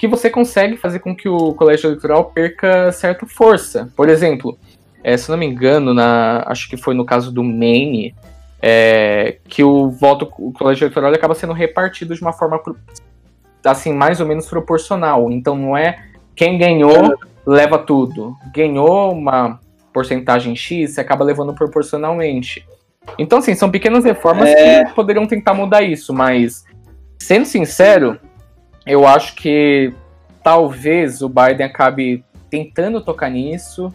que 0.00 0.08
você 0.08 0.30
consegue 0.30 0.78
fazer 0.78 1.00
com 1.00 1.14
que 1.14 1.28
o 1.28 1.52
colégio 1.52 1.88
eleitoral 1.88 2.24
perca 2.24 2.90
certa 2.90 3.26
força. 3.26 3.92
Por 3.94 4.08
exemplo, 4.08 4.58
é, 5.04 5.14
se 5.14 5.30
não 5.30 5.36
me 5.36 5.44
engano, 5.44 5.92
na, 5.92 6.42
acho 6.46 6.70
que 6.70 6.76
foi 6.78 6.94
no 6.94 7.04
caso 7.04 7.30
do 7.30 7.44
Maine, 7.44 8.14
é, 8.62 9.36
que 9.46 9.62
o 9.62 9.90
voto, 9.90 10.32
o 10.38 10.54
colégio 10.54 10.84
eleitoral 10.84 11.12
acaba 11.12 11.34
sendo 11.34 11.52
repartido 11.52 12.14
de 12.14 12.22
uma 12.22 12.32
forma 12.32 12.58
assim 13.62 13.92
mais 13.92 14.20
ou 14.20 14.26
menos 14.26 14.48
proporcional. 14.48 15.30
Então 15.30 15.54
não 15.54 15.76
é 15.76 16.02
quem 16.34 16.56
ganhou 16.56 17.14
leva 17.46 17.78
tudo. 17.78 18.34
Ganhou 18.54 19.12
uma 19.12 19.60
porcentagem 19.92 20.56
X, 20.56 20.94
você 20.94 21.02
acaba 21.02 21.26
levando 21.26 21.52
proporcionalmente. 21.52 22.66
Então, 23.18 23.40
assim, 23.40 23.54
são 23.54 23.70
pequenas 23.70 24.06
reformas 24.06 24.48
é... 24.48 24.82
que 24.82 24.94
poderiam 24.94 25.26
tentar 25.26 25.52
mudar 25.52 25.82
isso, 25.82 26.14
mas 26.14 26.64
sendo 27.18 27.44
sincero, 27.44 28.18
eu 28.90 29.06
acho 29.06 29.34
que 29.36 29.92
talvez 30.42 31.22
o 31.22 31.28
Biden 31.28 31.66
acabe 31.66 32.24
tentando 32.50 33.00
tocar 33.00 33.30
nisso, 33.30 33.92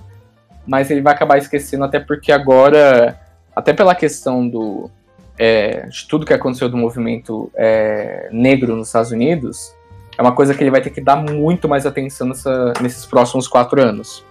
mas 0.66 0.90
ele 0.90 1.02
vai 1.02 1.14
acabar 1.14 1.38
esquecendo, 1.38 1.84
até 1.84 2.00
porque 2.00 2.32
agora, 2.32 3.20
até 3.56 3.74
pela 3.74 3.94
questão 3.94 4.48
do 4.48 4.90
é, 5.38 5.88
de 5.88 6.08
tudo 6.08 6.26
que 6.26 6.34
aconteceu 6.34 6.70
do 6.70 6.78
movimento 6.78 7.52
é, 7.56 8.30
negro 8.32 8.76
nos 8.76 8.88
Estados 8.88 9.12
Unidos, 9.12 9.76
é 10.18 10.22
uma 10.22 10.32
coisa 10.32 10.54
que 10.54 10.64
ele 10.64 10.72
vai 10.72 10.82
ter 10.82 10.92
que 10.92 11.02
dar 11.02 11.18
muito 11.18 11.68
mais 11.68 11.86
atenção 11.86 12.28
nessa, 12.28 12.74
nesses 12.82 13.06
próximos 13.06 13.48
quatro 13.48 13.82
anos. 13.82 14.24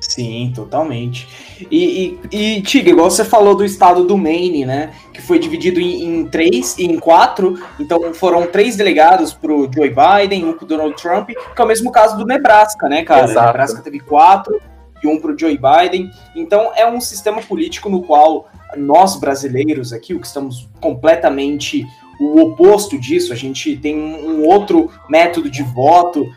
Sim, 0.00 0.52
totalmente. 0.54 1.28
E, 1.70 2.18
e, 2.30 2.56
e, 2.56 2.62
Tiga, 2.62 2.90
igual 2.90 3.10
você 3.10 3.24
falou 3.24 3.54
do 3.54 3.64
estado 3.64 4.04
do 4.04 4.16
Maine, 4.16 4.64
né? 4.64 4.92
Que 5.12 5.20
foi 5.20 5.38
dividido 5.38 5.80
em, 5.80 6.04
em 6.04 6.26
três 6.26 6.78
e 6.78 6.84
em 6.84 6.98
quatro. 6.98 7.58
Então 7.80 8.14
foram 8.14 8.46
três 8.46 8.76
delegados 8.76 9.32
pro 9.32 9.68
Joe 9.72 9.90
Biden, 9.90 10.44
um 10.44 10.52
pro 10.52 10.66
Donald 10.66 10.94
Trump, 11.00 11.30
que 11.30 11.60
é 11.60 11.64
o 11.64 11.68
mesmo 11.68 11.90
caso 11.90 12.16
do 12.16 12.24
Nebraska, 12.24 12.88
né, 12.88 13.02
cara? 13.02 13.24
Exato. 13.24 13.46
Nebraska 13.46 13.82
teve 13.82 14.00
quatro 14.00 14.60
e 15.02 15.06
um 15.06 15.18
pro 15.20 15.36
Joe 15.38 15.58
Biden. 15.58 16.10
Então 16.34 16.72
é 16.76 16.88
um 16.88 17.00
sistema 17.00 17.42
político 17.42 17.88
no 17.88 18.02
qual 18.02 18.48
nós 18.76 19.16
brasileiros 19.16 19.92
aqui, 19.92 20.14
o 20.14 20.20
que 20.20 20.26
estamos 20.26 20.68
completamente 20.80 21.84
o 22.20 22.40
oposto 22.40 22.98
disso, 22.98 23.32
a 23.32 23.36
gente 23.36 23.76
tem 23.76 23.96
um 23.96 24.44
outro 24.44 24.90
método 25.08 25.48
de 25.48 25.62
voto, 25.62 26.28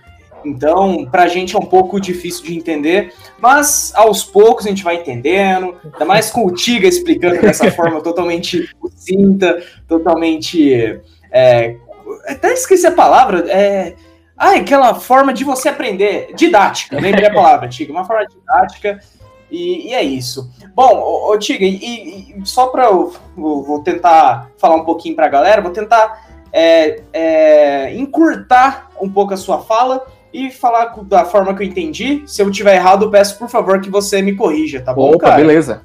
então, 0.44 1.06
para 1.06 1.24
a 1.24 1.28
gente 1.28 1.56
é 1.56 1.60
um 1.60 1.66
pouco 1.66 2.00
difícil 2.00 2.46
de 2.46 2.56
entender, 2.56 3.14
mas 3.40 3.92
aos 3.96 4.24
poucos 4.24 4.66
a 4.66 4.70
gente 4.70 4.84
vai 4.84 4.96
entendendo, 4.96 5.76
ainda 5.84 6.06
mais 6.06 6.30
com 6.30 6.46
o 6.46 6.54
Tiga 6.54 6.88
explicando 6.88 7.42
dessa 7.42 7.70
forma 7.72 8.02
totalmente 8.02 8.70
sucinta, 8.80 9.64
totalmente. 9.88 11.00
É, 11.32 11.76
até 12.28 12.54
esqueci 12.54 12.86
a 12.86 12.92
palavra. 12.92 13.50
É, 13.50 13.96
ah, 14.38 14.56
aquela 14.56 14.96
forma 14.96 15.32
de 15.34 15.44
você 15.44 15.70
aprender, 15.70 16.34
didática, 16.36 17.00
lembrei 17.00 17.28
a 17.28 17.34
palavra, 17.34 17.70
Tiga, 17.70 17.92
uma 17.92 18.06
forma 18.06 18.26
didática, 18.26 19.00
e, 19.52 19.90
e 19.90 19.94
é 19.94 20.02
isso. 20.02 20.50
Bom, 20.74 21.00
ô, 21.30 21.38
Tiga, 21.38 21.64
e, 21.64 22.34
e 22.36 22.46
só 22.46 22.68
para 22.68 22.86
eu 22.86 23.14
vou 23.36 23.84
tentar 23.84 24.50
falar 24.58 24.76
um 24.78 24.86
pouquinho 24.86 25.16
para 25.16 25.28
a 25.28 25.30
galera, 25.30 25.62
vou 25.62 25.72
tentar 25.72 26.26
é, 26.52 27.02
é, 27.14 27.96
encurtar 27.96 28.90
um 29.02 29.10
pouco 29.10 29.34
a 29.34 29.38
sua 29.38 29.60
fala 29.60 30.06
e 30.34 30.50
falar 30.50 30.96
da 31.04 31.26
forma 31.26 31.56
que 31.56 31.64
eu 31.64 31.68
entendi. 31.68 32.24
Se 32.26 32.42
eu 32.42 32.50
tiver 32.52 32.76
errado, 32.76 33.06
eu 33.06 33.12
peço 33.12 33.38
por 33.38 33.50
favor 33.50 33.82
que 33.82 33.90
você 33.90 34.22
me 34.22 34.36
corrija, 34.36 34.82
tá 34.82 34.94
bom, 34.94 35.10
Opa, 35.10 35.28
cara? 35.28 35.36
beleza. 35.36 35.82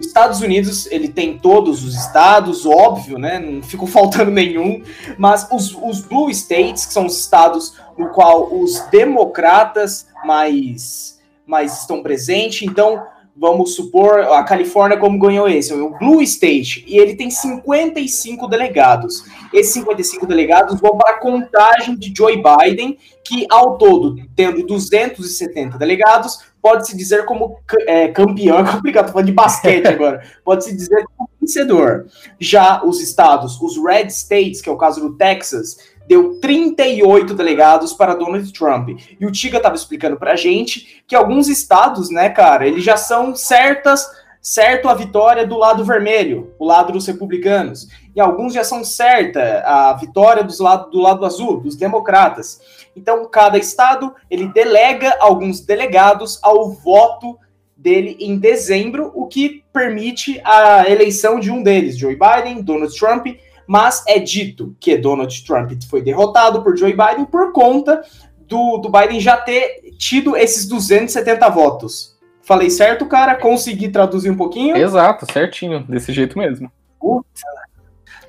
Estados 0.00 0.40
Unidos, 0.40 0.86
ele 0.90 1.08
tem 1.08 1.38
todos 1.38 1.84
os 1.84 1.94
estados, 1.94 2.66
óbvio, 2.66 3.18
né? 3.18 3.38
Não 3.38 3.62
ficou 3.62 3.86
faltando 3.88 4.30
nenhum, 4.30 4.82
mas 5.16 5.46
os, 5.50 5.74
os 5.74 6.00
blue 6.00 6.28
states, 6.30 6.86
que 6.86 6.92
são 6.92 7.06
os 7.06 7.18
estados 7.20 7.76
no 7.96 8.08
qual 8.08 8.52
os 8.52 8.80
democratas 8.90 10.06
mais, 10.24 11.20
mais 11.46 11.80
estão 11.80 12.02
presentes, 12.02 12.62
então 12.62 13.06
vamos 13.36 13.74
supor, 13.74 14.20
a 14.20 14.44
Califórnia 14.44 14.98
como 14.98 15.18
ganhou 15.18 15.48
esse, 15.48 15.72
o 15.72 15.90
Blue 15.98 16.22
State, 16.22 16.84
e 16.86 16.98
ele 16.98 17.16
tem 17.16 17.30
55 17.30 18.46
delegados. 18.46 19.24
Esses 19.52 19.72
55 19.74 20.26
delegados 20.26 20.80
vão 20.80 20.96
para 20.96 21.16
a 21.16 21.18
contagem 21.18 21.96
de 21.96 22.12
Joe 22.16 22.36
Biden, 22.36 22.98
que 23.24 23.46
ao 23.50 23.78
todo, 23.78 24.16
tendo 24.36 24.66
270 24.66 25.78
delegados, 25.78 26.52
pode-se 26.60 26.96
dizer 26.96 27.24
como 27.24 27.58
é, 27.86 28.08
campeão, 28.08 28.58
é 28.60 28.70
complicado, 28.70 29.06
tô 29.06 29.12
falando 29.12 29.26
de 29.26 29.32
basquete 29.32 29.86
agora, 29.88 30.22
pode-se 30.44 30.74
dizer 30.74 31.04
como 31.16 31.28
vencedor. 31.40 32.06
Já 32.38 32.84
os 32.84 33.00
estados, 33.00 33.60
os 33.60 33.76
Red 33.82 34.08
States, 34.08 34.60
que 34.60 34.68
é 34.68 34.72
o 34.72 34.78
caso 34.78 35.00
do 35.00 35.16
Texas, 35.16 35.91
deu 36.12 36.38
38 36.40 37.32
delegados 37.32 37.94
para 37.94 38.14
Donald 38.14 38.52
Trump. 38.52 38.90
E 39.18 39.24
o 39.24 39.32
Tiga 39.32 39.56
estava 39.56 39.74
explicando 39.74 40.18
para 40.18 40.32
a 40.32 40.36
gente 40.36 41.02
que 41.06 41.16
alguns 41.16 41.48
estados, 41.48 42.10
né, 42.10 42.28
cara, 42.28 42.66
eles 42.66 42.84
já 42.84 42.98
são 42.98 43.34
certas, 43.34 44.06
certo 44.38 44.90
a 44.90 44.94
vitória 44.94 45.46
do 45.46 45.56
lado 45.56 45.82
vermelho, 45.86 46.52
o 46.58 46.66
lado 46.66 46.92
dos 46.92 47.06
republicanos. 47.06 47.88
E 48.14 48.20
alguns 48.20 48.52
já 48.52 48.62
são 48.62 48.84
certa 48.84 49.62
a 49.64 49.94
vitória 49.94 50.44
dos 50.44 50.58
lado, 50.58 50.90
do 50.90 51.00
lado 51.00 51.24
azul, 51.24 51.60
dos 51.60 51.76
democratas. 51.76 52.60
Então, 52.94 53.24
cada 53.24 53.56
estado, 53.56 54.14
ele 54.30 54.48
delega 54.48 55.16
alguns 55.18 55.60
delegados 55.60 56.38
ao 56.42 56.68
voto 56.72 57.38
dele 57.74 58.18
em 58.20 58.38
dezembro, 58.38 59.10
o 59.14 59.26
que 59.26 59.64
permite 59.72 60.42
a 60.44 60.88
eleição 60.90 61.40
de 61.40 61.50
um 61.50 61.62
deles, 61.62 61.96
Joe 61.96 62.16
Biden, 62.16 62.62
Donald 62.62 62.94
Trump, 62.94 63.26
mas 63.66 64.04
é 64.06 64.18
dito 64.18 64.76
que 64.80 64.96
Donald 64.96 65.44
Trump 65.44 65.72
foi 65.88 66.02
derrotado 66.02 66.62
por 66.62 66.76
Joe 66.76 66.92
Biden 66.92 67.24
por 67.24 67.52
conta 67.52 68.02
do, 68.46 68.78
do 68.78 68.90
Biden 68.90 69.20
já 69.20 69.36
ter 69.36 69.92
tido 69.96 70.36
esses 70.36 70.66
270 70.66 71.48
votos. 71.48 72.12
Falei 72.42 72.70
certo, 72.70 73.06
cara? 73.06 73.36
Consegui 73.36 73.88
traduzir 73.88 74.30
um 74.30 74.36
pouquinho? 74.36 74.76
Exato, 74.76 75.30
certinho, 75.32 75.84
desse 75.88 76.12
jeito 76.12 76.36
mesmo. 76.38 76.70
Puta. 77.00 77.28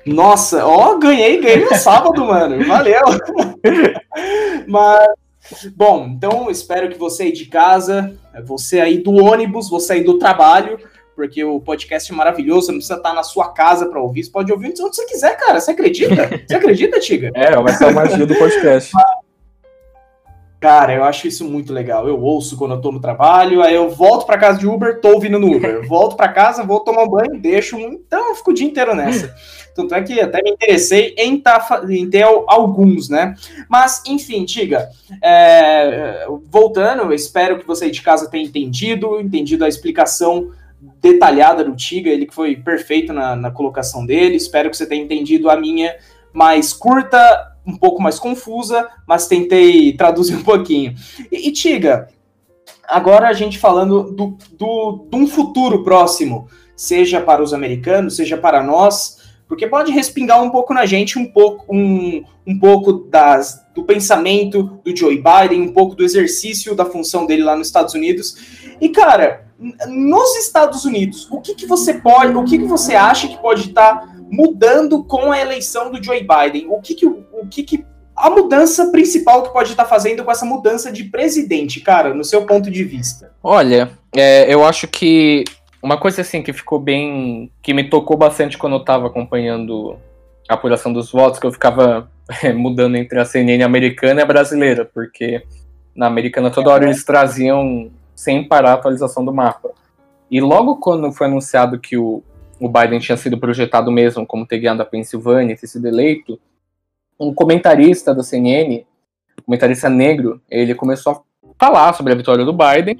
Nossa, 0.06 0.64
ó, 0.66 0.98
ganhei, 0.98 1.40
ganhei 1.40 1.64
no 1.64 1.74
sábado, 1.74 2.24
mano. 2.26 2.64
Valeu. 2.64 3.02
Mas, 4.68 5.06
bom, 5.74 6.06
então 6.06 6.50
espero 6.50 6.90
que 6.90 6.98
você 6.98 7.24
aí 7.24 7.32
de 7.32 7.46
casa, 7.46 8.14
você 8.46 8.80
aí 8.80 8.98
do 8.98 9.12
ônibus, 9.12 9.68
você 9.68 9.94
aí 9.94 10.04
do 10.04 10.18
trabalho, 10.18 10.78
porque 11.14 11.44
o 11.44 11.60
podcast 11.60 12.12
é 12.12 12.14
maravilhoso, 12.14 12.66
você 12.66 12.72
não 12.72 12.78
precisa 12.78 12.96
estar 12.96 13.14
na 13.14 13.22
sua 13.22 13.52
casa 13.52 13.86
para 13.86 14.00
ouvir, 14.00 14.24
você 14.24 14.30
pode 14.30 14.52
ouvir 14.52 14.68
onde 14.68 14.78
você 14.78 15.06
quiser, 15.06 15.36
cara. 15.36 15.60
Você 15.60 15.70
acredita? 15.70 16.14
Você 16.46 16.54
acredita, 16.56 17.00
Tiga? 17.00 17.30
É, 17.34 17.54
vai 17.56 17.72
ser 17.74 17.86
a 17.86 17.92
magia 17.92 18.26
do 18.26 18.34
podcast. 18.34 18.92
Cara, 20.64 20.94
eu 20.94 21.04
acho 21.04 21.28
isso 21.28 21.44
muito 21.44 21.74
legal. 21.74 22.08
Eu 22.08 22.18
ouço 22.18 22.56
quando 22.56 22.72
eu 22.72 22.80
tô 22.80 22.90
no 22.90 22.98
trabalho, 22.98 23.62
aí 23.62 23.74
eu 23.74 23.90
volto 23.90 24.24
para 24.24 24.38
casa 24.38 24.58
de 24.58 24.66
Uber, 24.66 24.98
tô 24.98 25.10
ouvindo 25.10 25.38
no 25.38 25.54
Uber. 25.54 25.84
Volto 25.86 26.16
para 26.16 26.32
casa, 26.32 26.64
vou 26.64 26.80
tomar 26.80 27.02
um 27.02 27.08
banho, 27.08 27.38
deixo. 27.38 27.78
Então 27.78 28.30
eu 28.30 28.34
fico 28.34 28.50
o 28.50 28.54
dia 28.54 28.66
inteiro 28.66 28.94
nessa. 28.94 29.34
Tanto 29.74 29.94
é 29.94 30.02
que 30.02 30.18
até 30.18 30.42
me 30.42 30.52
interessei 30.52 31.14
em, 31.18 31.38
tá, 31.38 31.82
em 31.86 32.08
ter 32.08 32.22
alguns, 32.22 33.10
né? 33.10 33.34
Mas, 33.68 34.02
enfim, 34.06 34.46
Tiga, 34.46 34.88
é, 35.22 36.26
voltando, 36.46 37.02
eu 37.02 37.12
espero 37.12 37.58
que 37.58 37.66
você 37.66 37.90
de 37.90 38.00
casa 38.00 38.30
tenha 38.30 38.44
entendido, 38.46 39.20
entendido 39.20 39.66
a 39.66 39.68
explicação 39.68 40.50
detalhada 41.00 41.64
do 41.64 41.76
Tiga, 41.76 42.10
ele 42.10 42.26
que 42.26 42.34
foi 42.34 42.56
perfeito 42.56 43.12
na, 43.12 43.36
na 43.36 43.50
colocação 43.50 44.04
dele. 44.04 44.36
Espero 44.36 44.70
que 44.70 44.76
você 44.76 44.86
tenha 44.86 45.02
entendido 45.02 45.50
a 45.50 45.56
minha 45.56 45.94
mais 46.32 46.72
curta, 46.72 47.18
um 47.66 47.76
pouco 47.76 48.02
mais 48.02 48.18
confusa, 48.18 48.88
mas 49.06 49.26
tentei 49.26 49.92
traduzir 49.96 50.36
um 50.36 50.42
pouquinho. 50.42 50.94
E, 51.30 51.48
e 51.48 51.52
Tiga, 51.52 52.08
agora 52.86 53.28
a 53.28 53.32
gente 53.32 53.58
falando 53.58 54.12
do, 54.12 54.36
do, 54.52 55.06
de 55.10 55.16
um 55.16 55.26
futuro 55.26 55.84
próximo, 55.84 56.48
seja 56.76 57.20
para 57.20 57.42
os 57.42 57.54
americanos, 57.54 58.16
seja 58.16 58.36
para 58.36 58.62
nós, 58.62 59.22
porque 59.46 59.66
pode 59.66 59.92
respingar 59.92 60.42
um 60.42 60.50
pouco 60.50 60.72
na 60.72 60.86
gente 60.86 61.18
um 61.18 61.26
pouco, 61.26 61.74
um, 61.74 62.24
um 62.46 62.58
pouco 62.58 62.92
das, 62.92 63.64
do 63.74 63.84
pensamento 63.84 64.80
do 64.84 64.96
Joe 64.96 65.16
Biden, 65.16 65.62
um 65.62 65.72
pouco 65.72 65.94
do 65.94 66.02
exercício 66.02 66.74
da 66.74 66.84
função 66.84 67.26
dele 67.26 67.44
lá 67.44 67.56
nos 67.56 67.68
Estados 67.68 67.94
Unidos. 67.94 68.36
E, 68.80 68.88
cara, 68.88 69.46
nos 69.88 70.36
Estados 70.36 70.84
Unidos, 70.84 71.28
o 71.30 71.40
que, 71.40 71.54
que 71.54 71.66
você 71.66 71.94
pode, 71.94 72.36
o 72.36 72.44
que, 72.44 72.58
que 72.58 72.66
você 72.66 72.94
acha 72.94 73.28
que 73.28 73.38
pode 73.38 73.68
estar 73.68 74.00
tá 74.00 74.14
mudando 74.30 75.04
com 75.04 75.30
a 75.30 75.40
eleição 75.40 75.90
do 75.90 76.02
Joe 76.02 76.20
Biden? 76.20 76.66
O 76.68 76.80
que, 76.80 76.94
que, 76.94 77.06
o 77.06 77.46
que, 77.50 77.62
que 77.62 77.86
a 78.16 78.30
mudança 78.30 78.90
principal 78.90 79.42
que 79.42 79.52
pode 79.52 79.70
estar 79.70 79.84
tá 79.84 79.88
fazendo 79.88 80.24
com 80.24 80.30
essa 80.30 80.44
mudança 80.44 80.90
de 80.90 81.04
presidente, 81.04 81.80
cara, 81.80 82.14
no 82.14 82.24
seu 82.24 82.46
ponto 82.46 82.70
de 82.70 82.84
vista? 82.84 83.32
Olha, 83.42 83.90
é, 84.14 84.52
eu 84.52 84.64
acho 84.64 84.86
que 84.86 85.44
uma 85.82 85.98
coisa 85.98 86.22
assim 86.22 86.42
que 86.42 86.52
ficou 86.52 86.78
bem. 86.78 87.50
que 87.62 87.74
me 87.74 87.88
tocou 87.88 88.16
bastante 88.16 88.56
quando 88.56 88.74
eu 88.76 88.80
estava 88.80 89.06
acompanhando 89.06 89.96
a 90.48 90.54
apuração 90.54 90.92
dos 90.92 91.10
votos, 91.10 91.38
que 91.38 91.46
eu 91.46 91.52
ficava 91.52 92.08
é, 92.42 92.52
mudando 92.52 92.96
entre 92.96 93.18
a 93.18 93.24
CNN 93.24 93.62
americana 93.62 94.20
e 94.20 94.22
a 94.22 94.26
brasileira, 94.26 94.84
porque 94.84 95.42
na 95.94 96.06
americana 96.06 96.50
toda 96.50 96.70
hora 96.70 96.84
eles 96.84 97.04
traziam 97.04 97.90
sem 98.14 98.46
parar 98.46 98.70
a 98.70 98.74
atualização 98.74 99.24
do 99.24 99.32
mapa. 99.32 99.70
E 100.30 100.40
logo 100.40 100.76
quando 100.76 101.12
foi 101.12 101.26
anunciado 101.26 101.78
que 101.78 101.96
o, 101.96 102.22
o 102.60 102.68
Biden 102.68 102.98
tinha 102.98 103.16
sido 103.16 103.38
projetado 103.38 103.90
mesmo 103.90 104.26
como 104.26 104.46
ter 104.46 104.58
ganhado 104.58 104.82
a 104.82 104.86
Pensilvânia 104.86 105.56
ter 105.56 105.66
sido 105.66 105.86
eleito, 105.86 106.38
um 107.18 107.32
comentarista 107.32 108.14
da 108.14 108.22
CNN, 108.22 108.84
comentarista 109.44 109.88
negro, 109.88 110.40
ele 110.50 110.74
começou 110.74 111.12
a 111.12 111.20
falar 111.58 111.92
sobre 111.92 112.12
a 112.12 112.16
vitória 112.16 112.44
do 112.44 112.52
Biden 112.52 112.98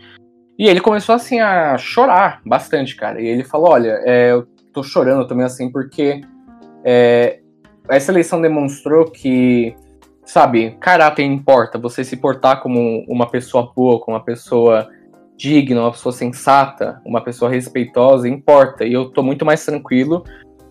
e 0.59 0.69
ele 0.69 0.81
começou 0.81 1.15
assim 1.15 1.41
a 1.41 1.77
chorar 1.77 2.41
bastante, 2.45 2.95
cara. 2.95 3.21
E 3.21 3.27
ele 3.27 3.45
falou: 3.45 3.71
Olha, 3.71 4.01
é, 4.05 4.33
eu 4.33 4.47
tô 4.73 4.83
chorando 4.83 5.27
também 5.27 5.45
assim 5.45 5.71
porque 5.71 6.21
é, 6.85 7.41
essa 7.89 8.13
eleição 8.13 8.41
demonstrou 8.41 9.07
que, 9.07 9.75
sabe, 10.25 10.77
caráter 10.81 11.25
importa. 11.25 11.79
Você 11.79 12.05
se 12.05 12.17
portar 12.17 12.61
como 12.63 13.05
uma 13.09 13.29
pessoa 13.29 13.73
boa, 13.75 14.01
como 14.01 14.17
uma 14.17 14.23
pessoa 14.23 14.89
digna, 15.37 15.81
uma 15.81 15.91
pessoa 15.91 16.13
sensata, 16.13 17.01
uma 17.05 17.23
pessoa 17.23 17.51
respeitosa, 17.51 18.29
importa. 18.29 18.85
E 18.85 18.93
eu 18.93 19.07
tô 19.07 19.23
muito 19.23 19.45
mais 19.45 19.65
tranquilo 19.65 20.25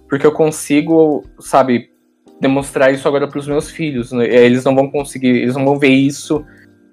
porque 0.10 0.26
eu 0.26 0.32
consigo, 0.32 1.24
sabe, 1.40 1.90
demonstrar 2.40 2.94
isso 2.94 3.08
agora 3.08 3.28
para 3.28 3.40
os 3.40 3.48
meus 3.48 3.72
filhos. 3.72 4.12
Né? 4.12 4.26
Eles 4.26 4.64
não 4.64 4.76
vão 4.76 4.90
conseguir, 4.90 5.30
eles 5.30 5.56
não 5.56 5.66
vão 5.66 5.80
ver 5.80 5.90
isso 5.90 6.46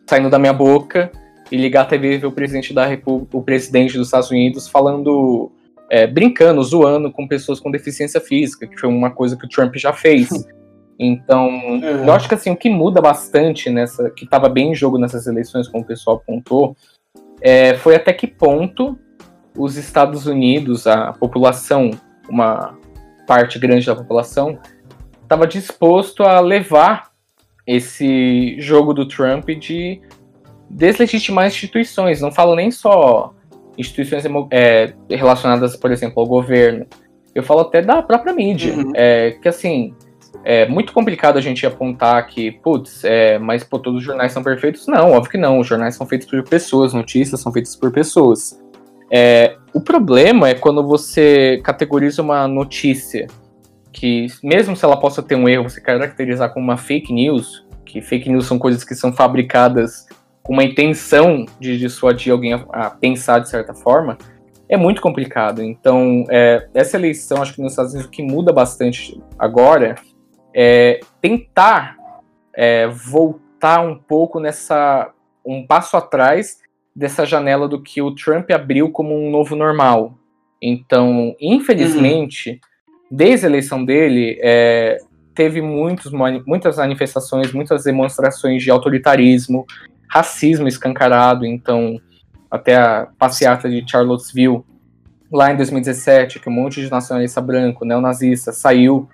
saindo 0.09 0.31
da 0.31 0.39
minha 0.39 0.53
boca 0.53 1.11
e 1.51 1.57
ligar 1.57 1.83
a 1.83 1.85
TV 1.85 2.15
e 2.15 2.19
ver 2.19 2.27
o 2.27 2.33
presidente 2.33 2.73
da 2.73 2.87
República, 2.87 3.37
o 3.37 3.43
presidente 3.43 3.97
dos 3.97 4.09
Estados 4.09 4.31
Unidos 4.31 4.69
falando, 4.69 5.51
é, 5.91 6.07
brincando, 6.07 6.63
zoando 6.63 7.13
com 7.13 7.29
pessoas 7.29 7.61
com 7.61 7.71
deficiência 7.71 8.21
física, 8.21 8.67
que 8.67 8.79
foi 8.79 8.89
uma 8.89 9.11
coisa 9.11 9.37
que 9.37 9.45
o 9.45 9.49
Trump 9.49 9.75
já 9.77 9.93
fez. 9.93 10.29
Então, 11.03 11.49
é. 11.83 12.07
eu 12.07 12.13
acho 12.13 12.29
que 12.29 12.35
assim, 12.35 12.51
o 12.51 12.57
que 12.57 12.69
muda 12.69 13.01
bastante 13.01 13.71
nessa, 13.71 14.11
que 14.11 14.27
estava 14.27 14.51
bem 14.51 14.73
em 14.73 14.75
jogo 14.75 14.99
nessas 14.99 15.27
eleições, 15.27 15.67
como 15.67 15.83
o 15.83 15.87
pessoal 15.87 16.17
apontou, 16.17 16.77
é, 17.41 17.75
foi 17.77 17.97
até 17.97 18.13
que 18.13 18.27
ponto 18.27 18.99
os 19.57 19.77
Estados 19.77 20.27
Unidos, 20.27 20.87
a 20.87 21.13
população, 21.13 21.91
uma 22.29 22.79
parte 23.27 23.59
grande 23.59 23.87
da 23.87 23.95
população, 23.95 24.59
estava 25.23 25.47
disposto 25.47 26.23
a 26.23 26.41
levar 26.41 27.11
esse 27.67 28.57
jogo 28.61 28.93
do 28.93 29.07
Trump 29.07 29.49
de 29.51 30.01
deslegitimar 30.69 31.47
instituições. 31.47 32.21
Não 32.21 32.33
falo 32.33 32.55
nem 32.55 32.71
só 32.71 33.35
instituições 33.77 34.25
é, 34.51 34.93
relacionadas, 35.09 35.77
por 35.77 35.91
exemplo, 35.91 36.21
ao 36.21 36.27
governo. 36.27 36.87
Eu 37.35 37.43
falo 37.43 37.61
até 37.61 37.81
da 37.81 38.03
própria 38.03 38.33
mídia. 38.33 38.75
Uhum. 38.75 38.93
É, 38.95 39.33
que 39.41 39.49
assim, 39.49 39.95
é 40.45 40.67
muito 40.67 40.93
complicado 40.93 41.37
a 41.37 41.41
gente 41.41 41.67
apontar 41.67 42.27
que, 42.27 42.51
putz, 42.51 43.05
é, 43.05 43.39
mas 43.39 43.63
pô, 43.63 43.79
todos 43.79 44.01
os 44.01 44.05
jornais 44.05 44.33
são 44.33 44.43
perfeitos. 44.43 44.87
Não, 44.87 45.13
óbvio 45.13 45.31
que 45.31 45.39
não. 45.39 45.59
Os 45.59 45.67
jornais 45.67 45.95
são 45.95 46.07
feitos 46.07 46.27
por 46.29 46.43
pessoas, 46.43 46.95
notícias 46.95 47.41
são 47.41 47.53
feitas 47.53 47.77
por 47.77 47.93
pessoas. 47.93 48.59
É, 49.11 49.57
o 49.75 49.81
problema 49.81 50.49
é 50.49 50.55
quando 50.55 50.87
você 50.87 51.61
categoriza 51.65 52.23
uma 52.23 52.47
notícia 52.47 53.27
que, 53.93 54.27
mesmo 54.43 54.77
se 54.77 54.85
ela 54.85 54.97
possa 54.97 55.23
ter 55.23 55.35
um 55.35 55.49
erro, 55.49 55.69
você 55.69 55.81
caracterizar 55.81 56.53
como 56.53 56.65
uma 56.65 56.77
fake 56.77 57.13
news, 57.13 57.67
que 57.85 58.01
fake 58.01 58.31
news 58.31 58.47
são 58.47 58.59
coisas 58.59 58.85
que 58.85 58.95
são 58.95 59.13
fabricadas 59.13 60.07
com 60.43 60.53
uma 60.53 60.65
intenção 60.65 61.45
de 61.59 61.77
dissuadir 61.77 62.33
alguém 62.33 62.55
a, 62.55 62.65
a, 62.71 62.91
pensar 62.91 63.41
de 63.41 63.49
certa 63.49 63.75
forma, 63.75 64.17
é 64.69 64.77
muito 64.77 65.03
complicado. 65.03 65.61
Então, 65.63 66.25
é, 66.31 66.69
essa 66.73 66.97
eleição, 66.97 67.43
acho 67.43 67.55
que 67.55 67.61
nos 67.61 67.73
Estados 67.73 67.93
Unidos, 67.93 68.09
o 68.09 68.11
que 68.11 68.23
muda 68.23 68.53
bastante 68.53 69.21
agora 69.37 69.97
é 70.55 71.01
tentar 71.21 71.97
é, 72.55 72.87
voltar 72.89 73.81
um 73.81 73.97
pouco 73.97 74.41
nessa. 74.41 75.13
um 75.45 75.67
passo 75.67 75.97
atrás 75.97 76.59
dessa 76.95 77.25
janela 77.25 77.69
do 77.69 77.81
que 77.81 78.03
o 78.03 78.15
Trump 78.15 78.51
abriu 78.51 78.91
como 78.91 79.15
um 79.15 79.31
novo 79.31 79.55
normal. 79.55 80.15
Então, 80.61 81.35
infelizmente, 81.41 82.51
uhum. 82.51 82.59
desde 83.11 83.47
a 83.47 83.49
eleição 83.49 83.85
dele, 83.85 84.39
é, 84.43 84.99
teve 85.35 85.63
muitos, 85.63 86.13
muitas 86.47 86.77
manifestações, 86.77 87.53
muitas 87.53 87.85
demonstrações 87.85 88.63
de 88.63 88.71
autoritarismo, 88.71 89.65
racismo 90.09 90.69
escancarado, 90.69 91.47
então 91.47 91.99
até 92.51 92.77
a 92.77 93.09
passeata 93.17 93.71
de 93.71 93.89
Charlottesville, 93.89 94.63
lá 95.33 95.53
em 95.53 95.57
2017, 95.57 96.41
que 96.41 96.49
um 96.49 96.53
monte 96.53 96.83
de 96.83 96.91
nacionalista 96.91 97.41
branco, 97.41 97.85
neonazista, 97.85 98.53
saiu 98.53 99.09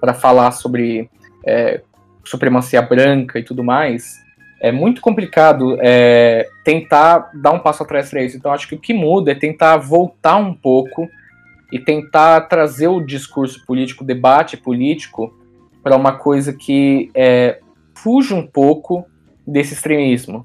para 0.00 0.14
falar 0.14 0.50
sobre 0.52 1.10
é, 1.46 1.80
supremacia 2.24 2.82
branca 2.82 3.38
e 3.38 3.42
tudo 3.42 3.62
mais, 3.62 4.24
é 4.60 4.72
muito 4.72 5.00
complicado 5.00 5.76
é, 5.80 6.48
tentar 6.64 7.30
dar 7.34 7.52
um 7.52 7.58
passo 7.58 7.82
atrás 7.82 8.08
para 8.10 8.22
isso. 8.22 8.36
Então, 8.36 8.52
acho 8.52 8.68
que 8.68 8.74
o 8.74 8.80
que 8.80 8.94
muda 8.94 9.32
é 9.32 9.34
tentar 9.34 9.76
voltar 9.76 10.36
um 10.36 10.54
pouco 10.54 11.08
e 11.72 11.78
tentar 11.78 12.42
trazer 12.42 12.88
o 12.88 13.00
discurso 13.00 13.64
político, 13.66 14.02
o 14.02 14.06
debate 14.06 14.56
político, 14.56 15.34
para 15.82 15.96
uma 15.96 16.12
coisa 16.12 16.52
que 16.52 17.10
é, 17.14 17.60
fuja 17.94 18.34
um 18.34 18.46
pouco 18.46 19.04
desse 19.46 19.74
extremismo. 19.74 20.44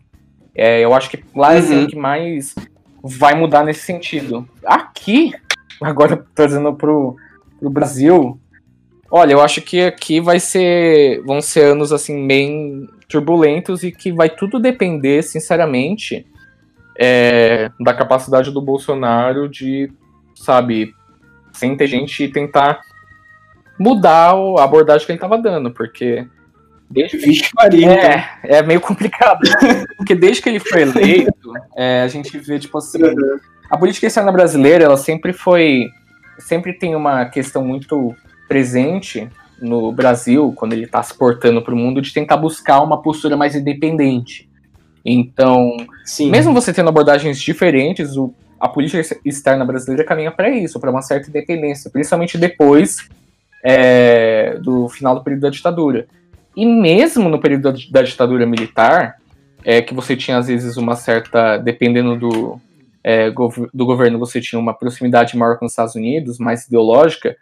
É, 0.53 0.81
eu 0.81 0.93
acho 0.93 1.09
que 1.09 1.23
lá 1.33 1.55
é 1.55 1.61
uhum. 1.61 1.81
é 1.81 1.83
o 1.83 1.87
que 1.87 1.95
mais 1.95 2.53
vai 3.01 3.33
mudar 3.33 3.63
nesse 3.63 3.81
sentido. 3.81 4.47
Aqui, 4.65 5.31
agora 5.81 6.25
trazendo 6.35 6.73
pro, 6.73 7.15
pro 7.59 7.69
Brasil, 7.69 8.39
olha, 9.11 9.33
eu 9.33 9.41
acho 9.41 9.61
que 9.61 9.81
aqui 9.81 10.19
vai 10.19 10.39
ser. 10.39 11.21
vão 11.23 11.41
ser 11.41 11.65
anos 11.65 11.91
assim 11.91 12.25
bem 12.25 12.87
turbulentos 13.07 13.83
e 13.83 13.91
que 13.91 14.11
vai 14.11 14.29
tudo 14.29 14.59
depender, 14.59 15.21
sinceramente, 15.21 16.25
é, 16.97 17.69
da 17.79 17.93
capacidade 17.93 18.51
do 18.51 18.61
Bolsonaro 18.61 19.49
de, 19.49 19.91
sabe, 20.33 20.93
sem 21.51 21.75
ter 21.75 21.87
gente 21.87 22.27
tentar 22.29 22.79
mudar 23.77 24.33
a 24.33 24.63
abordagem 24.63 25.05
que 25.05 25.11
ele 25.11 25.17
estava 25.17 25.37
dando, 25.37 25.71
porque 25.71 26.25
Desde 26.91 27.17
Vixe 27.17 27.49
Maria. 27.55 27.89
É, 28.43 28.57
é 28.57 28.61
meio 28.61 28.81
complicado. 28.81 29.39
Né? 29.43 29.85
Porque 29.95 30.13
desde 30.13 30.41
que 30.41 30.49
ele 30.49 30.59
foi 30.59 30.81
eleito, 30.81 31.53
é, 31.75 32.01
a 32.01 32.07
gente 32.07 32.37
vê, 32.37 32.59
tipo 32.59 32.77
assim. 32.77 33.01
Uhum. 33.01 33.39
A 33.69 33.77
política 33.77 34.07
externa 34.07 34.31
brasileira, 34.31 34.83
ela 34.83 34.97
sempre 34.97 35.31
foi. 35.31 35.87
Sempre 36.37 36.73
tem 36.73 36.95
uma 36.95 37.25
questão 37.25 37.63
muito 37.63 38.13
presente 38.51 39.29
no 39.61 39.93
Brasil, 39.93 40.51
quando 40.57 40.73
ele 40.73 40.83
está 40.83 41.01
se 41.01 41.13
portando 41.13 41.61
para 41.61 41.73
o 41.73 41.77
mundo, 41.77 42.01
de 42.01 42.11
tentar 42.11 42.35
buscar 42.35 42.81
uma 42.81 43.01
postura 43.01 43.37
mais 43.37 43.55
independente. 43.55 44.49
Então, 45.05 45.77
Sim. 46.03 46.29
mesmo 46.29 46.53
você 46.53 46.73
tendo 46.73 46.89
abordagens 46.89 47.41
diferentes, 47.41 48.17
o, 48.17 48.33
a 48.59 48.67
política 48.67 49.17
externa 49.23 49.63
brasileira 49.63 50.03
caminha 50.03 50.31
para 50.31 50.49
isso, 50.49 50.81
para 50.81 50.91
uma 50.91 51.01
certa 51.01 51.29
independência, 51.29 51.89
principalmente 51.89 52.37
depois 52.37 53.07
é, 53.63 54.57
do 54.61 54.89
final 54.89 55.15
do 55.15 55.23
período 55.23 55.43
da 55.43 55.49
ditadura. 55.49 56.07
E 56.53 56.65
mesmo 56.65 57.29
no 57.29 57.39
período 57.39 57.73
da, 57.89 58.01
ditadura 58.01 58.45
militar, 58.45 59.15
é 59.63 59.81
que 59.81 59.93
você 59.93 60.17
tinha 60.17 60.39
às 60.39 60.47
vezes 60.47 60.75
uma 60.75 60.97
certa, 60.97 61.55
dependendo 61.55 62.17
do, 62.17 62.59
é, 63.01 63.29
gov 63.29 63.69
do 63.73 63.85
governo, 63.85 64.19
você 64.19 64.41
tinha 64.41 64.59
uma 64.59 64.73
proximidade 64.73 65.37
maior 65.37 65.57
com 65.57 65.65
os 65.65 65.71
Estados 65.71 65.95
Unidos, 65.95 66.37
mais 66.37 66.67
ideológica. 66.67 67.37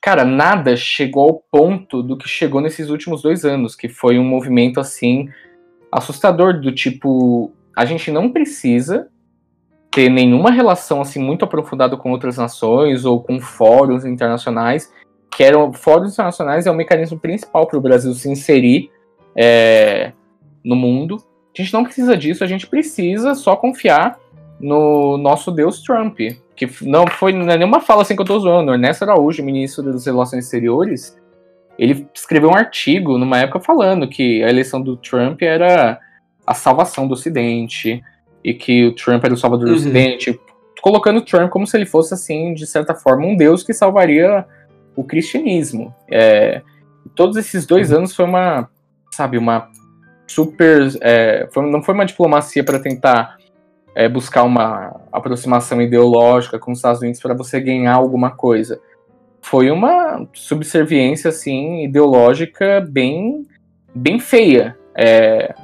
Cara, 0.00 0.24
nada 0.24 0.76
chegou 0.76 1.24
ao 1.24 1.34
ponto 1.34 2.02
do 2.02 2.16
que 2.16 2.26
chegou 2.26 2.60
nesses 2.60 2.88
últimos 2.88 3.22
dois 3.22 3.44
anos, 3.44 3.76
que 3.76 3.88
foi 3.88 4.18
um 4.18 4.24
movimento 4.24 4.80
assim 4.80 5.28
assustador 5.92 6.58
do 6.58 6.72
tipo, 6.72 7.52
a 7.76 7.84
gente 7.84 8.10
não 8.10 8.30
precisa 8.30 9.08
ter 9.90 10.08
nenhuma 10.08 10.50
relação 10.50 11.00
assim 11.00 11.18
muito 11.18 11.44
aprofundada 11.44 11.96
com 11.96 12.12
outras 12.12 12.38
nações 12.38 13.04
ou 13.04 13.22
com 13.22 13.40
fóruns 13.40 14.04
internacionais, 14.04 14.90
que 15.30 15.42
eram 15.42 15.72
fóruns 15.72 16.12
internacionais 16.12 16.66
é 16.66 16.70
o 16.70 16.74
mecanismo 16.74 17.18
principal 17.18 17.66
para 17.66 17.78
o 17.78 17.80
Brasil 17.80 18.14
se 18.14 18.30
inserir 18.30 18.90
é, 19.36 20.12
no 20.64 20.76
mundo. 20.76 21.16
A 21.56 21.60
gente 21.60 21.72
não 21.74 21.84
precisa 21.84 22.16
disso, 22.16 22.42
a 22.42 22.46
gente 22.46 22.66
precisa 22.66 23.34
só 23.34 23.56
confiar 23.56 24.18
no 24.60 25.18
nosso 25.18 25.50
Deus 25.50 25.82
Trump, 25.82 26.20
que 26.66 26.84
não 26.86 27.06
foi 27.06 27.32
é 27.32 27.56
nenhuma 27.56 27.80
fala 27.80 28.02
assim 28.02 28.14
que 28.14 28.20
eu 28.20 28.24
estou 28.24 28.38
zoando. 28.38 28.72
Ernesto 28.72 29.04
Araújo, 29.04 29.42
ministro 29.42 29.82
das 29.82 30.04
Relações 30.04 30.44
Exteriores, 30.44 31.18
ele 31.78 32.06
escreveu 32.14 32.50
um 32.50 32.54
artigo 32.54 33.16
numa 33.16 33.38
época 33.38 33.60
falando 33.60 34.06
que 34.06 34.44
a 34.44 34.50
eleição 34.50 34.82
do 34.82 34.94
Trump 34.94 35.40
era 35.40 35.98
a 36.46 36.52
salvação 36.52 37.08
do 37.08 37.14
Ocidente 37.14 38.02
e 38.44 38.52
que 38.52 38.88
o 38.88 38.94
Trump 38.94 39.24
era 39.24 39.32
o 39.32 39.38
salvador 39.38 39.68
do 39.68 39.72
uhum. 39.72 39.78
Ocidente, 39.78 40.38
colocando 40.82 41.18
o 41.18 41.24
Trump 41.24 41.48
como 41.48 41.66
se 41.66 41.78
ele 41.78 41.86
fosse 41.86 42.12
assim, 42.12 42.52
de 42.52 42.66
certa 42.66 42.94
forma, 42.94 43.26
um 43.26 43.34
deus 43.34 43.62
que 43.62 43.72
salvaria 43.72 44.44
o 44.94 45.02
cristianismo. 45.02 45.94
É, 46.10 46.60
todos 47.14 47.38
esses 47.38 47.64
dois 47.64 47.90
anos 47.90 48.14
foi 48.14 48.26
uma, 48.26 48.68
sabe, 49.10 49.38
uma 49.38 49.70
super, 50.26 50.90
é, 51.00 51.48
foi, 51.52 51.70
não 51.70 51.82
foi 51.82 51.94
uma 51.94 52.04
diplomacia 52.04 52.62
para 52.62 52.78
tentar 52.78 53.38
é, 53.94 54.08
buscar 54.08 54.44
uma 54.44 55.00
aproximação 55.12 55.80
ideológica 55.80 56.58
com 56.58 56.72
os 56.72 56.78
Estados 56.78 57.00
Unidos 57.00 57.20
para 57.20 57.34
você 57.34 57.60
ganhar 57.60 57.94
alguma 57.94 58.30
coisa. 58.30 58.80
Foi 59.42 59.70
uma 59.70 60.26
subserviência 60.32 61.30
assim 61.30 61.84
ideológica 61.84 62.86
bem, 62.88 63.46
bem 63.94 64.18
feia. 64.18 64.76
É, 64.96 65.54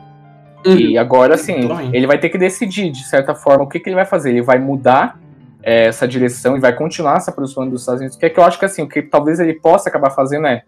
uhum. 0.64 0.76
E 0.76 0.98
agora, 0.98 1.36
sim, 1.36 1.68
ele 1.92 2.06
vai 2.06 2.18
ter 2.18 2.30
que 2.30 2.38
decidir, 2.38 2.90
de 2.90 3.04
certa 3.04 3.34
forma, 3.34 3.64
o 3.64 3.68
que, 3.68 3.78
que 3.78 3.88
ele 3.88 3.96
vai 3.96 4.06
fazer. 4.06 4.30
Ele 4.30 4.42
vai 4.42 4.58
mudar 4.58 5.20
é, 5.62 5.86
essa 5.86 6.08
direção 6.08 6.56
e 6.56 6.60
vai 6.60 6.74
continuar 6.74 7.20
se 7.20 7.28
aproximando 7.28 7.72
dos 7.72 7.82
Estados 7.82 8.00
Unidos. 8.00 8.16
O 8.16 8.20
que 8.20 8.26
é 8.26 8.30
que 8.30 8.40
eu 8.40 8.44
acho 8.44 8.58
que, 8.58 8.64
assim, 8.64 8.82
o 8.82 8.88
que 8.88 9.02
talvez 9.02 9.38
ele 9.38 9.54
possa 9.54 9.88
acabar 9.88 10.10
fazendo 10.10 10.46
é 10.46 10.62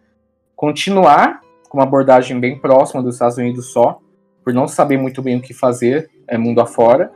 continuar 0.54 1.40
com 1.68 1.78
uma 1.78 1.84
abordagem 1.84 2.38
bem 2.38 2.58
próxima 2.58 3.02
dos 3.02 3.14
Estados 3.14 3.38
Unidos 3.38 3.72
só, 3.72 4.00
por 4.42 4.52
não 4.52 4.66
saber 4.66 4.96
muito 4.96 5.22
bem 5.22 5.36
o 5.36 5.40
que 5.40 5.54
fazer 5.54 6.10
é, 6.26 6.36
mundo 6.36 6.60
afora, 6.60 7.12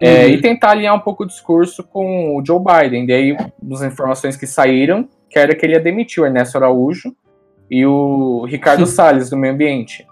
é, 0.00 0.24
uhum. 0.24 0.30
e 0.30 0.40
tentar 0.40 0.70
alinhar 0.70 0.94
um 0.94 1.00
pouco 1.00 1.24
o 1.24 1.26
discurso 1.26 1.84
com 1.84 2.36
o 2.36 2.44
Joe 2.44 2.58
Biden. 2.58 3.06
Daí, 3.06 3.36
as 3.72 3.82
informações 3.82 4.36
que 4.36 4.46
saíram, 4.46 5.08
que 5.28 5.38
era 5.38 5.54
que 5.54 5.64
ele 5.64 5.74
ia 5.74 5.80
demitir 5.80 6.22
o 6.22 6.26
Ernesto 6.26 6.56
Araújo 6.56 7.14
e 7.70 7.84
o 7.84 8.44
Ricardo 8.46 8.86
Salles, 8.86 9.28
do 9.28 9.36
meio 9.36 9.52
ambiente. 9.52 10.06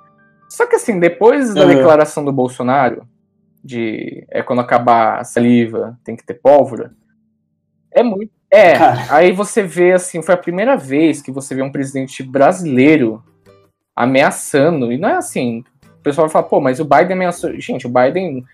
Só 0.49 0.67
que 0.67 0.77
assim, 0.77 1.01
depois 1.01 1.55
da 1.55 1.63
uhum. 1.63 1.69
declaração 1.69 2.25
do 2.25 2.33
Bolsonaro, 2.33 3.07
de 3.65 4.25
é 4.31 4.43
quando 4.43 4.61
acabar 4.61 5.19
a 5.19 5.25
saliva, 5.25 5.99
tem 6.05 6.17
que 6.17 6.25
ter 6.25 6.35
pólvora, 6.35 6.93
é 7.91 8.03
muito. 8.03 8.31
É, 8.51 8.79
Cara. 8.79 9.07
aí 9.11 9.31
você 9.33 9.63
vê 9.63 9.93
assim, 9.93 10.23
foi 10.23 10.35
a 10.35 10.39
primeira 10.39 10.75
vez 10.75 11.21
que 11.21 11.31
você 11.31 11.55
vê 11.55 11.61
um 11.61 11.71
presidente 11.71 12.23
brasileiro 12.23 13.23
ameaçando, 13.95 14.91
e 14.91 14.97
não 14.97 15.09
é 15.09 15.17
assim, 15.17 15.63
o 15.85 16.03
pessoal 16.03 16.27
vai 16.27 16.33
falar, 16.33 16.49
pô, 16.49 16.61
mas 16.61 16.81
o 16.81 16.85
Biden 16.85 17.13
ameaçou. 17.13 17.53
Gente, 17.61 17.87
o 17.87 17.91
Biden 17.91 18.45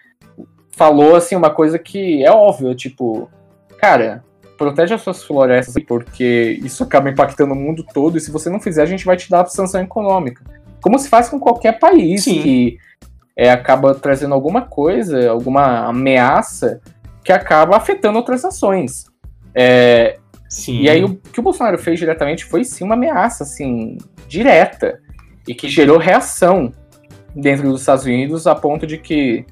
falou 0.75 1.17
assim 1.17 1.37
uma 1.37 1.51
coisa 1.51 1.79
que 1.79 2.25
é 2.25 2.31
óbvio, 2.31 2.75
tipo, 2.75 3.31
cara, 3.79 4.25
protege 4.57 4.95
as 4.95 5.03
suas 5.03 5.23
florestas 5.23 5.83
porque 5.87 6.59
isso 6.63 6.83
acaba 6.83 7.11
impactando 7.11 7.53
o 7.53 7.57
mundo 7.57 7.85
todo 7.93 8.17
e 8.17 8.21
se 8.21 8.31
você 8.31 8.49
não 8.51 8.61
fizer 8.61 8.83
a 8.83 8.87
gente 8.87 9.05
vai 9.05 9.17
te 9.17 9.31
dar 9.31 9.47
sanção 9.47 9.81
econômica. 9.81 10.43
Como 10.81 10.99
se 10.99 11.09
faz 11.09 11.29
com 11.29 11.39
qualquer 11.39 11.79
país 11.79 12.25
Sim. 12.25 12.43
que 12.43 12.79
é, 13.37 13.51
acaba 13.51 13.95
trazendo 13.95 14.35
alguma 14.35 14.63
coisa, 14.63 15.31
alguma 15.31 15.87
ameaça 15.87 16.81
que 17.25 17.33
acaba 17.33 17.77
afetando 17.77 18.19
outras 18.19 18.45
ações. 18.45 19.07
É, 19.55 20.19
sim. 20.49 20.83
E 20.83 20.91
aí 20.91 21.03
o 21.03 21.17
que 21.17 21.41
o 21.41 21.43
Bolsonaro 21.43 21.79
fez 21.79 21.99
diretamente 21.99 22.45
foi 22.45 22.65
sim 22.65 22.85
uma 22.85 22.95
ameaça, 22.95 23.45
assim, 23.45 23.97
direta, 24.29 25.01
e 25.49 25.55
que 25.55 25.69
gerou 25.69 25.99
reação 25.99 26.71
dentro 27.35 27.69
dos 27.69 27.81
Estados 27.81 28.05
Unidos 28.05 28.47
a 28.47 28.55
ponto 28.55 28.87
de 28.87 28.99
que 28.99 29.45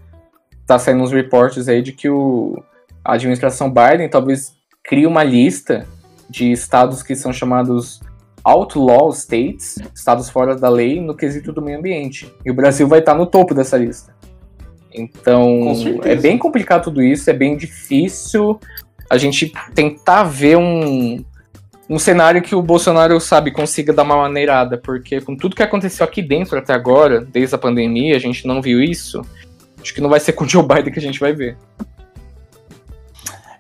tá 0.73 0.79
saindo 0.79 1.03
uns 1.03 1.13
reportes 1.13 1.69
aí 1.69 1.83
de 1.83 1.93
que 1.93 2.09
o, 2.09 2.63
a 3.05 3.15
administração 3.15 3.71
Biden 3.71 4.09
talvez 4.09 4.55
crie 4.83 5.07
uma 5.07 5.23
lista 5.23 5.87
de 6.31 6.51
estados 6.51 7.03
que 7.03 7.15
são 7.15 7.33
chamados 7.33 8.01
outlaw 8.43 9.13
states, 9.13 9.79
estados 9.95 10.31
fora 10.31 10.57
da 10.57 10.69
lei, 10.69 11.01
no 11.01 11.15
quesito 11.15 11.53
do 11.53 11.61
meio 11.61 11.79
ambiente. 11.79 12.33
E 12.45 12.51
o 12.51 12.55
Brasil 12.55 12.89
vai 12.89 13.01
estar 13.01 13.15
no 13.15 13.27
topo 13.27 13.55
dessa 13.55 13.77
lista. 13.77 14.15
Então, 14.95 15.75
é 16.05 16.15
bem 16.15 16.39
complicado 16.39 16.85
tudo 16.85 17.03
isso, 17.03 17.29
é 17.29 17.33
bem 17.33 17.57
difícil 17.57 18.59
a 19.09 19.19
gente 19.19 19.53
tentar 19.75 20.25
ver 20.25 20.57
um, 20.57 21.23
um 21.89 21.99
cenário 21.99 22.43
que 22.43 22.55
o 22.55 22.63
Bolsonaro, 22.63 23.21
sabe, 23.21 23.51
consiga 23.51 23.93
dar 23.93 24.03
uma 24.03 24.17
maneirada, 24.17 24.79
porque 24.79 25.21
com 25.21 25.37
tudo 25.37 25.55
que 25.55 25.63
aconteceu 25.63 26.05
aqui 26.05 26.23
dentro 26.23 26.59
até 26.59 26.73
agora, 26.73 27.21
desde 27.21 27.55
a 27.55 27.59
pandemia, 27.59 28.17
a 28.17 28.19
gente 28.19 28.47
não 28.47 28.61
viu 28.61 28.83
isso. 28.83 29.23
Acho 29.83 29.93
que 29.93 30.01
não 30.01 30.09
vai 30.09 30.21
ser 30.21 30.33
com 30.33 30.45
o 30.45 30.49
Joe 30.49 30.63
Biden 30.63 30.93
que 30.93 30.99
a 30.99 31.03
gente 31.03 31.21
vai 31.21 31.33
ver. 31.33 31.59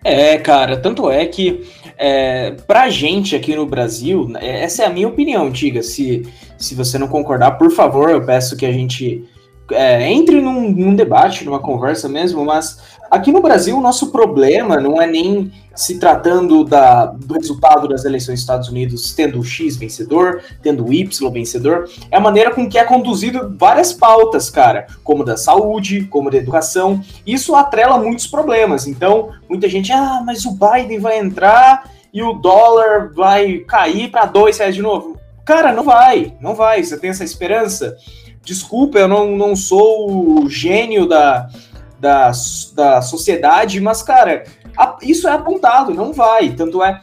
É, 0.05 0.39
cara, 0.39 0.77
tanto 0.77 1.11
é 1.11 1.27
que 1.27 1.65
é, 1.97 2.53
pra 2.67 2.91
gente 2.91 3.37
aqui 3.37 3.55
no 3.55 3.67
Brasil, 3.67 4.33
é, 4.41 4.63
essa 4.63 4.83
é 4.83 4.87
a 4.87 4.91
minha 4.91 5.09
opinião, 5.09 5.51
Tiga. 5.51 5.83
Se, 5.83 6.27
se 6.59 6.75
você 6.75 6.99
não 6.99 7.07
concordar, 7.07 7.53
por 7.53 7.71
favor, 7.71 8.11
eu 8.11 8.25
peço 8.25 8.57
que 8.57 8.67
a 8.67 8.73
gente 8.73 9.25
é, 9.71 10.11
entre 10.11 10.41
num, 10.41 10.71
num, 10.71 10.95
debate, 10.95 11.45
numa 11.45 11.61
conversa 11.61 12.09
mesmo, 12.09 12.45
mas 12.45 12.92
aqui 13.13 13.31
no 13.31 13.43
Brasil 13.43 13.77
o 13.77 13.81
nosso 13.81 14.11
problema 14.11 14.81
não 14.81 15.01
é 15.01 15.07
nem 15.07 15.53
se 15.75 15.99
tratando 15.99 16.65
da, 16.65 17.05
do 17.05 17.35
resultado 17.35 17.87
das 17.87 18.07
eleições 18.07 18.37
dos 18.37 18.41
Estados 18.41 18.69
Unidos 18.71 19.13
tendo 19.13 19.39
o 19.39 19.45
X 19.45 19.77
vencedor, 19.77 20.43
tendo 20.63 20.87
o 20.87 20.93
Y 20.93 21.31
vencedor, 21.31 21.91
é 22.11 22.17
a 22.17 22.21
maneira 22.21 22.51
com 22.51 22.67
que 22.67 22.79
é 22.79 22.85
conduzido 22.85 23.55
várias 23.59 23.93
pautas, 23.93 24.49
cara, 24.49 24.87
como 25.05 25.25
da 25.25 25.37
saúde, 25.37 26.07
como 26.07 26.31
da 26.31 26.39
educação. 26.39 27.03
Isso 27.27 27.55
atrela 27.55 27.99
muitos 27.99 28.27
problemas. 28.27 28.87
Então, 28.87 29.31
muita 29.49 29.69
gente, 29.69 29.93
ah, 29.93 30.23
mas 30.25 30.47
o 30.47 30.53
Biden 30.53 30.99
vai 30.99 31.19
entrar 31.19 31.91
e 32.13 32.23
o 32.23 32.33
dólar 32.33 33.13
vai 33.15 33.59
cair 33.59 34.11
para 34.11 34.25
dois 34.25 34.57
reais 34.59 34.75
de 34.75 34.83
novo. 34.83 35.19
Cara, 35.45 35.73
não 35.73 35.85
vai, 35.85 36.35
não 36.41 36.55
vai. 36.55 36.83
Você 36.83 36.99
tem 36.99 37.11
essa 37.11 37.25
esperança? 37.25 37.97
Desculpa, 38.43 38.99
eu 38.99 39.09
não, 39.09 39.37
não 39.37 39.55
sou 39.55 40.43
o 40.43 40.49
gênio 40.49 41.07
da, 41.07 41.49
da, 42.03 42.33
da 42.75 43.01
sociedade, 43.01 43.81
mas, 43.81 44.03
cara, 44.03 44.43
a, 44.77 44.97
isso 45.03 45.29
é 45.29 45.33
apontado, 45.33 45.95
não 45.95 46.13
vai. 46.13 46.51
Tanto 46.51 46.83
é, 46.83 47.01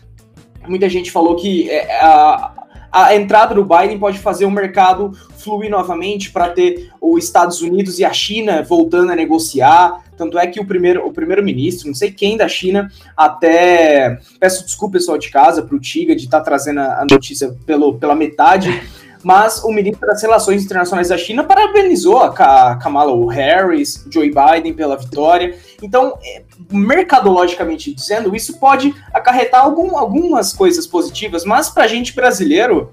muita 0.68 0.90
gente 0.90 1.10
falou 1.10 1.38
que 1.38 1.70
é, 1.70 2.02
a, 2.02 2.52
a 2.92 3.16
entrada 3.16 3.56
do 3.56 3.64
Biden 3.64 3.98
pode 3.98 4.20
fazer 4.20 4.44
o 4.44 4.52
mercado 4.52 5.14
fluir 5.38 5.72
novamente 5.72 6.32
para 6.32 6.50
ter 6.50 6.92
os 7.00 7.24
Estados 7.24 7.62
Unidos 7.62 7.98
e 7.98 8.04
a 8.04 8.12
China 8.12 8.62
voltando 8.62 9.14
a 9.14 9.16
negociar. 9.16 10.04
Tanto 10.18 10.38
é 10.38 10.46
que 10.48 10.60
o 10.60 10.66
primeiro 10.66 11.08
o 11.08 11.14
primeiro-ministro, 11.14 11.88
não 11.88 11.96
sei 11.96 12.12
quem 12.12 12.36
da 12.36 12.50
China, 12.50 12.92
até 13.16 14.20
peço 14.38 14.66
desculpa 14.66 14.98
pessoal 14.98 15.18
de 15.18 15.32
casa 15.32 15.64
para 15.64 15.78
o 15.78 15.80
Tiga 15.80 16.14
de 16.14 16.26
estar 16.26 16.40
tá 16.40 16.44
trazendo 16.44 16.82
a 16.82 17.06
notícia 17.10 17.56
pelo, 17.66 17.98
pela 17.98 18.16
metade 18.16 18.70
mas 19.24 19.64
o 19.64 19.72
ministro 19.72 20.08
das 20.08 20.22
Relações 20.22 20.64
Internacionais 20.64 21.10
da 21.10 21.18
China 21.18 21.44
parabenizou 21.44 22.20
a 22.20 22.76
Kamala 22.76 23.34
Harris, 23.34 24.06
Joe 24.10 24.32
Biden 24.32 24.74
pela 24.74 24.98
vitória. 24.98 25.58
Então, 25.82 26.18
é, 26.24 26.44
mercadologicamente 26.72 27.94
dizendo, 27.94 28.36
isso 28.36 28.60
pode 28.60 28.94
acarretar 29.14 29.62
algum, 29.62 29.98
algumas 29.98 30.54
coisas 30.54 30.88
positivas, 30.88 31.46
mas 31.46 31.70
para 31.70 31.84
a 31.84 31.88
gente 31.88 32.14
brasileiro, 32.14 32.92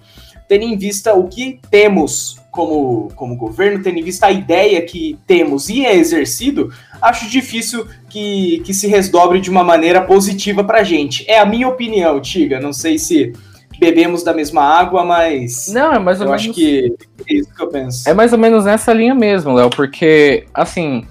tendo 0.48 0.64
em 0.64 0.76
vista 0.76 1.14
o 1.14 1.28
que 1.28 1.60
temos 1.70 2.36
como, 2.50 3.12
como 3.14 3.36
governo, 3.36 3.82
tendo 3.82 3.98
em 3.98 4.02
vista 4.02 4.26
a 4.26 4.32
ideia 4.32 4.80
que 4.80 5.18
temos 5.26 5.68
e 5.68 5.84
é 5.84 5.94
exercido, 5.94 6.72
acho 7.02 7.28
difícil 7.28 7.86
que, 8.08 8.60
que 8.64 8.72
se 8.72 8.88
resdobre 8.88 9.40
de 9.40 9.50
uma 9.50 9.62
maneira 9.62 10.00
positiva 10.00 10.64
para 10.64 10.80
a 10.80 10.84
gente. 10.84 11.28
É 11.30 11.38
a 11.38 11.44
minha 11.44 11.68
opinião, 11.68 12.18
Tiga. 12.20 12.58
Não 12.58 12.72
sei 12.72 12.98
se 12.98 13.34
bebemos 13.78 14.22
da 14.22 14.32
mesma 14.32 14.62
água, 14.62 15.04
mas. 15.04 15.68
Não, 15.68 15.92
é 15.92 15.98
mais 15.98 16.20
ou 16.20 16.26
eu 16.26 16.30
menos. 16.30 16.44
acho 16.44 16.52
que 16.52 16.94
é 17.28 17.34
isso 17.34 17.54
que 17.54 17.62
eu 17.62 17.68
penso. 17.68 18.08
É 18.08 18.14
mais 18.14 18.32
ou 18.32 18.38
menos 18.38 18.64
nessa 18.64 18.92
linha 18.92 19.14
mesmo, 19.14 19.54
Léo, 19.54 19.70
porque, 19.70 20.46
assim. 20.52 21.06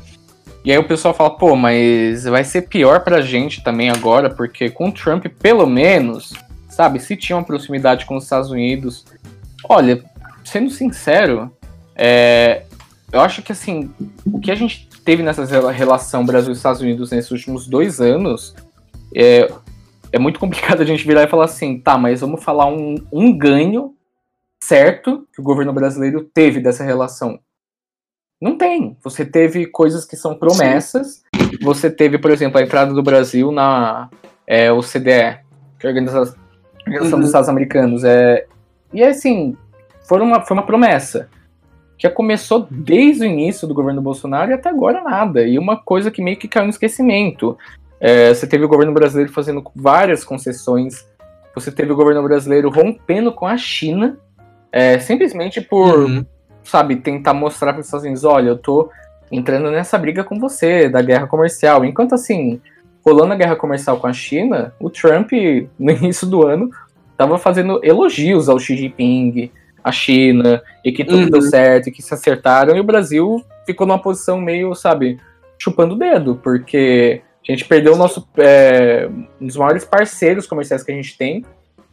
E 0.63 0.71
aí 0.71 0.77
o 0.79 0.87
pessoal 0.87 1.13
fala, 1.13 1.29
pô, 1.29 1.55
mas 1.55 2.23
vai 2.23 2.43
ser 2.43 2.63
pior 2.63 3.03
pra 3.03 3.21
gente 3.21 3.63
também 3.63 3.91
agora, 3.91 4.31
porque 4.31 4.69
com 4.69 4.89
o 4.89 4.91
Trump, 4.91 5.27
pelo 5.39 5.67
menos, 5.67 6.33
sabe, 6.69 6.99
se 6.99 7.15
tinha 7.15 7.37
uma 7.37 7.43
proximidade 7.43 8.05
com 8.05 8.17
os 8.17 8.23
Estados 8.23 8.49
Unidos. 8.49 9.05
Olha, 9.69 10.03
sendo 10.43 10.71
sincero, 10.71 11.51
é, 11.95 12.63
eu 13.11 13.21
acho 13.21 13.43
que 13.43 13.51
assim, 13.51 13.91
o 14.25 14.39
que 14.39 14.49
a 14.49 14.55
gente 14.55 14.89
teve 15.05 15.21
nessa 15.21 15.45
relação 15.71 16.25
Brasil-Estados 16.25 16.81
Unidos 16.81 17.11
nesses 17.11 17.29
últimos 17.29 17.67
dois 17.67 18.01
anos, 18.01 18.55
é, 19.15 19.47
é 20.15 20.19
muito 20.19 20.39
complicado 20.39 20.81
a 20.81 20.85
gente 20.85 21.05
virar 21.05 21.23
e 21.23 21.27
falar 21.27 21.43
assim, 21.43 21.77
tá, 21.77 21.97
mas 21.97 22.21
vamos 22.21 22.41
falar 22.41 22.67
um, 22.67 22.95
um 23.11 23.37
ganho 23.37 23.93
certo 24.63 25.27
que 25.33 25.41
o 25.41 25.43
governo 25.43 25.73
brasileiro 25.73 26.23
teve 26.23 26.61
dessa 26.61 26.85
relação. 26.85 27.37
Não 28.41 28.57
tem. 28.57 28.95
Você 29.03 29.25
teve 29.25 29.65
coisas 29.65 30.05
que 30.05 30.15
são 30.15 30.33
promessas, 30.33 31.21
Sim. 31.35 31.57
você 31.61 31.91
teve, 31.91 32.17
por 32.17 32.31
exemplo, 32.31 32.57
a 32.57 32.63
entrada 32.63 32.93
do 32.93 33.03
Brasil 33.03 33.51
na 33.51 34.09
é, 34.47 34.71
OCDE, 34.71 35.39
que 35.79 35.85
é 35.85 35.87
a 35.87 35.87
Organização, 35.89 36.33
uhum. 36.87 37.19
dos 37.19 37.27
Estados 37.27 37.49
Americanos. 37.49 38.05
É, 38.05 38.45
e 38.93 39.03
assim, 39.03 39.57
foi 40.07 40.21
uma, 40.21 40.39
foi 40.45 40.55
uma 40.55 40.65
promessa 40.65 41.27
que 41.97 42.09
começou 42.09 42.65
desde 42.71 43.23
o 43.23 43.27
início 43.27 43.67
do 43.67 43.73
governo 43.73 44.01
Bolsonaro 44.01 44.51
e 44.51 44.53
até 44.53 44.69
agora 44.69 45.03
nada. 45.03 45.45
E 45.45 45.59
uma 45.59 45.75
coisa 45.75 46.09
que 46.09 46.21
meio 46.21 46.37
que 46.37 46.47
caiu 46.47 46.65
no 46.65 46.69
esquecimento. 46.69 47.57
É, 47.99 48.33
você 48.33 48.45
teve 48.45 48.65
o 48.65 48.67
governo 48.67 48.93
brasileiro 48.93 49.31
fazendo 49.31 49.63
várias 49.75 50.23
concessões, 50.23 51.05
você 51.53 51.71
teve 51.71 51.91
o 51.91 51.95
governo 51.95 52.21
brasileiro 52.23 52.69
rompendo 52.69 53.31
com 53.31 53.47
a 53.47 53.57
China, 53.57 54.17
é, 54.71 54.99
simplesmente 54.99 55.61
por, 55.61 55.99
uhum. 55.99 56.25
sabe, 56.63 56.97
tentar 56.97 57.33
mostrar 57.33 57.71
para 57.71 57.79
os 57.79 57.87
Estados 57.87 58.03
Unidos: 58.03 58.25
olha, 58.25 58.49
eu 58.49 58.57
tô 58.57 58.89
entrando 59.31 59.71
nessa 59.71 59.97
briga 59.97 60.23
com 60.23 60.39
você, 60.39 60.89
da 60.89 61.01
guerra 61.01 61.27
comercial. 61.27 61.85
Enquanto 61.85 62.13
assim, 62.13 62.61
rolando 63.05 63.33
a 63.33 63.37
guerra 63.37 63.55
comercial 63.55 63.97
com 63.97 64.07
a 64.07 64.13
China, 64.13 64.73
o 64.79 64.89
Trump, 64.89 65.31
no 65.79 65.91
início 65.91 66.27
do 66.27 66.45
ano, 66.45 66.69
estava 67.11 67.37
fazendo 67.37 67.79
elogios 67.83 68.49
ao 68.49 68.59
Xi 68.59 68.75
Jinping, 68.75 69.51
à 69.83 69.91
China, 69.91 70.61
e 70.83 70.91
que 70.91 71.05
tudo 71.05 71.23
uhum. 71.23 71.29
deu 71.29 71.41
certo, 71.41 71.87
e 71.87 71.91
que 71.91 72.01
se 72.01 72.13
acertaram, 72.13 72.75
e 72.75 72.79
o 72.79 72.83
Brasil 72.83 73.43
ficou 73.65 73.87
numa 73.87 74.01
posição 74.01 74.41
meio, 74.41 74.75
sabe, 74.75 75.19
chupando 75.57 75.95
o 75.95 75.97
dedo, 75.97 76.39
porque 76.43 77.21
a 77.47 77.51
gente 77.51 77.65
perdeu 77.65 77.93
o 77.93 77.97
nosso, 77.97 78.27
é, 78.37 79.07
um 79.39 79.45
dos 79.45 79.55
maiores 79.55 79.85
parceiros 79.85 80.47
comerciais 80.47 80.83
que 80.83 80.91
a 80.91 80.95
gente 80.95 81.17
tem, 81.17 81.45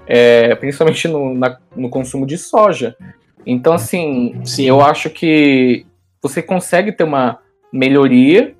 é, 0.06 0.54
principalmente 0.54 1.06
no, 1.08 1.34
na, 1.34 1.58
no 1.76 1.88
consumo 1.88 2.26
de 2.26 2.38
soja. 2.38 2.96
Então, 3.44 3.72
assim, 3.72 4.40
Sim. 4.44 4.64
eu 4.64 4.80
acho 4.80 5.10
que 5.10 5.86
você 6.22 6.42
consegue 6.42 6.92
ter 6.92 7.04
uma 7.04 7.38
melhoria 7.72 8.54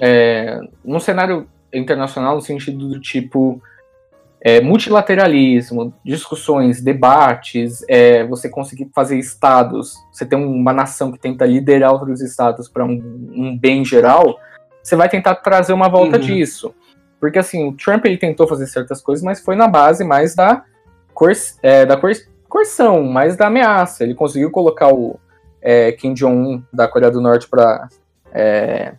é, 0.00 0.60
no 0.84 1.00
cenário 1.00 1.48
internacional, 1.72 2.36
no 2.36 2.40
sentido 2.40 2.88
do 2.88 3.00
tipo 3.00 3.60
é, 4.40 4.60
multilateralismo, 4.60 5.92
discussões, 6.04 6.80
debates, 6.80 7.84
é, 7.88 8.24
você 8.24 8.48
conseguir 8.48 8.88
fazer 8.94 9.18
estados, 9.18 9.94
você 10.10 10.24
ter 10.24 10.36
uma 10.36 10.72
nação 10.72 11.12
que 11.12 11.18
tenta 11.18 11.44
liderar 11.44 11.92
outros 11.92 12.22
estados 12.22 12.68
para 12.68 12.84
um, 12.84 13.30
um, 13.34 13.58
bem 13.58 13.84
geral, 13.84 14.38
você 14.82 14.96
vai 14.96 15.08
tentar 15.08 15.36
trazer 15.36 15.72
uma 15.72 15.88
volta 15.88 16.16
uhum. 16.16 16.22
disso. 16.22 16.74
Porque 17.18 17.38
assim, 17.38 17.68
o 17.68 17.72
Trump 17.72 18.04
ele 18.06 18.16
tentou 18.16 18.48
fazer 18.48 18.66
certas 18.66 19.02
coisas, 19.02 19.22
mas 19.24 19.40
foi 19.40 19.54
na 19.54 19.68
base 19.68 20.04
mais 20.04 20.34
da, 20.34 20.64
coer 21.12 21.36
é, 21.62 21.84
da 21.84 22.00
coerção, 22.48 23.04
mais 23.04 23.36
da 23.36 23.48
ameaça. 23.48 24.04
Ele 24.04 24.14
conseguiu 24.14 24.50
colocar 24.50 24.88
o, 24.88 25.18
é, 25.60 25.92
Kim 25.92 26.14
Jong-un 26.14 26.62
da 26.72 26.88
Coreia 26.88 27.12
do 27.12 27.20
Norte 27.20 27.48
para 27.48 27.88
é, 28.32 28.94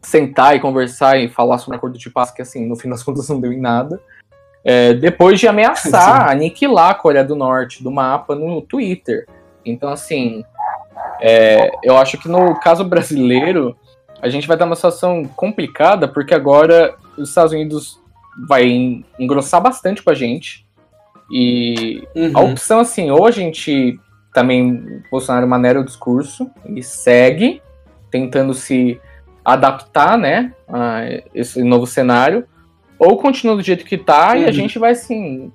sentar 0.00 0.56
e 0.56 0.60
conversar 0.60 1.18
e 1.18 1.28
falar 1.28 1.58
sobre 1.58 1.76
um 1.76 1.78
acordo 1.78 1.98
de 1.98 2.10
paz 2.10 2.30
que, 2.30 2.42
assim, 2.42 2.66
no 2.66 2.76
fim 2.76 2.88
das 2.88 3.02
contas 3.02 3.28
não 3.30 3.40
deu 3.40 3.52
em 3.52 3.60
nada. 3.60 4.00
É, 4.64 4.94
depois 4.94 5.40
de 5.40 5.48
ameaçar, 5.48 6.28
Sim. 6.28 6.32
aniquilar 6.32 6.90
a 6.90 6.94
Coreia 6.94 7.24
do 7.24 7.34
Norte 7.34 7.82
do 7.82 7.90
mapa 7.90 8.34
no 8.34 8.60
Twitter. 8.62 9.26
Então, 9.64 9.88
assim, 9.88 10.44
é, 11.20 11.70
eu 11.82 11.96
acho 11.96 12.18
que 12.18 12.28
no 12.28 12.58
caso 12.60 12.84
brasileiro, 12.84 13.76
a 14.22 14.28
gente 14.28 14.46
vai 14.46 14.56
dar 14.56 14.66
uma 14.66 14.76
situação 14.76 15.24
complicada, 15.24 16.06
porque 16.06 16.32
agora 16.32 16.94
os 17.18 17.28
Estados 17.28 17.52
Unidos 17.52 18.00
vai 18.48 19.04
engrossar 19.18 19.60
bastante 19.60 20.00
com 20.00 20.10
a 20.10 20.14
gente. 20.14 20.64
E 21.30 22.06
uhum. 22.14 22.30
a 22.32 22.40
opção, 22.40 22.78
assim, 22.78 23.10
ou 23.10 23.26
a 23.26 23.32
gente 23.32 23.98
também 24.32 25.02
Bolsonaro 25.10 25.46
maneira 25.48 25.80
o 25.80 25.84
discurso 25.84 26.48
e 26.66 26.82
segue 26.82 27.60
tentando 28.10 28.54
se 28.54 29.00
adaptar, 29.44 30.16
né, 30.16 30.54
a 30.68 31.00
esse 31.34 31.62
novo 31.64 31.86
cenário, 31.86 32.46
ou 32.98 33.16
continua 33.16 33.56
do 33.56 33.62
jeito 33.62 33.84
que 33.84 33.98
tá 33.98 34.30
uhum. 34.30 34.36
e 34.36 34.44
a 34.44 34.46
uhum. 34.46 34.52
gente 34.52 34.78
vai 34.78 34.92
assim 34.92 35.50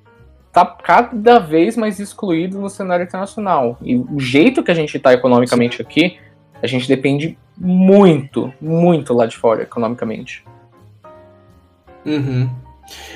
tá 0.52 0.66
cada 0.66 1.38
vez 1.38 1.78
mais 1.78 2.00
excluído 2.00 2.60
no 2.60 2.70
cenário 2.70 3.04
internacional. 3.04 3.78
E 3.82 3.96
o 3.96 4.20
jeito 4.20 4.64
que 4.64 4.72
a 4.72 4.74
gente 4.74 4.98
tá 4.98 5.14
economicamente 5.14 5.78
Sim. 5.78 5.84
aqui, 5.84 6.18
a 6.62 6.68
gente 6.68 6.88
depende 6.88 7.38
muito, 7.58 8.54
muito 8.62 9.14
lá 9.14 9.26
de 9.26 9.38
fora 9.38 9.64
economicamente. 9.64 10.44
Uhum. 12.06 12.50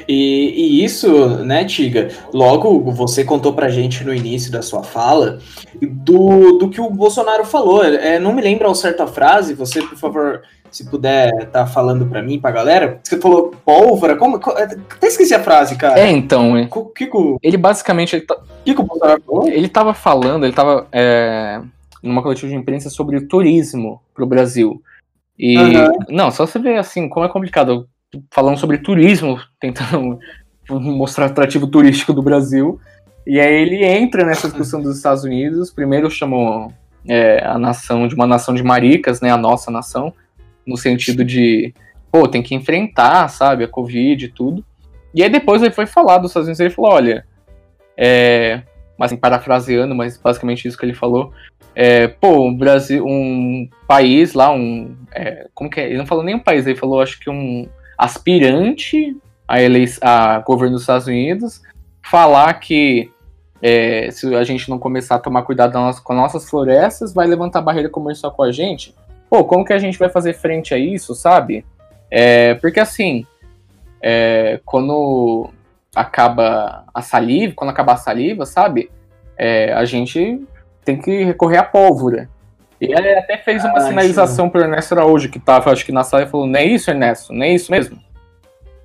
E, 0.08 0.82
e, 0.82 0.84
isso, 0.84 1.30
né, 1.46 1.64
Tiga? 1.64 2.10
Logo 2.34 2.92
você 2.92 3.24
contou 3.24 3.54
pra 3.54 3.70
gente 3.70 4.04
no 4.04 4.14
início 4.14 4.52
da 4.52 4.62
sua 4.62 4.84
fala 4.84 5.40
do, 5.82 6.58
do 6.58 6.70
que 6.70 6.82
o 6.82 6.90
Bolsonaro 6.90 7.46
falou. 7.46 7.84
É, 7.84 8.20
não 8.20 8.34
me 8.34 8.42
lembra 8.42 8.68
uma 8.68 8.76
certa 8.76 9.08
frase, 9.08 9.54
você, 9.54 9.82
por 9.82 9.98
favor, 9.98 10.42
se 10.70 10.90
puder 10.90 11.48
tá 11.48 11.66
falando 11.66 12.06
pra 12.06 12.22
mim, 12.22 12.40
pra 12.40 12.52
galera. 12.52 13.00
Você 13.04 13.20
falou 13.20 13.54
pólvora, 13.64 14.16
como. 14.16 14.38
Até 14.38 15.08
esqueci 15.08 15.34
a 15.34 15.44
frase, 15.44 15.76
cara. 15.76 16.00
É, 16.00 16.10
então. 16.10 16.58
É. 16.58 16.68
Que, 16.96 17.08
que, 17.08 17.38
ele 17.44 17.58
basicamente. 17.58 18.16
Ele, 18.16 18.26
tá, 18.26 18.38
que 18.66 18.74
que 18.74 18.82
o 18.82 18.84
Bolsonaro 18.84 19.22
falou? 19.26 19.48
ele 19.48 19.68
tava 19.68 19.94
falando, 19.94 20.46
ele 20.46 20.54
tava 20.54 20.88
é, 20.92 21.62
numa 22.02 22.22
coletiva 22.22 22.50
de 22.50 22.56
imprensa 22.56 22.90
sobre 22.90 23.18
o 23.18 23.28
turismo 23.28 24.02
pro 24.14 24.26
Brasil. 24.26 24.82
E. 25.38 25.58
Uhum. 25.58 25.98
Não, 26.10 26.32
só 26.32 26.46
você 26.46 26.60
ver 26.60 26.78
assim, 26.78 27.08
como 27.10 27.26
é 27.26 27.30
complicado 27.30 27.88
falando 28.30 28.58
sobre 28.58 28.78
turismo, 28.78 29.40
tentando 29.60 30.20
mostrar 30.70 31.28
o 31.28 31.32
atrativo 31.32 31.68
turístico 31.68 32.14
do 32.14 32.22
Brasil. 32.22 32.80
E 33.26 33.40
aí 33.40 33.54
ele 33.54 33.86
entra 33.86 34.26
nessa 34.26 34.48
discussão 34.48 34.82
dos 34.82 34.98
Estados 34.98 35.24
Unidos. 35.24 35.72
Primeiro 35.72 36.10
chamou 36.10 36.72
é, 37.08 37.44
a 37.46 37.58
nação 37.58 38.08
de 38.08 38.16
uma 38.16 38.28
nação 38.28 38.54
de 38.54 38.64
maricas, 38.64 39.22
né? 39.22 39.30
A 39.30 39.38
nossa 39.38 39.70
nação, 39.70 40.14
no 40.66 40.76
sentido 40.78 41.24
de, 41.24 41.74
pô, 42.12 42.28
tem 42.28 42.42
que 42.42 42.56
enfrentar, 42.56 43.28
sabe, 43.30 43.64
a 43.64 43.68
Covid 43.68 44.26
e 44.26 44.30
tudo. 44.30 44.66
E 45.14 45.22
aí 45.22 45.30
depois 45.30 45.62
ele 45.62 45.72
foi 45.72 45.86
falar 45.86 46.18
dos 46.18 46.32
Estados 46.32 46.48
Unidos 46.48 46.60
ele 46.60 46.70
falou, 46.70 46.92
olha, 46.92 47.26
é, 47.98 48.62
assim, 49.00 49.18
parafraseando, 49.18 49.94
mas 49.94 50.18
basicamente 50.18 50.68
isso 50.68 50.78
que 50.78 50.86
ele 50.86 50.94
falou, 50.94 51.34
é, 51.76 52.08
pô, 52.08 52.48
o 52.48 52.56
Brasil, 52.56 53.06
um 53.06 53.70
país 53.88 54.34
lá, 54.34 54.52
um, 54.52 54.96
é, 55.14 55.48
como 55.54 55.70
que 55.70 55.80
é? 55.80 55.88
Ele 55.88 55.98
não 55.98 56.06
falou 56.06 56.24
nem 56.24 56.36
um 56.36 56.40
país, 56.40 56.66
ele 56.68 56.78
falou, 56.78 57.02
acho 57.02 57.20
que 57.20 57.30
um 57.30 57.68
aspirante 57.98 59.16
a, 59.48 60.36
a 60.36 60.40
governo 60.40 60.74
dos 60.74 60.84
Estados 60.84 61.08
Unidos 61.08 61.62
falar 62.02 62.54
que 62.56 63.12
é, 63.62 64.10
se 64.12 64.34
a 64.36 64.44
gente 64.44 64.70
não 64.70 64.80
começar 64.80 65.16
a 65.16 65.20
tomar 65.20 65.44
cuidado 65.44 65.78
com 66.04 66.14
nossas 66.14 66.50
florestas, 66.50 67.14
vai 67.14 67.28
levantar 67.28 67.62
barreira 67.62 67.90
comercial 67.90 68.32
com 68.32 68.44
a 68.44 68.52
gente. 68.52 68.96
Pô, 69.30 69.46
como 69.46 69.64
que 69.64 69.72
a 69.72 69.80
gente 69.80 70.00
vai 70.00 70.10
fazer 70.10 70.34
frente 70.34 70.74
a 70.74 70.78
isso, 70.78 71.14
sabe? 71.14 71.64
É, 72.10 72.56
porque 72.56 72.80
assim, 72.80 73.26
é, 74.02 74.60
quando 74.66 75.50
acaba 75.96 76.86
a 76.94 77.02
saliva, 77.02 77.54
quando 77.56 77.70
acabar 77.70 77.94
a 77.94 77.98
saliva, 77.98 78.46
sabe? 78.46 78.90
É, 79.38 79.72
a 79.74 79.86
gente 79.86 80.46
tem 80.84 80.98
que 80.98 81.24
recorrer 81.24 81.58
à 81.58 81.64
pólvora. 81.64 82.30
E 82.80 82.86
ele 82.86 83.14
até 83.14 83.38
fez 83.38 83.64
uma 83.64 83.78
ah, 83.78 83.82
sinalização 83.82 84.50
pro 84.50 84.62
Ernesto 84.62 84.96
Araújo, 84.96 85.30
que 85.30 85.40
tava, 85.40 85.72
acho 85.72 85.86
que 85.86 85.92
na 85.92 86.04
sala, 86.04 86.24
e 86.24 86.28
falou: 86.28 86.48
Não 86.48 86.60
é 86.60 86.66
isso, 86.66 86.90
Ernesto? 86.90 87.32
Não 87.32 87.44
é 87.44 87.54
isso 87.54 87.72
mesmo? 87.72 88.00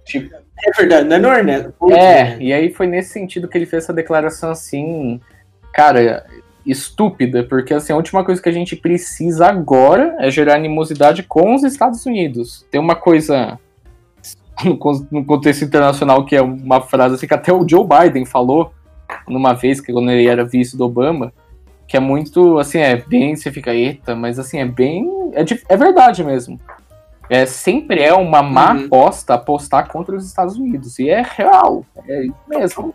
Tipo, 0.05 0.37
é 0.37 0.71
verdade, 0.77 1.09
não 1.09 1.17
é 1.17 1.19
no 1.19 1.29
Ernesto. 1.33 1.75
É, 1.93 2.37
e 2.39 2.53
aí 2.53 2.71
foi 2.71 2.87
nesse 2.87 3.11
sentido 3.11 3.49
que 3.49 3.57
ele 3.57 3.67
fez 3.67 3.85
essa 3.85 3.93
declaração 3.93 4.51
assim, 4.51 5.21
cara, 5.73 6.27
estúpida, 6.65 7.45
porque 7.45 7.73
assim, 7.73 7.93
a 7.93 7.97
última 7.97 8.25
coisa 8.25 8.41
que 8.43 8.49
a 8.49 8.53
gente 8.53 8.77
precisa 8.77 9.47
agora 9.47 10.17
é 10.19 10.31
gerar 10.31 10.57
animosidade 10.57 11.23
com 11.23 11.55
os 11.55 11.65
Estados 11.65 12.05
Unidos. 12.05 12.67
Tem 12.71 12.81
uma 12.81 12.95
coisa 12.97 13.59
no 15.11 15.25
contexto 15.25 15.65
internacional 15.65 16.25
que 16.25 16.37
é 16.37 16.43
uma 16.43 16.81
frase 16.81 17.15
assim, 17.15 17.27
que 17.27 17.35
até 17.35 17.53
o 17.53 17.67
Joe 17.69 17.87
Biden 17.87 18.25
falou 18.25 18.73
numa 19.29 19.53
vez, 19.53 19.81
que 19.81 19.93
quando 19.93 20.11
ele 20.11 20.27
era 20.27 20.45
vice 20.45 20.77
do 20.77 20.85
Obama, 20.85 21.33
que 21.87 21.97
é 21.97 22.01
muito, 22.01 22.59
assim, 22.59 22.79
é 22.79 22.97
bem, 22.97 23.37
você 23.37 23.53
fica, 23.53 23.73
eita, 23.73 24.15
mas 24.15 24.39
assim, 24.39 24.59
é 24.59 24.65
bem, 24.65 25.09
é, 25.33 25.45
de, 25.45 25.63
é 25.69 25.77
verdade 25.77 26.25
mesmo. 26.25 26.61
É, 27.29 27.45
sempre 27.45 28.03
é 28.03 28.15
uma 28.15 28.43
má 28.43 28.73
uhum. 28.73 28.87
aposta 28.87 29.35
apostar 29.35 29.89
contra 29.89 30.15
os 30.15 30.27
Estados 30.27 30.57
Unidos, 30.57 30.99
e 30.99 31.09
é 31.09 31.23
real, 31.23 31.85
é 32.09 32.25
isso 32.25 32.37
mesmo. 32.49 32.95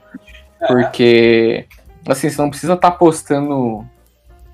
É. 0.62 0.68
Porque, 0.68 1.66
assim, 2.08 2.30
você 2.30 2.42
não 2.42 2.50
precisa 2.50 2.74
estar 2.74 2.90
tá 2.90 2.96
apostando, 2.96 3.86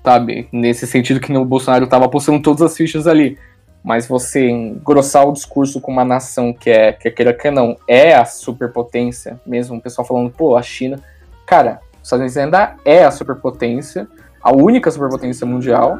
sabe, 0.04 0.48
nesse 0.52 0.86
sentido 0.86 1.20
que 1.20 1.32
o 1.32 1.44
Bolsonaro 1.44 1.84
estava 1.84 2.06
apostando 2.06 2.40
todas 2.40 2.62
as 2.62 2.76
fichas 2.76 3.06
ali, 3.06 3.38
mas 3.82 4.06
você 4.06 4.48
engrossar 4.48 5.26
o 5.26 5.32
discurso 5.32 5.80
com 5.80 5.92
uma 5.92 6.04
nação 6.04 6.52
que 6.52 6.70
é, 6.70 6.92
que 6.92 7.10
queira 7.10 7.32
que 7.32 7.50
não, 7.50 7.76
é 7.86 8.14
a 8.14 8.24
superpotência, 8.24 9.40
mesmo 9.46 9.76
o 9.76 9.80
pessoal 9.80 10.06
falando, 10.06 10.30
pô, 10.30 10.56
a 10.56 10.62
China, 10.62 11.00
cara, 11.46 11.80
os 11.94 12.02
Estados 12.02 12.20
Unidos 12.20 12.36
ainda 12.36 12.76
é 12.84 13.04
a 13.04 13.10
superpotência, 13.10 14.08
a 14.42 14.52
única 14.54 14.90
superpotência 14.90 15.46
mundial, 15.46 15.98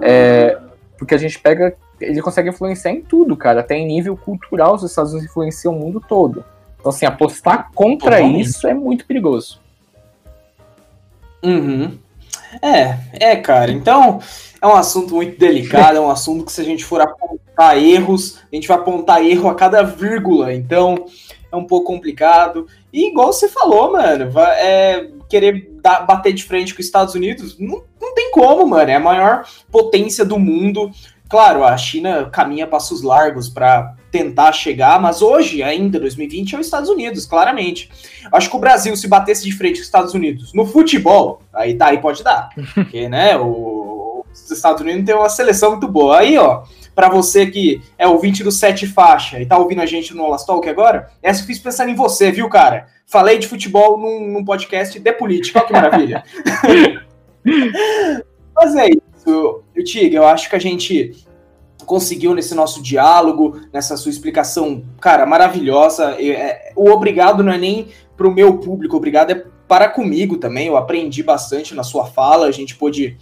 é, 0.00 0.58
porque 0.98 1.14
a 1.14 1.18
gente 1.18 1.38
pega, 1.38 1.74
ele 2.00 2.22
consegue 2.22 2.48
influenciar 2.48 2.92
em 2.92 3.02
tudo, 3.02 3.36
cara, 3.36 3.60
até 3.60 3.76
em 3.76 3.86
nível 3.86 4.16
cultural 4.16 4.74
os 4.74 4.82
Estados 4.82 5.12
Unidos 5.12 5.30
influenciam 5.30 5.74
o 5.74 5.78
mundo 5.78 6.02
todo. 6.06 6.44
Então, 6.78 6.90
assim, 6.90 7.06
apostar 7.06 7.70
contra 7.74 8.16
Totalmente. 8.16 8.46
isso 8.46 8.66
é 8.66 8.74
muito 8.74 9.06
perigoso. 9.06 9.60
Uhum. 11.42 11.98
É, 12.62 12.98
é, 13.12 13.36
cara. 13.36 13.70
Então, 13.70 14.20
é 14.60 14.66
um 14.66 14.74
assunto 14.74 15.14
muito 15.14 15.38
delicado, 15.38 15.96
é 15.96 16.00
um 16.00 16.10
assunto 16.10 16.44
que 16.44 16.52
se 16.52 16.60
a 16.60 16.64
gente 16.64 16.84
for 16.84 17.00
apontar 17.00 17.76
erros, 17.78 18.38
a 18.50 18.54
gente 18.54 18.68
vai 18.68 18.76
apontar 18.76 19.24
erro 19.24 19.48
a 19.48 19.54
cada 19.54 19.82
vírgula. 19.82 20.52
Então, 20.52 21.06
é 21.50 21.56
um 21.56 21.64
pouco 21.64 21.86
complicado. 21.86 22.66
E 22.92 23.10
igual 23.10 23.32
você 23.32 23.48
falou, 23.48 23.92
mano, 23.92 24.30
vai, 24.30 24.60
é, 24.60 25.08
querer 25.28 25.73
dar, 25.84 26.06
bater 26.06 26.32
de 26.32 26.42
frente 26.42 26.74
com 26.74 26.80
os 26.80 26.86
Estados 26.86 27.14
Unidos, 27.14 27.58
não, 27.58 27.84
não 28.00 28.14
tem 28.14 28.30
como, 28.32 28.66
mano. 28.66 28.90
É 28.90 28.94
a 28.94 29.00
maior 29.00 29.46
potência 29.70 30.24
do 30.24 30.38
mundo. 30.38 30.90
Claro, 31.28 31.62
a 31.62 31.76
China 31.76 32.30
caminha 32.32 32.66
passos 32.66 33.02
largos 33.02 33.50
para 33.50 33.94
tentar 34.10 34.52
chegar, 34.52 35.00
mas 35.00 35.20
hoje, 35.20 35.62
ainda 35.62 36.00
2020, 36.00 36.54
é 36.54 36.58
os 36.58 36.66
Estados 36.66 36.88
Unidos, 36.88 37.26
claramente. 37.26 37.90
Acho 38.32 38.48
que 38.48 38.56
o 38.56 38.60
Brasil, 38.60 38.96
se 38.96 39.06
batesse 39.08 39.44
de 39.44 39.52
frente 39.52 39.74
com 39.74 39.80
os 39.80 39.86
Estados 39.86 40.14
Unidos 40.14 40.54
no 40.54 40.64
futebol, 40.64 41.42
aí 41.52 41.74
tá, 41.74 41.86
aí 41.86 41.98
pode 41.98 42.22
dar. 42.22 42.48
Porque, 42.74 43.08
né, 43.08 43.36
o, 43.36 44.24
os 44.32 44.50
Estados 44.50 44.80
Unidos 44.80 45.04
tem 45.04 45.14
uma 45.14 45.28
seleção 45.28 45.72
muito 45.72 45.88
boa. 45.88 46.20
Aí, 46.20 46.38
ó, 46.38 46.62
para 46.94 47.08
você 47.08 47.46
que 47.46 47.82
é 47.98 48.06
ouvinte 48.06 48.44
do 48.44 48.52
Sete 48.52 48.86
Faixa 48.86 49.40
e 49.40 49.46
tá 49.46 49.58
ouvindo 49.58 49.82
a 49.82 49.86
gente 49.86 50.14
no 50.14 50.28
Last 50.28 50.46
Talk 50.46 50.68
agora, 50.68 51.10
essa 51.22 51.42
eu 51.42 51.46
fiz 51.46 51.58
pensando 51.58 51.90
em 51.90 51.94
você, 51.94 52.30
viu, 52.30 52.48
cara? 52.48 52.86
Falei 53.06 53.38
de 53.38 53.48
futebol 53.48 53.98
num, 53.98 54.32
num 54.32 54.44
podcast 54.44 54.98
de 54.98 55.12
política, 55.12 55.58
olha 55.58 55.66
que 55.66 55.72
maravilha. 55.72 56.24
Mas 58.54 58.76
é 58.76 58.88
isso, 58.88 59.62
Tiga, 59.84 60.16
eu 60.16 60.26
acho 60.26 60.48
que 60.48 60.56
a 60.56 60.60
gente 60.60 61.26
conseguiu 61.84 62.34
nesse 62.34 62.54
nosso 62.54 62.82
diálogo, 62.82 63.60
nessa 63.72 63.96
sua 63.96 64.10
explicação, 64.10 64.82
cara, 65.00 65.26
maravilhosa. 65.26 66.16
É, 66.20 66.72
o 66.74 66.90
obrigado 66.90 67.42
não 67.42 67.52
é 67.52 67.58
nem 67.58 67.88
para 68.16 68.26
o 68.26 68.32
meu 68.32 68.58
público, 68.58 68.96
obrigado 68.96 69.30
é 69.32 69.44
para 69.68 69.88
comigo 69.88 70.36
também. 70.36 70.68
Eu 70.68 70.76
aprendi 70.76 71.22
bastante 71.22 71.74
na 71.74 71.82
sua 71.82 72.06
fala, 72.06 72.46
a 72.46 72.50
gente 72.50 72.76
pôde, 72.76 73.16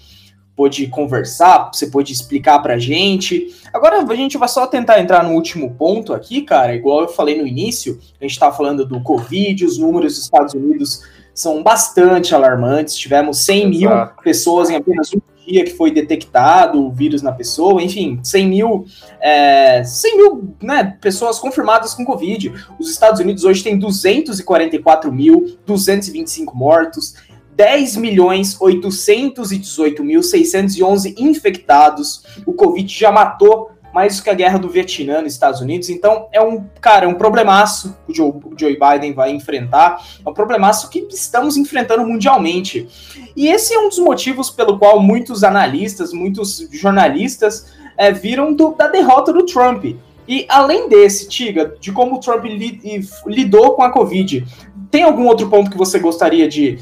pôde 0.62 0.86
conversar, 0.86 1.70
você 1.72 1.88
pôde 1.88 2.12
explicar 2.12 2.60
para 2.60 2.74
a 2.74 2.78
gente. 2.78 3.52
Agora 3.72 3.98
a 3.98 4.14
gente 4.14 4.38
vai 4.38 4.48
só 4.48 4.64
tentar 4.64 5.00
entrar 5.00 5.24
no 5.24 5.34
último 5.34 5.74
ponto 5.74 6.14
aqui, 6.14 6.42
cara, 6.42 6.72
igual 6.72 7.02
eu 7.02 7.08
falei 7.08 7.36
no 7.40 7.46
início, 7.46 7.98
a 8.20 8.24
gente 8.24 8.32
estava 8.32 8.56
falando 8.56 8.86
do 8.86 9.02
Covid, 9.02 9.64
os 9.64 9.76
números 9.76 10.14
dos 10.14 10.22
Estados 10.22 10.54
Unidos 10.54 11.02
são 11.34 11.64
bastante 11.64 12.32
alarmantes. 12.32 12.94
Tivemos 12.94 13.44
100 13.44 13.56
Exato. 13.56 13.78
mil 13.78 14.22
pessoas 14.22 14.70
em 14.70 14.76
apenas 14.76 15.12
um 15.12 15.20
dia 15.44 15.64
que 15.64 15.72
foi 15.72 15.90
detectado 15.90 16.80
o 16.80 16.92
vírus 16.92 17.22
na 17.22 17.32
pessoa, 17.32 17.82
enfim, 17.82 18.20
100 18.22 18.46
mil, 18.46 18.86
é, 19.20 19.82
100 19.82 20.16
mil 20.16 20.54
né, 20.62 20.96
pessoas 21.00 21.40
confirmadas 21.40 21.92
com 21.92 22.04
Covid. 22.04 22.52
Os 22.78 22.88
Estados 22.88 23.18
Unidos 23.20 23.42
hoje 23.42 23.64
têm 23.64 23.76
244 23.76 25.12
mil, 25.12 25.58
225 25.66 26.56
mortos, 26.56 27.16
10 27.54 27.96
milhões 27.96 28.56
818 28.60 30.02
mil 30.02 30.22
611 30.22 31.14
infectados. 31.18 32.22
O 32.46 32.52
Covid 32.52 32.92
já 32.92 33.12
matou 33.12 33.70
mais 33.92 34.16
do 34.16 34.22
que 34.22 34.30
a 34.30 34.34
guerra 34.34 34.58
do 34.58 34.68
Vietnã 34.68 35.20
nos 35.20 35.34
Estados 35.34 35.60
Unidos. 35.60 35.90
Então, 35.90 36.26
é 36.32 36.40
um, 36.40 36.64
cara, 36.80 37.04
é 37.04 37.08
um 37.08 37.14
problemaço 37.14 37.94
que 38.06 38.12
o 38.12 38.14
Joe, 38.14 38.30
o 38.30 38.54
Joe 38.58 38.78
Biden 38.78 39.12
vai 39.12 39.30
enfrentar. 39.30 40.02
É 40.24 40.28
um 40.28 40.32
problemaço 40.32 40.88
que 40.88 41.06
estamos 41.10 41.56
enfrentando 41.56 42.06
mundialmente. 42.06 42.88
E 43.36 43.48
esse 43.48 43.74
é 43.74 43.78
um 43.78 43.88
dos 43.88 43.98
motivos 43.98 44.48
pelo 44.48 44.78
qual 44.78 44.98
muitos 45.00 45.44
analistas, 45.44 46.12
muitos 46.12 46.66
jornalistas 46.72 47.66
é, 47.96 48.10
viram 48.10 48.54
do, 48.54 48.74
da 48.74 48.88
derrota 48.88 49.32
do 49.32 49.44
Trump. 49.44 49.84
E 50.26 50.46
além 50.48 50.88
desse, 50.88 51.28
Tiga, 51.28 51.74
de 51.78 51.92
como 51.92 52.16
o 52.16 52.20
Trump 52.20 52.44
li, 52.44 52.80
lidou 53.26 53.72
com 53.72 53.82
a 53.82 53.90
Covid, 53.90 54.46
tem 54.90 55.02
algum 55.02 55.26
outro 55.26 55.48
ponto 55.50 55.70
que 55.70 55.76
você 55.76 55.98
gostaria 55.98 56.48
de, 56.48 56.78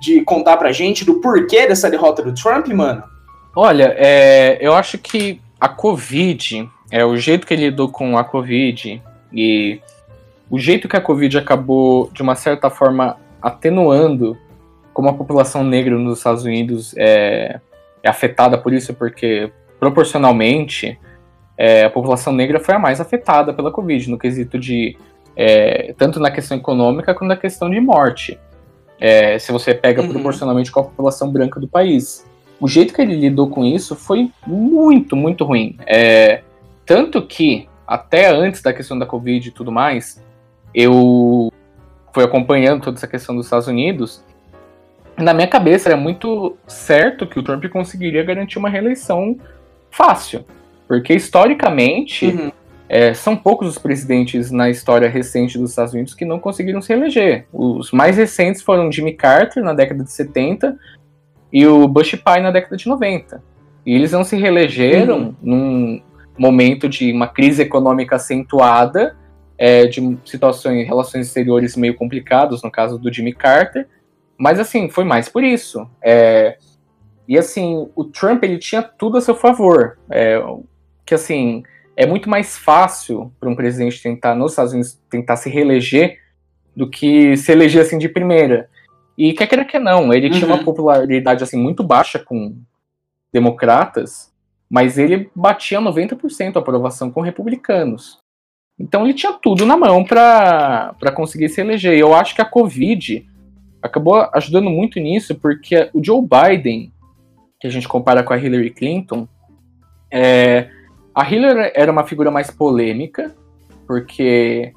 de 0.00 0.22
contar 0.22 0.56
pra 0.56 0.72
gente 0.72 1.04
do 1.04 1.20
porquê 1.20 1.66
dessa 1.66 1.90
derrota 1.90 2.22
do 2.22 2.34
Trump, 2.34 2.68
mano? 2.68 3.02
Olha, 3.54 3.94
é, 3.96 4.58
eu 4.60 4.74
acho 4.74 4.98
que 4.98 5.40
a 5.60 5.68
Covid, 5.68 6.68
é 6.90 7.04
o 7.04 7.16
jeito 7.16 7.46
que 7.46 7.54
ele 7.54 7.66
lidou 7.66 7.88
com 7.88 8.16
a 8.16 8.24
Covid 8.24 9.02
e 9.32 9.80
o 10.50 10.58
jeito 10.58 10.88
que 10.88 10.96
a 10.96 11.00
Covid 11.00 11.38
acabou, 11.38 12.10
de 12.12 12.22
uma 12.22 12.34
certa 12.34 12.70
forma, 12.70 13.16
atenuando 13.42 14.36
como 14.92 15.08
a 15.08 15.14
população 15.14 15.62
negra 15.62 15.96
nos 15.96 16.18
Estados 16.18 16.44
Unidos 16.44 16.94
é, 16.96 17.60
é 18.02 18.08
afetada 18.08 18.58
por 18.58 18.72
isso, 18.72 18.94
porque 18.94 19.52
proporcionalmente 19.78 20.98
é, 21.56 21.84
a 21.84 21.90
população 21.90 22.32
negra 22.32 22.60
foi 22.60 22.74
a 22.74 22.78
mais 22.78 23.00
afetada 23.00 23.52
pela 23.52 23.70
Covid, 23.70 24.10
no 24.10 24.18
quesito 24.18 24.58
de. 24.58 24.96
É, 25.36 25.94
tanto 25.96 26.18
na 26.18 26.32
questão 26.32 26.56
econômica 26.56 27.14
quanto 27.14 27.28
na 27.28 27.36
questão 27.36 27.70
de 27.70 27.80
morte. 27.80 28.38
É, 29.00 29.38
se 29.38 29.52
você 29.52 29.74
pega 29.74 30.02
uhum. 30.02 30.08
proporcionalmente 30.08 30.72
com 30.72 30.80
a 30.80 30.84
população 30.84 31.30
branca 31.30 31.60
do 31.60 31.68
país 31.68 32.26
o 32.60 32.66
jeito 32.66 32.92
que 32.92 33.00
ele 33.00 33.14
lidou 33.14 33.48
com 33.48 33.64
isso 33.64 33.94
foi 33.94 34.30
muito, 34.46 35.14
muito 35.14 35.44
ruim. 35.44 35.76
É, 35.86 36.42
tanto 36.84 37.22
que, 37.22 37.68
até 37.86 38.28
antes 38.30 38.60
da 38.62 38.72
questão 38.72 38.98
da 38.98 39.06
Covid 39.06 39.48
e 39.48 39.52
tudo 39.52 39.70
mais, 39.70 40.22
eu 40.74 41.52
fui 42.12 42.24
acompanhando 42.24 42.82
toda 42.82 42.96
essa 42.96 43.06
questão 43.06 43.36
dos 43.36 43.46
Estados 43.46 43.68
Unidos. 43.68 44.24
Na 45.16 45.32
minha 45.32 45.46
cabeça 45.46 45.88
era 45.88 45.96
muito 45.96 46.56
certo 46.66 47.26
que 47.26 47.38
o 47.38 47.42
Trump 47.42 47.64
conseguiria 47.66 48.24
garantir 48.24 48.58
uma 48.58 48.68
reeleição 48.68 49.36
fácil. 49.90 50.44
Porque, 50.88 51.14
historicamente, 51.14 52.26
uhum. 52.26 52.52
É, 52.88 53.12
são 53.12 53.36
poucos 53.36 53.68
os 53.68 53.78
presidentes 53.78 54.50
na 54.50 54.70
história 54.70 55.08
recente 55.08 55.58
dos 55.58 55.70
Estados 55.70 55.92
Unidos 55.92 56.14
que 56.14 56.24
não 56.24 56.38
conseguiram 56.38 56.80
se 56.80 56.92
eleger. 56.92 57.46
Os 57.52 57.92
mais 57.92 58.16
recentes 58.16 58.62
foram 58.62 58.90
Jimmy 58.90 59.12
Carter, 59.12 59.62
na 59.62 59.74
década 59.74 60.02
de 60.02 60.10
70, 60.10 60.78
e 61.52 61.66
o 61.66 61.86
Bush 61.86 62.14
pai 62.16 62.40
na 62.40 62.50
década 62.50 62.76
de 62.76 62.88
90. 62.88 63.42
E 63.84 63.94
eles 63.94 64.12
não 64.12 64.24
se 64.24 64.36
reelegeram 64.36 65.18
uhum. 65.18 65.34
num 65.42 66.02
momento 66.38 66.88
de 66.88 67.12
uma 67.12 67.28
crise 67.28 67.62
econômica 67.62 68.16
acentuada, 68.16 69.16
é, 69.58 69.86
de 69.86 70.16
situações, 70.24 70.86
relações 70.86 71.26
exteriores 71.26 71.76
meio 71.76 71.94
complicadas, 71.94 72.62
no 72.62 72.70
caso 72.70 72.98
do 72.98 73.12
Jimmy 73.12 73.34
Carter, 73.34 73.86
mas 74.38 74.60
assim, 74.60 74.88
foi 74.88 75.04
mais 75.04 75.28
por 75.28 75.42
isso. 75.42 75.86
É, 76.00 76.56
e 77.26 77.36
assim, 77.36 77.88
o 77.94 78.04
Trump 78.04 78.44
ele 78.44 78.56
tinha 78.56 78.82
tudo 78.82 79.18
a 79.18 79.20
seu 79.20 79.34
favor. 79.34 79.98
É, 80.08 80.40
que 81.04 81.14
assim, 81.14 81.64
é 81.98 82.06
muito 82.06 82.30
mais 82.30 82.56
fácil 82.56 83.32
para 83.40 83.50
um 83.50 83.56
presidente 83.56 84.00
tentar, 84.00 84.32
nos 84.32 84.52
Estados 84.52 84.72
Unidos, 84.72 84.96
tentar 85.10 85.34
se 85.34 85.50
reeleger 85.50 86.20
do 86.74 86.88
que 86.88 87.36
se 87.36 87.50
eleger 87.50 87.82
assim 87.82 87.98
de 87.98 88.08
primeira. 88.08 88.70
E 89.18 89.32
quer 89.32 89.48
queira 89.48 89.64
que 89.64 89.80
não, 89.80 90.14
ele 90.14 90.28
uhum. 90.28 90.32
tinha 90.32 90.46
uma 90.46 90.58
uhum. 90.58 90.64
popularidade 90.64 91.42
assim 91.42 91.58
muito 91.60 91.82
baixa 91.82 92.20
com 92.20 92.56
democratas, 93.32 94.32
mas 94.70 94.96
ele 94.96 95.28
batia 95.34 95.80
90% 95.80 96.54
a 96.54 96.60
aprovação 96.60 97.10
com 97.10 97.20
republicanos. 97.20 98.18
Então 98.78 99.02
ele 99.02 99.14
tinha 99.14 99.32
tudo 99.32 99.66
na 99.66 99.76
mão 99.76 100.04
para 100.04 100.94
conseguir 101.16 101.48
se 101.48 101.60
eleger. 101.60 101.96
E 101.96 102.00
eu 102.00 102.14
acho 102.14 102.32
que 102.32 102.40
a 102.40 102.44
Covid 102.44 103.28
acabou 103.82 104.30
ajudando 104.34 104.70
muito 104.70 105.00
nisso, 105.00 105.34
porque 105.34 105.90
o 105.92 106.00
Joe 106.00 106.22
Biden, 106.22 106.92
que 107.58 107.66
a 107.66 107.70
gente 107.70 107.88
compara 107.88 108.22
com 108.22 108.32
a 108.32 108.38
Hillary 108.38 108.70
Clinton, 108.70 109.26
é, 110.12 110.70
a 111.14 111.28
Hillary 111.28 111.72
era 111.74 111.90
uma 111.90 112.04
figura 112.04 112.30
mais 112.30 112.50
polêmica, 112.50 113.34
porque, 113.86 114.72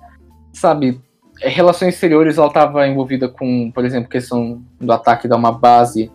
sabe, 0.54 1.00
é, 1.42 1.50
relações 1.50 1.96
exteriores 1.96 2.38
ela 2.38 2.48
estava 2.48 2.88
envolvida 2.88 3.28
com, 3.28 3.72
por 3.72 3.86
exemplo, 3.86 4.10
questão 4.10 4.62
do 4.80 4.92
ataque 4.92 5.28
de 5.28 5.34
uma 5.34 5.52
base 5.52 6.12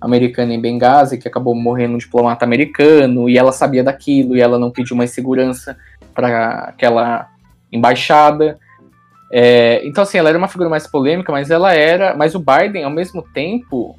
americana 0.00 0.54
em 0.54 0.60
Benghazi, 0.60 1.18
que 1.18 1.28
acabou 1.28 1.54
morrendo 1.54 1.94
um 1.94 1.98
diplomata 1.98 2.44
americano, 2.44 3.28
e 3.28 3.36
ela 3.36 3.52
sabia 3.52 3.84
daquilo, 3.84 4.36
e 4.36 4.40
ela 4.40 4.58
não 4.58 4.70
pediu 4.70 4.96
mais 4.96 5.10
segurança 5.10 5.76
para 6.14 6.68
aquela 6.68 7.28
embaixada. 7.70 8.58
É, 9.32 9.86
então, 9.86 10.02
assim, 10.02 10.18
ela 10.18 10.28
era 10.28 10.38
uma 10.38 10.48
figura 10.48 10.68
mais 10.68 10.86
polêmica, 10.86 11.30
mas 11.30 11.50
ela 11.50 11.72
era. 11.72 12.16
Mas 12.16 12.34
o 12.34 12.40
Biden, 12.40 12.84
ao 12.84 12.90
mesmo 12.90 13.22
tempo, 13.22 13.98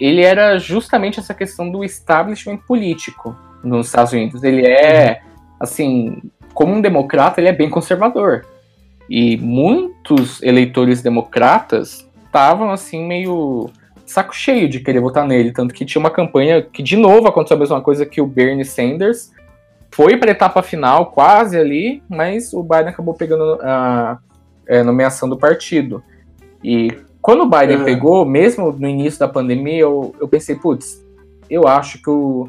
ele 0.00 0.22
era 0.22 0.58
justamente 0.58 1.20
essa 1.20 1.34
questão 1.34 1.70
do 1.70 1.84
establishment 1.84 2.58
político 2.66 3.36
nos 3.64 3.86
Estados 3.86 4.12
Unidos. 4.12 4.42
Ele 4.42 4.66
é, 4.66 5.22
assim, 5.58 6.22
como 6.52 6.74
um 6.74 6.80
democrata, 6.80 7.40
ele 7.40 7.48
é 7.48 7.52
bem 7.52 7.68
conservador. 7.68 8.46
E 9.08 9.36
muitos 9.36 10.42
eleitores 10.42 11.02
democratas 11.02 12.08
estavam 12.24 12.70
assim 12.70 13.06
meio 13.06 13.70
saco 14.06 14.34
cheio 14.34 14.68
de 14.68 14.80
querer 14.80 15.00
votar 15.00 15.26
nele, 15.26 15.52
tanto 15.52 15.74
que 15.74 15.84
tinha 15.84 16.00
uma 16.00 16.10
campanha 16.10 16.62
que 16.62 16.82
de 16.82 16.96
novo 16.96 17.26
aconteceu 17.26 17.56
a 17.56 17.60
mesma 17.60 17.80
coisa 17.80 18.04
que 18.04 18.20
o 18.20 18.26
Bernie 18.26 18.64
Sanders 18.64 19.32
foi 19.90 20.16
para 20.16 20.30
a 20.30 20.32
etapa 20.32 20.62
final 20.62 21.06
quase 21.06 21.56
ali, 21.56 22.02
mas 22.08 22.52
o 22.52 22.62
Biden 22.62 22.88
acabou 22.88 23.14
pegando 23.14 23.58
a, 23.62 24.18
a 24.68 24.84
nomeação 24.84 25.28
do 25.28 25.36
partido. 25.36 26.02
E 26.62 26.92
quando 27.22 27.42
o 27.42 27.48
Biden 27.48 27.78
uhum. 27.78 27.84
pegou, 27.84 28.24
mesmo 28.24 28.72
no 28.72 28.88
início 28.88 29.20
da 29.20 29.28
pandemia, 29.28 29.80
eu, 29.80 30.14
eu 30.20 30.28
pensei, 30.28 30.56
putz, 30.56 31.02
eu 31.48 31.66
acho 31.66 32.02
que 32.02 32.10
o, 32.10 32.48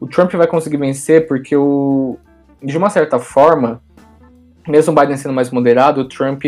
o 0.00 0.06
Trump 0.06 0.32
vai 0.32 0.46
conseguir 0.46 0.76
vencer 0.76 1.26
porque 1.26 1.56
o, 1.56 2.18
de 2.62 2.76
uma 2.76 2.90
certa 2.90 3.18
forma 3.18 3.80
mesmo 4.66 4.92
o 4.92 5.00
Biden 5.00 5.16
sendo 5.16 5.34
mais 5.34 5.50
moderado, 5.50 6.00
o 6.00 6.08
Trump 6.08 6.44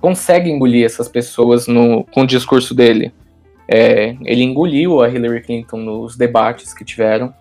consegue 0.00 0.50
engolir 0.50 0.84
essas 0.84 1.08
pessoas 1.08 1.66
no, 1.66 2.04
com 2.04 2.22
o 2.22 2.26
discurso 2.26 2.74
dele. 2.74 3.12
É, 3.66 4.16
ele 4.24 4.42
engoliu 4.42 5.02
a 5.02 5.08
Hillary 5.08 5.42
Clinton 5.42 5.78
nos 5.78 6.16
debates 6.16 6.72
que 6.72 6.84
tiveram. 6.84 7.32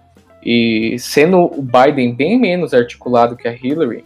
E 0.43 0.97
sendo 0.99 1.45
o 1.45 1.61
Biden 1.61 2.13
bem 2.13 2.39
menos 2.39 2.73
articulado 2.73 3.35
que 3.35 3.47
a 3.47 3.53
Hillary, 3.53 4.03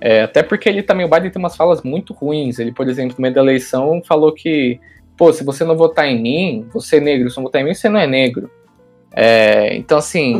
é, 0.00 0.22
até 0.22 0.42
porque 0.42 0.68
ele 0.68 0.82
também, 0.82 1.06
o 1.06 1.08
Biden 1.08 1.30
tem 1.30 1.40
umas 1.40 1.56
falas 1.56 1.82
muito 1.82 2.12
ruins. 2.12 2.58
Ele, 2.58 2.72
por 2.72 2.88
exemplo, 2.88 3.16
no 3.18 3.22
meio 3.22 3.34
da 3.34 3.40
eleição, 3.40 4.02
falou 4.06 4.32
que, 4.32 4.78
pô, 5.16 5.32
se 5.32 5.42
você 5.42 5.64
não 5.64 5.76
votar 5.76 6.06
em 6.06 6.20
mim, 6.20 6.66
você 6.72 6.96
é 6.96 7.00
negro. 7.00 7.30
Se 7.30 7.36
não 7.36 7.44
votar 7.44 7.62
em 7.62 7.64
mim, 7.64 7.74
você 7.74 7.88
não 7.88 7.98
é 7.98 8.06
negro. 8.06 8.50
É, 9.12 9.74
então, 9.76 9.98
assim. 9.98 10.38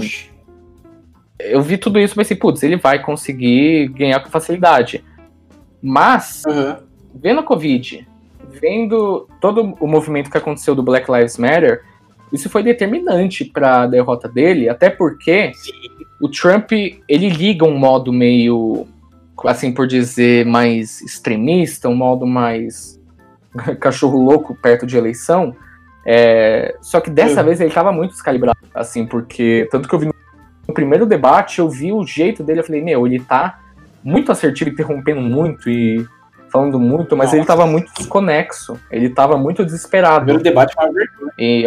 Eu 1.38 1.60
vi 1.62 1.76
tudo 1.76 1.98
isso 1.98 2.14
e 2.14 2.16
pensei, 2.16 2.36
putz, 2.36 2.62
ele 2.62 2.76
vai 2.76 3.00
conseguir 3.00 3.88
ganhar 3.88 4.20
com 4.20 4.30
facilidade. 4.30 5.04
Mas, 5.82 6.42
uhum. 6.46 6.76
vendo 7.14 7.40
a 7.40 7.42
Covid, 7.42 8.06
vendo 8.60 9.28
todo 9.40 9.74
o 9.78 9.86
movimento 9.86 10.30
que 10.30 10.38
aconteceu 10.38 10.74
do 10.74 10.82
Black 10.82 11.10
Lives 11.10 11.36
Matter, 11.36 11.82
isso 12.32 12.48
foi 12.48 12.62
determinante 12.62 13.44
para 13.44 13.82
a 13.82 13.86
derrota 13.86 14.28
dele, 14.28 14.68
até 14.68 14.90
porque 14.90 15.52
Sim. 15.54 15.72
o 16.20 16.28
Trump 16.28 16.72
ele 16.72 17.28
liga 17.28 17.64
um 17.64 17.76
modo 17.76 18.12
meio, 18.12 18.86
assim 19.44 19.72
por 19.72 19.86
dizer, 19.86 20.44
mais 20.44 21.00
extremista, 21.02 21.88
um 21.88 21.94
modo 21.94 22.26
mais 22.26 23.00
cachorro 23.80 24.18
louco 24.22 24.54
perto 24.54 24.86
de 24.86 24.96
eleição. 24.96 25.54
É, 26.04 26.76
só 26.80 27.00
que 27.00 27.10
dessa 27.10 27.42
vez 27.42 27.60
ele 27.60 27.68
estava 27.68 27.90
muito 27.92 28.12
descalibrado, 28.12 28.58
assim, 28.72 29.04
porque 29.04 29.68
tanto 29.70 29.88
que 29.88 29.94
eu 29.94 29.98
vi 29.98 30.06
no 30.06 30.14
primeiro 30.72 31.06
debate, 31.06 31.58
eu 31.58 31.68
vi 31.68 31.92
o 31.92 32.04
jeito 32.04 32.42
dele, 32.42 32.60
eu 32.60 32.64
falei, 32.64 32.82
meu, 32.82 33.06
ele 33.06 33.20
tá 33.20 33.60
muito 34.02 34.30
assertivo, 34.30 34.70
interrompendo 34.70 35.20
muito 35.20 35.68
e 35.68 36.06
falando 36.50 36.78
muito, 36.78 37.16
mas 37.16 37.26
Nossa. 37.26 37.36
ele 37.36 37.46
tava 37.46 37.66
muito 37.66 37.92
desconexo. 37.96 38.78
Ele 38.90 39.10
tava 39.10 39.36
muito 39.36 39.64
desesperado. 39.64 40.24
Primeiro 40.24 40.42
debate 40.42 40.74
foi 40.74 40.88
e, 41.38 41.64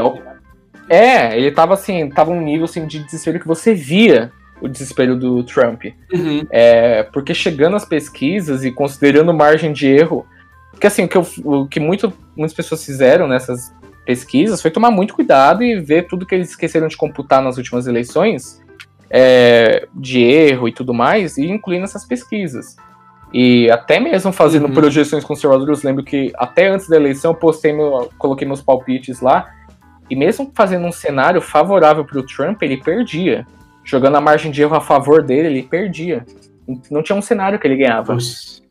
É, 0.87 1.37
ele 1.37 1.51
tava 1.51 1.73
assim, 1.73 2.09
tava 2.09 2.31
um 2.31 2.41
nível 2.41 2.65
assim, 2.65 2.87
de 2.87 3.03
desespero 3.03 3.39
que 3.39 3.47
você 3.47 3.73
via 3.73 4.31
o 4.61 4.67
desespero 4.67 5.15
do 5.15 5.43
Trump. 5.43 5.85
Uhum. 6.11 6.45
É, 6.49 7.03
porque 7.03 7.33
chegando 7.33 7.75
às 7.75 7.85
pesquisas 7.85 8.65
e 8.65 8.71
considerando 8.71 9.33
margem 9.33 9.71
de 9.71 9.87
erro, 9.87 10.25
porque 10.71 10.87
assim, 10.87 11.03
o 11.03 11.07
que, 11.07 11.17
eu, 11.17 11.27
o 11.43 11.67
que 11.67 11.79
muito, 11.79 12.11
muitas 12.35 12.55
pessoas 12.55 12.83
fizeram 12.83 13.27
nessas 13.27 13.73
pesquisas 14.05 14.61
foi 14.61 14.71
tomar 14.71 14.91
muito 14.91 15.13
cuidado 15.13 15.63
e 15.63 15.79
ver 15.79 16.07
tudo 16.07 16.25
que 16.25 16.33
eles 16.33 16.49
esqueceram 16.49 16.87
de 16.87 16.97
computar 16.97 17.41
nas 17.41 17.57
últimas 17.57 17.85
eleições, 17.85 18.61
é, 19.09 19.87
de 19.93 20.21
erro 20.21 20.67
e 20.67 20.71
tudo 20.71 20.93
mais, 20.93 21.37
e 21.37 21.49
incluir 21.49 21.79
nessas 21.79 22.05
pesquisas. 22.05 22.75
E 23.33 23.69
até 23.69 23.99
mesmo 23.99 24.31
fazendo 24.31 24.65
uhum. 24.65 24.73
projeções 24.73 25.23
conservadoras, 25.23 25.83
lembro 25.83 26.03
que 26.03 26.31
até 26.35 26.67
antes 26.67 26.87
da 26.87 26.95
eleição 26.95 27.31
eu 27.31 27.35
postei 27.35 27.71
meu, 27.71 28.09
coloquei 28.17 28.47
meus 28.47 28.61
palpites 28.61 29.21
lá. 29.21 29.47
E 30.09 30.15
mesmo 30.15 30.51
fazendo 30.55 30.87
um 30.87 30.91
cenário 30.91 31.39
favorável 31.39 32.03
para 32.03 32.19
o 32.19 32.23
Trump, 32.23 32.61
ele 32.63 32.77
perdia. 32.77 33.45
Jogando 33.83 34.17
a 34.17 34.21
margem 34.21 34.51
de 34.51 34.61
erro 34.61 34.75
a 34.75 34.81
favor 34.81 35.21
dele, 35.21 35.47
ele 35.47 35.63
perdia. 35.63 36.25
Não 36.89 37.03
tinha 37.03 37.15
um 37.15 37.21
cenário 37.21 37.59
que 37.59 37.67
ele 37.67 37.77
ganhava. 37.77 38.17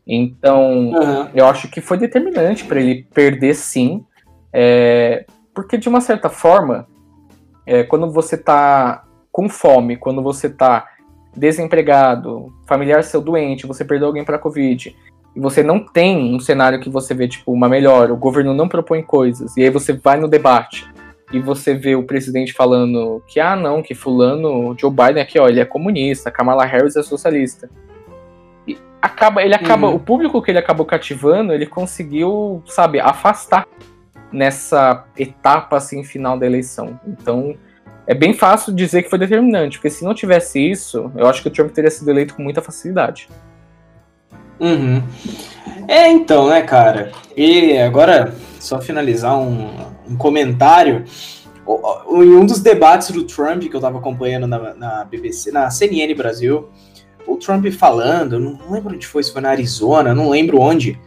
Então, 0.05 0.89
uhum. 0.89 1.27
eu 1.33 1.45
acho 1.45 1.69
que 1.69 1.79
foi 1.79 1.97
determinante 1.97 2.65
para 2.65 2.81
ele 2.81 3.07
perder 3.13 3.53
sim. 3.55 4.03
É, 4.51 5.25
porque, 5.53 5.77
de 5.77 5.87
uma 5.87 6.01
certa 6.01 6.29
forma, 6.29 6.87
é, 7.65 7.83
quando 7.83 8.11
você 8.11 8.35
está 8.35 9.03
com 9.31 9.49
fome, 9.49 9.97
quando 9.97 10.21
você 10.21 10.47
está 10.47 10.87
desempregado, 11.35 12.53
familiar 12.67 13.03
seu 13.03 13.21
doente, 13.21 13.67
você 13.67 13.85
perdeu 13.85 14.07
alguém 14.07 14.25
para 14.25 14.39
Covid, 14.39 14.95
e 15.35 15.39
você 15.39 15.61
não 15.61 15.79
tem 15.79 16.35
um 16.35 16.39
cenário 16.39 16.79
que 16.79 16.89
você 16.89 17.13
vê, 17.13 17.27
tipo, 17.27 17.51
uma 17.51 17.69
melhor, 17.69 18.11
o 18.11 18.17
governo 18.17 18.53
não 18.53 18.67
propõe 18.67 19.01
coisas, 19.01 19.55
e 19.55 19.63
aí 19.63 19.69
você 19.69 19.93
vai 19.93 20.19
no 20.19 20.27
debate 20.27 20.87
e 21.31 21.39
você 21.39 21.75
vê 21.75 21.95
o 21.95 22.03
presidente 22.03 22.53
falando 22.53 23.21
que, 23.27 23.39
ah, 23.39 23.55
não, 23.55 23.83
que 23.83 23.93
fulano, 23.93 24.75
Joe 24.77 24.89
Biden 24.89 25.21
aqui, 25.21 25.39
ó, 25.39 25.47
ele 25.47 25.59
é 25.59 25.65
comunista, 25.65 26.31
Kamala 26.31 26.65
Harris 26.65 26.95
é 26.95 27.03
socialista. 27.03 27.69
E 28.67 28.77
acaba, 28.99 29.43
ele 29.43 29.53
acaba, 29.53 29.87
uhum. 29.87 29.95
o 29.95 29.99
público 29.99 30.41
que 30.41 30.49
ele 30.49 30.57
acabou 30.57 30.85
cativando, 30.85 31.53
ele 31.53 31.67
conseguiu, 31.67 32.63
sabe, 32.65 32.99
afastar 32.99 33.67
nessa 34.31 35.05
etapa, 35.17 35.77
assim, 35.77 36.03
final 36.03 36.37
da 36.37 36.47
eleição. 36.47 36.99
Então, 37.07 37.55
é 38.09 38.15
bem 38.15 38.33
fácil 38.33 38.73
dizer 38.73 39.03
que 39.03 39.09
foi 39.09 39.19
determinante, 39.19 39.77
porque 39.77 39.91
se 39.91 40.03
não 40.03 40.15
tivesse 40.15 40.59
isso, 40.59 41.11
eu 41.15 41.27
acho 41.27 41.43
que 41.43 41.47
o 41.47 41.51
Trump 41.51 41.69
teria 41.69 41.91
sido 41.91 42.09
eleito 42.09 42.33
com 42.33 42.41
muita 42.41 42.59
facilidade. 42.59 43.29
Uhum. 44.59 45.03
É, 45.87 46.07
então, 46.07 46.49
né, 46.49 46.63
cara? 46.63 47.11
E 47.37 47.77
agora, 47.77 48.33
só 48.59 48.81
finalizar 48.81 49.37
um, 49.37 49.69
um 50.09 50.17
comentário. 50.17 51.05
Em 51.67 52.35
um 52.35 52.47
dos 52.47 52.59
debates 52.61 53.11
do 53.11 53.25
Trump 53.25 53.61
que 53.61 53.75
eu 53.75 53.79
tava 53.79 53.99
acompanhando 53.99 54.47
na, 54.47 54.73
na 54.73 55.03
BBC, 55.03 55.51
na 55.51 55.69
CNN 55.69 56.11
Brasil, 56.15 56.67
o 57.27 57.35
Trump 57.35 57.67
falando, 57.67 58.39
não 58.39 58.71
lembro 58.71 58.95
onde 58.95 59.05
foi, 59.05 59.21
se 59.21 59.31
foi 59.31 59.41
na 59.43 59.51
Arizona, 59.51 60.15
não 60.15 60.31
lembro 60.31 60.59
onde, 60.59 60.99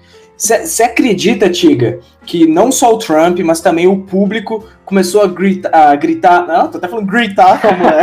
você 0.43 0.83
acredita, 0.83 1.49
Tiga, 1.49 2.01
que 2.27 2.49
não 2.49 2.73
só 2.73 2.93
o 2.93 2.99
Trump, 2.99 3.39
mas 3.41 3.61
também 3.61 3.87
o 3.87 4.01
público 4.03 4.67
começou 4.85 5.23
a, 5.23 5.29
grita, 5.29 5.71
a 5.73 5.95
gritar. 5.95 6.45
Não, 6.49 6.69
tô 6.69 6.79
até 6.79 6.89
falando 6.89 7.07
gritar 7.07 7.61
como 7.63 7.87
é. 7.87 8.03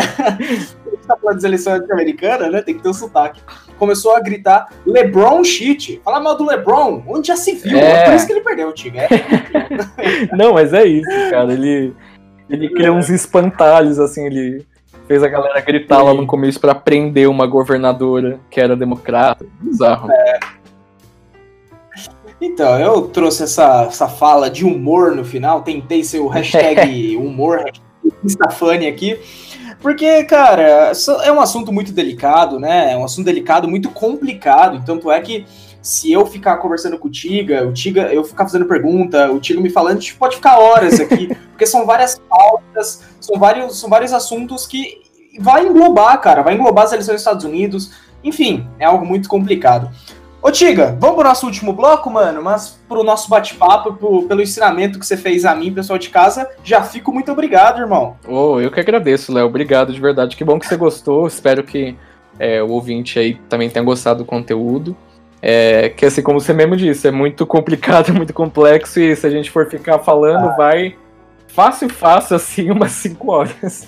tá 1.05 1.17
falando 1.17 1.35
de 1.35 1.41
seleção 1.41 1.73
americana, 1.91 2.49
né? 2.49 2.61
Tem 2.61 2.75
que 2.75 2.81
ter 2.81 2.87
um 2.87 2.93
sotaque. 2.93 3.41
Começou 3.77 4.15
a 4.15 4.21
gritar 4.21 4.69
LeBron 4.85 5.43
shit. 5.43 6.01
Fala 6.03 6.21
mal 6.21 6.37
do 6.37 6.45
LeBron, 6.45 7.03
onde 7.07 7.27
já 7.27 7.35
se 7.35 7.55
viu. 7.55 7.77
É, 7.77 8.05
por 8.05 8.13
isso 8.13 8.25
que 8.25 8.31
ele 8.31 8.41
perdeu, 8.41 8.71
Tiga. 8.71 9.01
É. 9.01 9.09
não, 10.33 10.53
mas 10.53 10.73
é 10.73 10.85
isso, 10.85 11.09
cara. 11.29 11.51
Ele, 11.51 11.93
ele 12.49 12.69
criou 12.69 12.95
uns 12.95 13.09
espantalhos, 13.09 13.99
assim, 13.99 14.25
ele 14.25 14.65
fez 15.09 15.21
a 15.23 15.27
galera 15.27 15.59
gritar 15.59 16.01
lá 16.01 16.13
no 16.13 16.25
começo 16.25 16.59
para 16.59 16.73
prender 16.73 17.27
uma 17.27 17.45
governadora 17.45 18.39
que 18.49 18.61
era 18.61 18.77
democrata. 18.77 19.45
Bizarro. 19.59 20.09
É. 20.09 20.39
Então, 22.41 22.79
eu 22.79 23.01
trouxe 23.03 23.43
essa, 23.43 23.83
essa 23.83 24.07
fala 24.07 24.49
de 24.49 24.63
humor 24.63 25.15
no 25.15 25.25
final, 25.25 25.61
tentei 25.61 26.03
ser 26.03 26.19
o 26.19 26.27
hashtag 26.27 27.17
humor, 27.17 27.65
hashtag 28.23 28.87
aqui, 28.87 29.19
porque, 29.81 30.23
cara, 30.23 30.91
é 31.23 31.31
um 31.31 31.39
assunto 31.39 31.71
muito 31.71 31.91
delicado, 31.91 32.59
né? 32.59 32.93
É 32.93 32.97
um 32.97 33.03
assunto 33.03 33.25
delicado, 33.25 33.67
muito 33.67 33.89
complicado, 33.89 34.83
tanto 34.85 35.11
é 35.11 35.19
que 35.19 35.45
se 35.81 36.11
eu 36.11 36.25
ficar 36.25 36.57
conversando 36.57 36.97
com 36.97 37.07
o 37.07 37.11
Tiga, 37.11 37.65
o 37.65 37.73
Tiga, 37.73 38.13
eu 38.13 38.23
ficar 38.23 38.45
fazendo 38.45 38.65
pergunta, 38.65 39.31
o 39.31 39.39
Tiga 39.39 39.61
me 39.61 39.69
falando, 39.69 39.97
a 39.97 39.99
gente 39.99 40.15
pode 40.15 40.35
ficar 40.35 40.59
horas 40.59 40.99
aqui, 40.99 41.27
porque 41.51 41.65
são 41.65 41.85
várias 41.85 42.19
pautas, 42.19 43.03
são 43.19 43.39
vários, 43.39 43.79
são 43.79 43.89
vários 43.89 44.13
assuntos 44.13 44.67
que 44.67 45.01
vai 45.39 45.65
englobar, 45.65 46.19
cara, 46.19 46.41
vai 46.41 46.55
englobar 46.55 46.85
as 46.85 46.91
eleições 46.91 47.15
dos 47.15 47.21
Estados 47.21 47.45
Unidos, 47.45 47.91
enfim, 48.23 48.67
é 48.77 48.85
algo 48.85 49.05
muito 49.05 49.29
complicado. 49.29 49.89
Ô 50.41 50.51
Tiga, 50.51 50.95
vamos 50.97 51.17
pro 51.17 51.27
nosso 51.27 51.45
último 51.45 51.73
bloco, 51.73 52.09
mano, 52.09 52.41
mas 52.41 52.79
pro 52.87 53.03
nosso 53.03 53.29
bate-papo, 53.29 54.23
pelo 54.23 54.41
ensinamento 54.41 54.97
que 54.97 55.05
você 55.05 55.17
fez 55.17 55.43
a 55.43 55.53
mim, 55.53 55.73
pessoal 55.73 55.99
de 55.99 56.09
casa, 56.09 56.49
já 56.63 56.81
fico 56.81 57.11
muito 57.11 57.29
obrigado, 57.29 57.81
irmão. 57.81 58.15
Oh, 58.25 58.59
eu 58.59 58.71
que 58.71 58.79
agradeço, 58.79 59.33
Léo, 59.33 59.45
obrigado 59.45 59.91
de 59.91 59.99
verdade, 59.99 60.37
que 60.37 60.43
bom 60.45 60.57
que 60.57 60.65
você 60.65 60.77
gostou, 60.77 61.27
espero 61.27 61.61
que 61.61 61.93
é, 62.39 62.63
o 62.63 62.69
ouvinte 62.69 63.19
aí 63.19 63.35
também 63.49 63.69
tenha 63.69 63.83
gostado 63.83 64.19
do 64.19 64.25
conteúdo. 64.25 64.95
É, 65.41 65.89
que 65.89 66.05
assim 66.05 66.21
como 66.21 66.39
você 66.39 66.53
mesmo 66.53 66.75
disse, 66.75 67.07
é 67.07 67.11
muito 67.11 67.45
complicado, 67.45 68.11
muito 68.15 68.33
complexo, 68.33 68.99
e 68.99 69.15
se 69.15 69.27
a 69.27 69.29
gente 69.29 69.51
for 69.51 69.69
ficar 69.69 69.99
falando, 69.99 70.49
ah. 70.49 70.55
vai 70.55 70.95
fácil, 71.49 71.89
fácil, 71.89 72.37
assim, 72.37 72.71
umas 72.71 72.93
5 72.93 73.31
horas. 73.31 73.87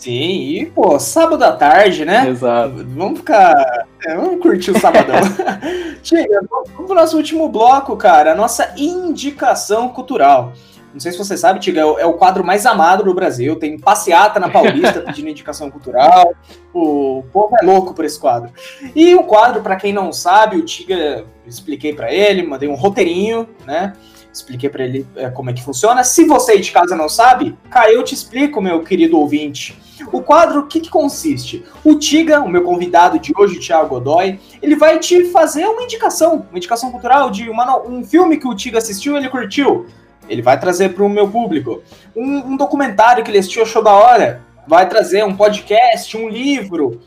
Sim, 0.00 0.12
e, 0.12 0.64
pô, 0.64 0.98
sábado 0.98 1.42
à 1.44 1.52
tarde, 1.52 2.06
né? 2.06 2.26
Exato. 2.26 2.86
Vamos 2.88 3.18
ficar. 3.18 3.86
É, 4.06 4.16
vamos 4.16 4.40
curtir 4.40 4.70
o 4.70 4.80
sabadão. 4.80 5.16
Chega, 6.02 6.40
vamos 6.50 6.86
pro 6.86 6.94
nosso 6.94 7.18
último 7.18 7.50
bloco, 7.50 7.94
cara. 7.98 8.32
A 8.32 8.34
nossa 8.34 8.72
indicação 8.78 9.90
cultural. 9.90 10.54
Não 10.94 10.98
sei 10.98 11.12
se 11.12 11.18
você 11.18 11.36
sabe, 11.36 11.60
Tiga, 11.60 11.82
é, 11.82 12.02
é 12.02 12.06
o 12.06 12.14
quadro 12.14 12.42
mais 12.42 12.64
amado 12.64 13.04
do 13.04 13.12
Brasil. 13.12 13.56
Tem 13.56 13.78
passeata 13.78 14.40
na 14.40 14.48
Paulista 14.48 15.02
pedindo 15.06 15.28
indicação 15.28 15.70
cultural. 15.70 16.32
O 16.72 17.22
povo 17.30 17.54
é 17.60 17.64
louco 17.64 17.92
por 17.92 18.06
esse 18.06 18.18
quadro. 18.18 18.50
E 18.96 19.14
o 19.14 19.24
quadro, 19.24 19.60
para 19.60 19.76
quem 19.76 19.92
não 19.92 20.14
sabe, 20.14 20.56
o 20.56 20.64
Tiga, 20.64 21.26
expliquei 21.46 21.92
para 21.92 22.10
ele, 22.10 22.42
mandei 22.42 22.70
um 22.70 22.74
roteirinho, 22.74 23.46
né? 23.66 23.92
Expliquei 24.32 24.68
para 24.68 24.84
ele 24.84 25.06
é, 25.16 25.28
como 25.28 25.50
é 25.50 25.52
que 25.52 25.62
funciona. 25.62 26.04
Se 26.04 26.24
você 26.24 26.58
de 26.58 26.70
casa 26.70 26.96
não 26.96 27.08
sabe, 27.08 27.56
cá 27.70 27.90
eu 27.90 28.02
te 28.02 28.14
explico, 28.14 28.60
meu 28.60 28.82
querido 28.82 29.18
ouvinte. 29.18 29.76
O 30.12 30.22
quadro, 30.22 30.60
o 30.60 30.66
que, 30.66 30.80
que 30.80 30.88
consiste? 30.88 31.64
O 31.84 31.94
Tiga, 31.94 32.40
o 32.40 32.48
meu 32.48 32.62
convidado 32.62 33.18
de 33.18 33.32
hoje, 33.36 33.58
o 33.58 33.60
Thiago 33.60 33.88
Godoy, 33.88 34.40
ele 34.62 34.76
vai 34.76 34.98
te 34.98 35.26
fazer 35.26 35.66
uma 35.66 35.82
indicação, 35.82 36.46
uma 36.48 36.56
indicação 36.56 36.90
cultural 36.90 37.30
de 37.30 37.50
uma, 37.50 37.78
um 37.86 38.02
filme 38.02 38.38
que 38.38 38.48
o 38.48 38.54
Tiga 38.54 38.78
assistiu 38.78 39.14
e 39.14 39.18
ele 39.18 39.28
curtiu. 39.28 39.86
Ele 40.28 40.42
vai 40.42 40.58
trazer 40.58 40.90
para 40.90 41.04
o 41.04 41.08
meu 41.08 41.28
público. 41.28 41.82
Um, 42.16 42.52
um, 42.52 42.56
documentário 42.56 43.22
que 43.24 43.30
ele 43.30 43.38
assistiu, 43.38 43.62
achou 43.62 43.82
da 43.82 43.92
hora. 43.92 44.42
Vai 44.66 44.88
trazer 44.88 45.24
um 45.24 45.36
podcast, 45.36 46.16
um 46.16 46.28
livro, 46.28 47.00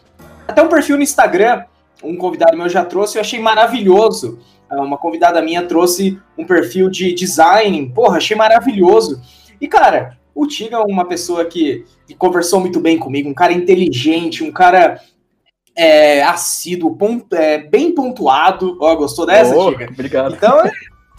até 0.48 0.62
um 0.62 0.68
perfil 0.68 0.98
no 0.98 1.04
Instagram. 1.04 1.64
Um 2.04 2.18
convidado 2.18 2.58
meu 2.58 2.68
já 2.68 2.84
trouxe, 2.84 3.18
eu 3.18 3.22
achei 3.22 3.40
maravilhoso 3.40 4.40
uma 4.82 4.98
convidada 4.98 5.42
minha 5.42 5.64
trouxe 5.64 6.20
um 6.38 6.46
perfil 6.46 6.90
de 6.90 7.14
design, 7.14 7.90
porra, 7.94 8.18
achei 8.18 8.36
maravilhoso. 8.36 9.22
E, 9.60 9.68
cara, 9.68 10.18
o 10.36 10.46
Tiga 10.48 10.78
é 10.78 10.80
uma 10.80 11.06
pessoa 11.06 11.46
que, 11.46 11.86
que 12.08 12.14
conversou 12.16 12.60
muito 12.60 12.80
bem 12.80 12.98
comigo, 12.98 13.30
um 13.30 13.34
cara 13.34 13.54
inteligente, 13.54 14.44
um 14.44 14.52
cara 14.52 15.00
é, 15.76 16.22
assíduo, 16.24 16.96
ponto, 16.96 17.36
é, 17.36 17.58
bem 17.58 17.94
pontuado. 17.94 18.78
Ó, 18.82 18.96
gostou 18.96 19.26
dessa, 19.26 19.56
Oh, 19.56 19.72
Tiga? 19.72 19.90
obrigado. 19.92 20.36
Então, 20.36 20.64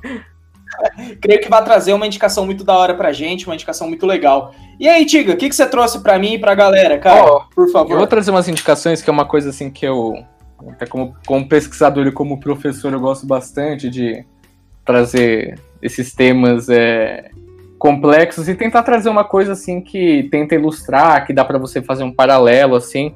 creio 1.20 1.40
que 1.40 1.48
vai 1.48 1.62
trazer 1.64 1.92
uma 1.92 2.06
indicação 2.06 2.44
muito 2.44 2.64
da 2.64 2.76
hora 2.76 2.94
pra 2.94 3.12
gente, 3.12 3.46
uma 3.46 3.54
indicação 3.54 3.88
muito 3.88 4.06
legal. 4.06 4.52
E 4.78 4.88
aí, 4.88 5.04
Tiga, 5.06 5.32
o 5.32 5.36
que, 5.36 5.48
que 5.48 5.54
você 5.54 5.66
trouxe 5.66 6.00
pra 6.02 6.18
mim 6.18 6.34
e 6.34 6.38
pra 6.38 6.54
galera, 6.54 6.98
cara? 6.98 7.24
Ó, 7.24 7.40
Por 7.54 7.66
Eu 7.68 7.72
favor. 7.72 7.96
vou 7.98 8.06
trazer 8.06 8.30
umas 8.30 8.48
indicações 8.48 9.00
que 9.00 9.08
é 9.08 9.12
uma 9.12 9.24
coisa 9.24 9.50
assim 9.50 9.70
que 9.70 9.86
eu, 9.86 10.14
até 10.70 10.86
como, 10.86 11.14
como 11.26 11.48
pesquisador 11.48 12.06
e 12.06 12.12
como 12.12 12.40
professor, 12.40 12.92
eu 12.92 13.00
gosto 13.00 13.26
bastante 13.26 13.88
de 13.88 14.24
trazer 14.84 15.58
esses 15.80 16.14
temas 16.14 16.68
é, 16.68 17.30
complexos 17.78 18.48
e 18.48 18.54
tentar 18.54 18.82
trazer 18.82 19.08
uma 19.08 19.24
coisa 19.24 19.52
assim 19.52 19.80
que 19.80 20.28
tenta 20.30 20.54
ilustrar, 20.54 21.26
que 21.26 21.32
dá 21.32 21.44
pra 21.44 21.58
você 21.58 21.82
fazer 21.82 22.04
um 22.04 22.12
paralelo 22.12 22.74
assim. 22.76 23.12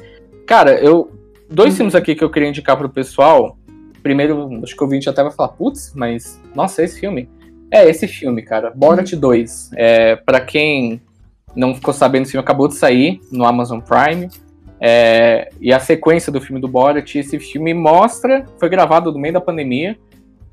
Cara, 0.46 0.78
eu 0.80 1.10
dois 1.50 1.70
Uhum. 1.70 1.76
filmes 1.76 1.94
aqui 1.94 2.14
que 2.14 2.22
eu 2.24 2.30
queria 2.30 2.48
indicar 2.48 2.76
pro 2.76 2.88
pessoal. 2.88 3.56
Primeiro, 4.02 4.60
acho 4.62 4.74
que 4.74 4.82
o 4.82 4.84
ouvinte 4.84 5.08
até 5.08 5.22
vai 5.22 5.32
falar, 5.32 5.48
putz, 5.50 5.92
mas 5.94 6.40
nossa, 6.54 6.82
esse 6.82 7.00
filme. 7.00 7.28
É, 7.70 7.88
esse 7.88 8.06
filme, 8.06 8.42
cara. 8.42 8.72
Borat 8.74 9.12
2. 9.12 9.70
É, 9.76 10.16
para 10.16 10.40
quem 10.40 11.00
não 11.54 11.74
ficou 11.74 11.92
sabendo, 11.92 12.22
esse 12.22 12.32
filme 12.32 12.42
acabou 12.44 12.68
de 12.68 12.76
sair 12.76 13.20
no 13.30 13.44
Amazon 13.44 13.80
Prime. 13.80 14.28
É, 14.80 15.50
e 15.60 15.72
a 15.72 15.80
sequência 15.80 16.32
do 16.32 16.40
filme 16.40 16.60
do 16.60 16.68
Borat, 16.68 17.14
esse 17.14 17.38
filme 17.38 17.74
mostra, 17.74 18.44
foi 18.58 18.68
gravado 18.68 19.12
no 19.12 19.18
meio 19.18 19.34
da 19.34 19.40
pandemia, 19.40 19.98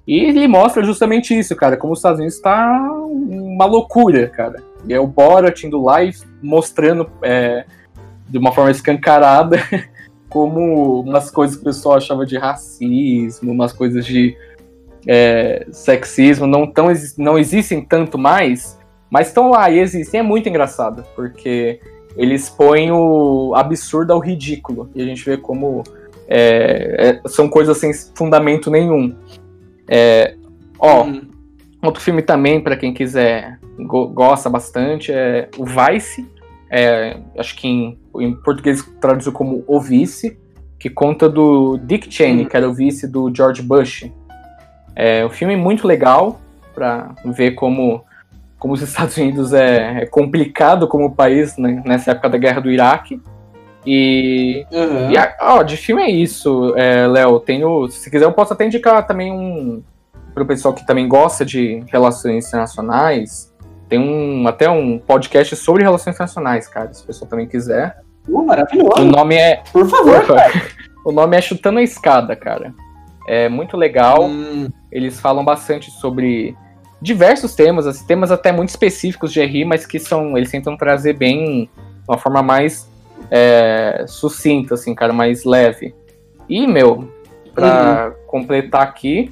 e 0.07 0.19
ele 0.19 0.47
mostra 0.47 0.83
justamente 0.83 1.37
isso, 1.37 1.55
cara, 1.55 1.77
como 1.77 1.93
os 1.93 1.99
Estados 1.99 2.19
Unidos 2.19 2.35
está 2.35 2.79
uma 2.91 3.65
loucura, 3.65 4.27
cara. 4.27 4.61
E 4.87 4.93
é 4.93 4.99
o 4.99 5.07
Borat 5.07 5.63
indo 5.63 5.81
lá 5.81 6.03
e 6.03 6.13
mostrando 6.41 7.09
é, 7.23 7.65
de 8.29 8.37
uma 8.37 8.51
forma 8.51 8.69
escancarada 8.69 9.57
como 10.29 11.01
umas 11.01 11.31
coisas 11.31 11.55
que 11.55 11.61
o 11.63 11.65
pessoal 11.65 11.97
achava 11.97 12.25
de 12.25 12.37
racismo, 12.37 13.51
umas 13.51 13.73
coisas 13.73 14.05
de 14.05 14.37
é, 15.07 15.65
sexismo 15.71 16.45
não, 16.45 16.67
tão, 16.67 16.87
não 17.17 17.37
existem 17.37 17.81
tanto 17.81 18.17
mais, 18.17 18.77
mas 19.09 19.27
estão 19.27 19.49
lá 19.49 19.69
e 19.69 19.79
existem. 19.79 20.19
É 20.19 20.23
muito 20.23 20.47
engraçado, 20.47 21.03
porque 21.15 21.79
eles 22.15 22.49
põem 22.49 22.91
o 22.91 23.53
absurdo 23.55 24.13
ao 24.13 24.19
ridículo. 24.19 24.89
E 24.95 25.01
a 25.01 25.05
gente 25.05 25.23
vê 25.25 25.37
como 25.37 25.83
é, 26.27 27.19
é, 27.23 27.29
são 27.29 27.47
coisas 27.49 27.77
sem 27.77 27.91
fundamento 28.15 28.71
nenhum. 28.71 29.15
É, 29.87 30.35
ó, 30.79 31.03
Uhum. 31.03 31.21
outro 31.83 32.01
filme 32.01 32.21
também, 32.21 32.59
pra 32.61 32.75
quem 32.75 32.93
quiser, 32.93 33.59
go- 33.79 34.07
gosta 34.07 34.49
bastante, 34.49 35.11
é 35.11 35.49
o 35.57 35.65
Vice. 35.65 36.25
É, 36.71 37.17
acho 37.37 37.55
que 37.55 37.67
em, 37.67 37.97
em 38.19 38.33
português 38.33 38.81
traduziu 38.99 39.31
como 39.31 39.63
O 39.67 39.79
Vice, 39.79 40.37
que 40.79 40.89
conta 40.89 41.29
do 41.29 41.77
Dick 41.77 42.11
Cheney, 42.11 42.43
Uhum. 42.43 42.49
que 42.49 42.57
era 42.57 42.67
o 42.69 42.73
vice 42.73 43.07
do 43.07 43.31
George 43.33 43.61
Bush. 43.61 44.11
É 44.95 45.25
um 45.25 45.29
filme 45.29 45.55
muito 45.55 45.87
legal 45.87 46.39
pra 46.73 47.13
ver 47.25 47.51
como, 47.51 48.03
como 48.65 48.73
os 48.73 48.81
Estados 48.81 49.15
Unidos 49.15 49.53
é, 49.53 50.01
é 50.01 50.05
complicado 50.07 50.87
como 50.87 51.13
país 51.13 51.55
né, 51.55 51.83
nessa 51.85 52.09
época 52.09 52.29
da 52.29 52.37
guerra 52.39 52.59
do 52.61 52.71
Iraque. 52.71 53.21
E 53.85 54.65
Uhum. 54.71 55.11
e, 55.11 55.15
a- 55.19 55.35
ó, 55.39 55.61
de 55.61 55.77
filme 55.77 56.01
é 56.01 56.09
isso, 56.09 56.73
é, 56.75 57.05
Léo. 57.05 57.39
Tenho, 57.39 57.87
se 57.89 58.09
quiser, 58.09 58.25
eu 58.25 58.31
posso 58.31 58.53
até 58.53 58.65
indicar 58.65 59.05
também 59.05 59.31
um 59.31 59.83
pro 60.33 60.47
pessoal 60.47 60.73
que 60.73 60.83
também 60.83 61.07
gosta 61.07 61.45
de 61.45 61.83
relações 61.91 62.47
internacionais. 62.47 63.53
Tem 63.87 63.99
um 63.99 64.47
até 64.47 64.67
um 64.67 64.97
podcast 64.97 65.55
sobre 65.55 65.83
relações 65.83 66.15
internacionais, 66.15 66.67
cara. 66.67 66.91
Se 66.91 67.03
o 67.03 67.05
pessoal 67.05 67.29
também 67.29 67.45
quiser. 67.47 67.97
Uh, 68.27 68.39
O 68.39 68.45
maravilhoso. 68.47 69.05
nome 69.05 69.35
é 69.35 69.61
Por 69.71 69.87
favor, 69.87 70.23
o 71.05 71.11
nome 71.11 71.37
é 71.37 71.41
Chutando 71.41 71.77
a 71.77 71.83
Escada, 71.83 72.35
cara. 72.35 72.73
É 73.27 73.47
muito 73.47 73.77
legal. 73.77 74.23
Hum, 74.25 74.69
Eles 74.91 75.19
falam 75.19 75.45
bastante 75.45 75.91
sobre 75.91 76.55
diversos 77.01 77.55
temas, 77.55 77.85
assim, 77.87 78.05
temas 78.05 78.31
até 78.31 78.51
muito 78.51 78.69
específicos 78.69 79.31
de 79.31 79.41
RI, 79.41 79.65
mas 79.65 79.85
que 79.85 79.99
são 79.99 80.37
eles 80.37 80.51
tentam 80.51 80.77
trazer 80.77 81.13
bem 81.13 81.65
de 81.65 82.09
uma 82.09 82.17
forma 82.17 82.41
mais 82.41 82.89
é, 83.29 84.05
sucinta, 84.07 84.75
assim, 84.75 84.93
cara, 84.93 85.13
mais 85.13 85.43
leve. 85.43 85.93
E, 86.47 86.67
meu, 86.67 87.09
pra 87.53 88.13
completar 88.27 88.83
aqui, 88.83 89.31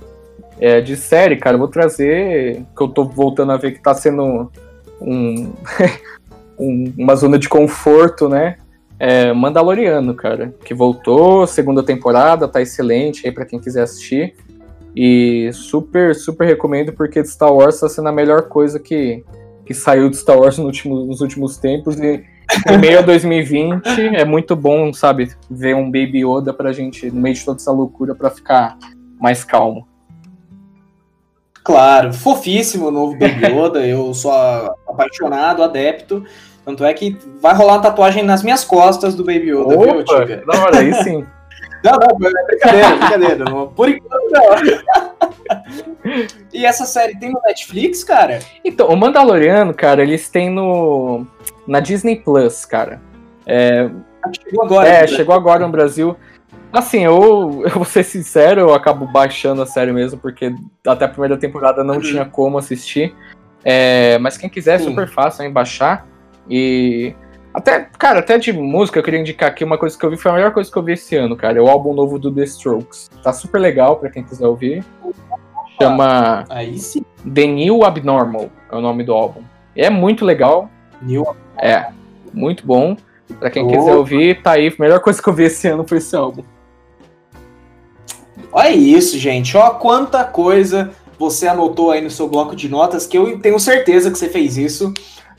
é, 0.60 0.82
de 0.82 0.96
série, 0.96 1.38
cara, 1.38 1.56
eu 1.56 1.60
vou 1.60 1.68
trazer, 1.68 2.64
que 2.76 2.84
eu 2.84 2.88
tô 2.88 3.06
voltando 3.06 3.52
a 3.52 3.58
ver 3.58 3.72
que 3.72 3.82
tá 3.82 3.94
sendo 3.94 4.52
um, 5.02 5.54
um- 6.58 6.94
uma 6.98 7.16
zona 7.16 7.38
de 7.38 7.50
conforto, 7.50 8.30
né? 8.30 8.58
É 9.00 9.34
Mandaloriano, 9.34 10.14
cara, 10.14 10.54
que 10.64 10.74
voltou, 10.74 11.46
segunda 11.46 11.84
temporada, 11.84 12.48
tá 12.48 12.62
excelente 12.62 13.26
aí 13.26 13.34
pra 13.34 13.46
quem 13.46 13.60
quiser 13.60 13.82
assistir. 13.84 14.36
E 14.96 15.50
super, 15.54 16.14
super 16.16 16.46
recomendo, 16.46 16.94
porque 16.94 17.24
Star 17.26 17.52
Wars 17.54 17.80
tá 17.80 17.90
sendo 17.90 18.10
a 18.10 18.12
melhor 18.12 18.44
coisa 18.44 18.80
que, 18.80 19.24
que 19.66 19.74
saiu 19.74 20.10
de 20.10 20.18
Star 20.18 20.38
Wars 20.40 20.58
no 20.58 20.66
último- 20.66 21.06
nos 21.06 21.20
últimos 21.22 21.58
tempos. 21.58 21.98
E 22.00 22.24
em 22.70 22.78
meio 22.78 23.00
a 23.00 23.02
2020 23.02 23.82
é 24.16 24.24
muito 24.24 24.56
bom, 24.56 24.94
sabe, 24.94 25.32
ver 25.50 25.76
um 25.76 25.86
Baby 25.86 26.24
Yoda 26.26 26.54
pra 26.54 26.72
gente, 26.72 27.10
no 27.10 27.20
meio 27.22 27.34
de 27.36 27.44
toda 27.44 27.58
essa 27.58 27.72
loucura, 27.72 28.14
pra 28.14 28.30
ficar 28.30 28.78
mais 29.20 29.44
calmo. 29.44 29.88
claro, 31.64 32.14
fofíssimo 32.14 32.88
o 32.88 32.92
novo 32.92 33.14
Baby 33.18 33.46
Yoda. 33.52 33.86
eu 33.88 34.14
sou 34.14 34.32
apaixonado, 34.32 35.64
adepto. 35.64 36.24
Tanto 36.66 36.84
é 36.86 36.94
que 36.94 37.18
vai 37.42 37.54
rolar 37.56 37.74
uma 37.74 37.82
tatuagem 37.82 38.24
nas 38.24 38.42
minhas 38.44 38.64
costas 38.64 39.16
do 39.16 39.24
Baby 39.24 39.50
Yoda, 39.52 39.78
viu, 39.78 40.00
Opa, 40.00 40.04
Tiga? 40.22 40.44
da 40.46 40.62
hora, 40.62 40.80
aí 40.80 40.94
sim. 41.04 41.26
Não, 41.84 41.92
não, 42.00 42.28
é 42.30 42.46
brincadeira, 42.46 42.90
brincadeira. 42.96 43.46
Não, 43.46 43.68
por 43.68 43.90
enquanto 43.90 44.32
não. 44.32 44.44
E 46.54 46.66
essa 46.66 46.86
série 46.86 47.18
tem 47.18 47.32
no 47.32 47.42
Netflix, 47.46 48.04
cara? 48.04 48.40
Então, 48.64 48.88
o 48.88 48.96
Mandaloriano, 48.96 49.74
cara, 49.74 50.02
eles 50.04 50.30
têm 50.30 50.50
no 50.50 51.26
na 51.68 51.80
Disney 51.80 52.18
Plus, 52.18 52.66
cara. 52.66 53.02
É, 53.46 53.90
que 54.32 54.50
Chegou 54.50 54.64
agora. 54.66 54.88
é, 54.88 55.02
né? 55.02 55.08
chegou 55.08 55.36
agora 55.36 55.66
no 55.66 55.72
Brasil. 55.72 56.16
Assim, 56.72 57.04
eu, 57.04 57.64
eu 57.66 57.72
vou 57.72 57.86
ser 57.86 58.04
sincero, 58.04 58.62
eu 58.62 58.74
acabo 58.74 59.06
baixando 59.06 59.62
a 59.62 59.66
série 59.66 59.92
mesmo, 59.92 60.20
porque 60.20 60.54
até 60.86 61.06
a 61.06 61.10
primeira 61.10 61.38
temporada 61.38 61.84
não 61.84 61.96
Uhum. 61.96 62.02
tinha 62.02 62.26
como 62.26 62.58
assistir. 62.58 63.14
É, 63.64 64.18
mas 64.20 64.38
quem 64.38 64.50
quiser, 64.50 64.76
é 64.76 64.80
super 64.80 65.08
fácil 65.08 65.44
em 65.46 65.52
baixar. 65.52 66.06
E 66.50 67.16
até, 67.54 67.88
cara, 67.98 68.20
até 68.20 68.38
de 68.38 68.52
música, 68.52 69.00
eu 69.00 69.04
queria 69.04 69.20
indicar 69.20 69.50
aqui 69.50 69.64
uma 69.64 69.78
coisa 69.78 69.98
que 69.98 70.06
eu 70.06 70.10
vi, 70.10 70.18
foi 70.18 70.32
a 70.32 70.34
melhor 70.36 70.52
coisa 70.52 70.72
que 70.72 70.78
eu 70.78 70.84
vi 70.84 70.94
esse 70.94 71.16
ano, 71.16 71.36
cara. 71.36 71.58
É 71.58 71.62
o 71.62 71.68
álbum 71.68 71.94
novo 71.94 72.18
do 72.18 72.34
The 72.34 72.44
Strokes. 72.44 73.10
Tá 73.22 73.32
super 73.32 73.60
legal 73.60 73.98
pra 73.98 74.10
quem 74.10 74.24
quiser 74.24 74.48
ouvir. 74.48 74.84
Chama 75.82 76.46
Aí 76.50 76.78
sim. 76.78 77.04
The 77.32 77.48
New 77.48 77.84
Abnormal, 77.84 78.50
é 78.72 78.76
o 78.76 78.82
nome 78.82 79.04
do 79.04 79.14
álbum. 79.14 79.42
É 79.76 79.90
muito 79.90 80.24
legal, 80.26 80.70
New 81.02 81.26
é, 81.58 81.88
muito 82.34 82.66
bom. 82.66 82.96
Pra 83.40 83.50
quem 83.50 83.64
Opa. 83.64 83.78
quiser 83.78 83.96
ouvir, 83.96 84.42
tá 84.42 84.52
aí. 84.52 84.68
A 84.68 84.82
melhor 84.82 85.00
coisa 85.00 85.22
que 85.22 85.28
eu 85.28 85.34
vi 85.34 85.44
esse 85.44 85.68
ano 85.68 85.86
foi 85.88 85.98
esse 86.00 86.16
álbum. 86.16 86.44
Olha 88.52 88.72
isso, 88.72 89.18
gente. 89.18 89.56
Ó, 89.58 89.70
quanta 89.72 90.24
coisa 90.24 90.92
você 91.18 91.48
anotou 91.48 91.92
aí 91.92 92.02
no 92.02 92.10
seu 92.10 92.28
bloco 92.28 92.56
de 92.56 92.68
notas, 92.68 93.08
que 93.08 93.18
eu 93.18 93.40
tenho 93.40 93.60
certeza 93.60 94.12
que 94.12 94.18
você 94.18 94.28
fez 94.28 94.58
isso 94.58 94.94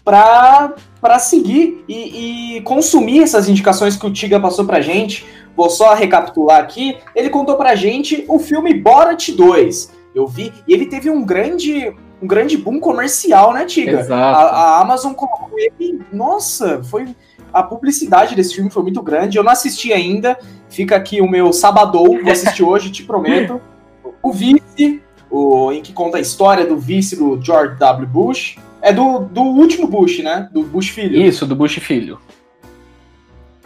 para 0.05 0.75
para 1.05 1.19
seguir 1.19 1.85
e, 1.87 2.57
e 2.57 2.61
consumir 2.63 3.23
essas 3.23 3.47
indicações 3.47 3.95
que 3.95 4.07
o 4.07 4.11
Tiga 4.11 4.41
passou 4.41 4.65
pra 4.65 4.81
gente. 4.81 5.27
Vou 5.55 5.69
só 5.69 5.93
recapitular 5.93 6.59
aqui. 6.59 6.97
Ele 7.15 7.29
contou 7.29 7.57
pra 7.57 7.75
gente 7.75 8.25
o 8.27 8.39
filme 8.39 8.73
Borat 8.73 9.29
2. 9.29 9.93
Eu 10.15 10.27
vi, 10.27 10.51
e 10.67 10.73
ele 10.73 10.87
teve 10.87 11.11
um 11.11 11.23
grande 11.23 11.95
um 12.23 12.27
grande 12.27 12.57
boom 12.57 12.81
comercial, 12.81 13.53
né, 13.53 13.67
Tiga? 13.67 14.01
Exato. 14.01 14.15
A, 14.17 14.45
a 14.45 14.81
Amazon 14.81 15.13
colocou 15.13 15.59
ele. 15.59 16.01
Nossa, 16.11 16.83
foi. 16.85 17.15
A 17.53 17.63
publicidade 17.63 18.35
desse 18.35 18.55
filme 18.55 18.71
foi 18.71 18.83
muito 18.83 19.03
grande. 19.03 19.37
Eu 19.37 19.45
não 19.45 19.53
assisti 19.53 19.93
ainda. 19.93 20.39
Fica 20.71 20.97
aqui 20.97 21.21
o 21.21 21.29
meu 21.29 21.53
sabadou. 21.53 22.19
Vou 22.23 22.33
assistir 22.33 22.63
hoje, 22.65 22.91
te 22.91 23.03
prometo. 23.03 23.61
O 24.23 24.33
Vice, 24.33 25.03
o, 25.31 25.71
em 25.71 25.83
que 25.83 25.93
conta 25.93 26.17
a 26.17 26.21
história 26.21 26.65
do 26.65 26.79
vice 26.79 27.15
do 27.15 27.39
George 27.43 27.77
W. 27.77 28.09
Bush. 28.09 28.57
É 28.85 28.93
do, 28.93 29.21
do 29.21 29.41
último 29.41 29.87
Bush, 29.87 30.19
né? 30.19 30.47
Do 30.53 30.63
Bush 30.63 30.91
filho. 30.91 31.17
Isso, 31.19 31.47
do 31.47 31.57
Bush 31.57 31.77
Filho. 31.77 32.21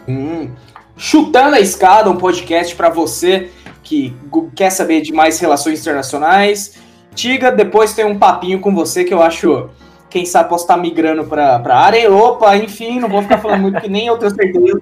Hum. 0.07 0.49
Chutando 0.95 1.57
a 1.57 1.59
Escada, 1.59 2.09
um 2.09 2.15
podcast 2.15 2.73
para 2.73 2.87
você 2.89 3.49
que 3.83 4.15
quer 4.55 4.69
saber 4.69 5.01
de 5.01 5.11
mais 5.11 5.37
relações 5.37 5.81
internacionais. 5.81 6.79
Tiga, 7.13 7.51
depois 7.51 7.93
tem 7.93 8.05
um 8.05 8.17
papinho 8.17 8.61
com 8.61 8.73
você 8.73 9.03
que 9.03 9.13
eu 9.13 9.21
acho, 9.21 9.69
quem 10.09 10.25
sabe 10.25 10.47
posso 10.47 10.63
estar 10.63 10.77
migrando 10.77 11.25
para 11.25 11.75
área. 11.75 12.09
Opa, 12.09 12.55
enfim, 12.55 13.01
não 13.01 13.09
vou 13.09 13.21
ficar 13.21 13.39
falando 13.39 13.59
muito 13.59 13.81
que 13.81 13.89
nem 13.89 14.07
eu 14.07 14.17
tenho 14.17 14.33
certeza. 14.33 14.81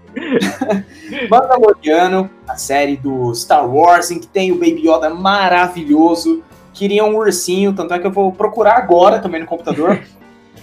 Mandaloriano, 1.32 2.30
a 2.48 2.56
série 2.58 2.96
do 2.96 3.34
Star 3.34 3.68
Wars, 3.68 4.12
em 4.12 4.20
que 4.20 4.28
tem 4.28 4.52
o 4.52 4.56
Baby 4.60 4.88
Yoda 4.88 5.10
maravilhoso. 5.10 6.44
queria 6.76 7.04
um 7.04 7.16
ursinho, 7.16 7.74
tanto 7.74 7.96
é 7.96 7.98
que 7.98 8.06
eu 8.06 8.12
vou 8.12 8.32
procurar 8.32 8.78
agora 8.78 9.18
também 9.18 9.42
no 9.42 9.48
computador. 9.48 10.00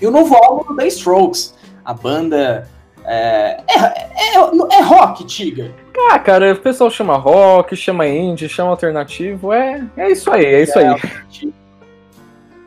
E 0.04 0.06
o 0.06 0.10
novo 0.10 0.34
álbum 0.36 0.64
do 0.68 0.76
The 0.76 0.86
Strokes. 0.88 1.54
A 1.84 1.94
banda. 1.94 2.68
É, 3.06 3.60
é, 3.68 3.78
é, 3.78 4.78
é 4.78 4.80
rock, 4.82 5.24
Tiga. 5.24 5.74
Ah, 6.10 6.18
cara, 6.18 6.52
o 6.52 6.56
pessoal 6.56 6.90
chama 6.90 7.16
rock, 7.16 7.74
chama 7.74 8.06
indie, 8.06 8.48
chama 8.48 8.70
alternativo. 8.70 9.52
É, 9.52 9.82
é 9.96 10.10
isso 10.10 10.30
aí, 10.30 10.44
é 10.44 10.62
isso 10.62 10.78
aí. 10.78 11.52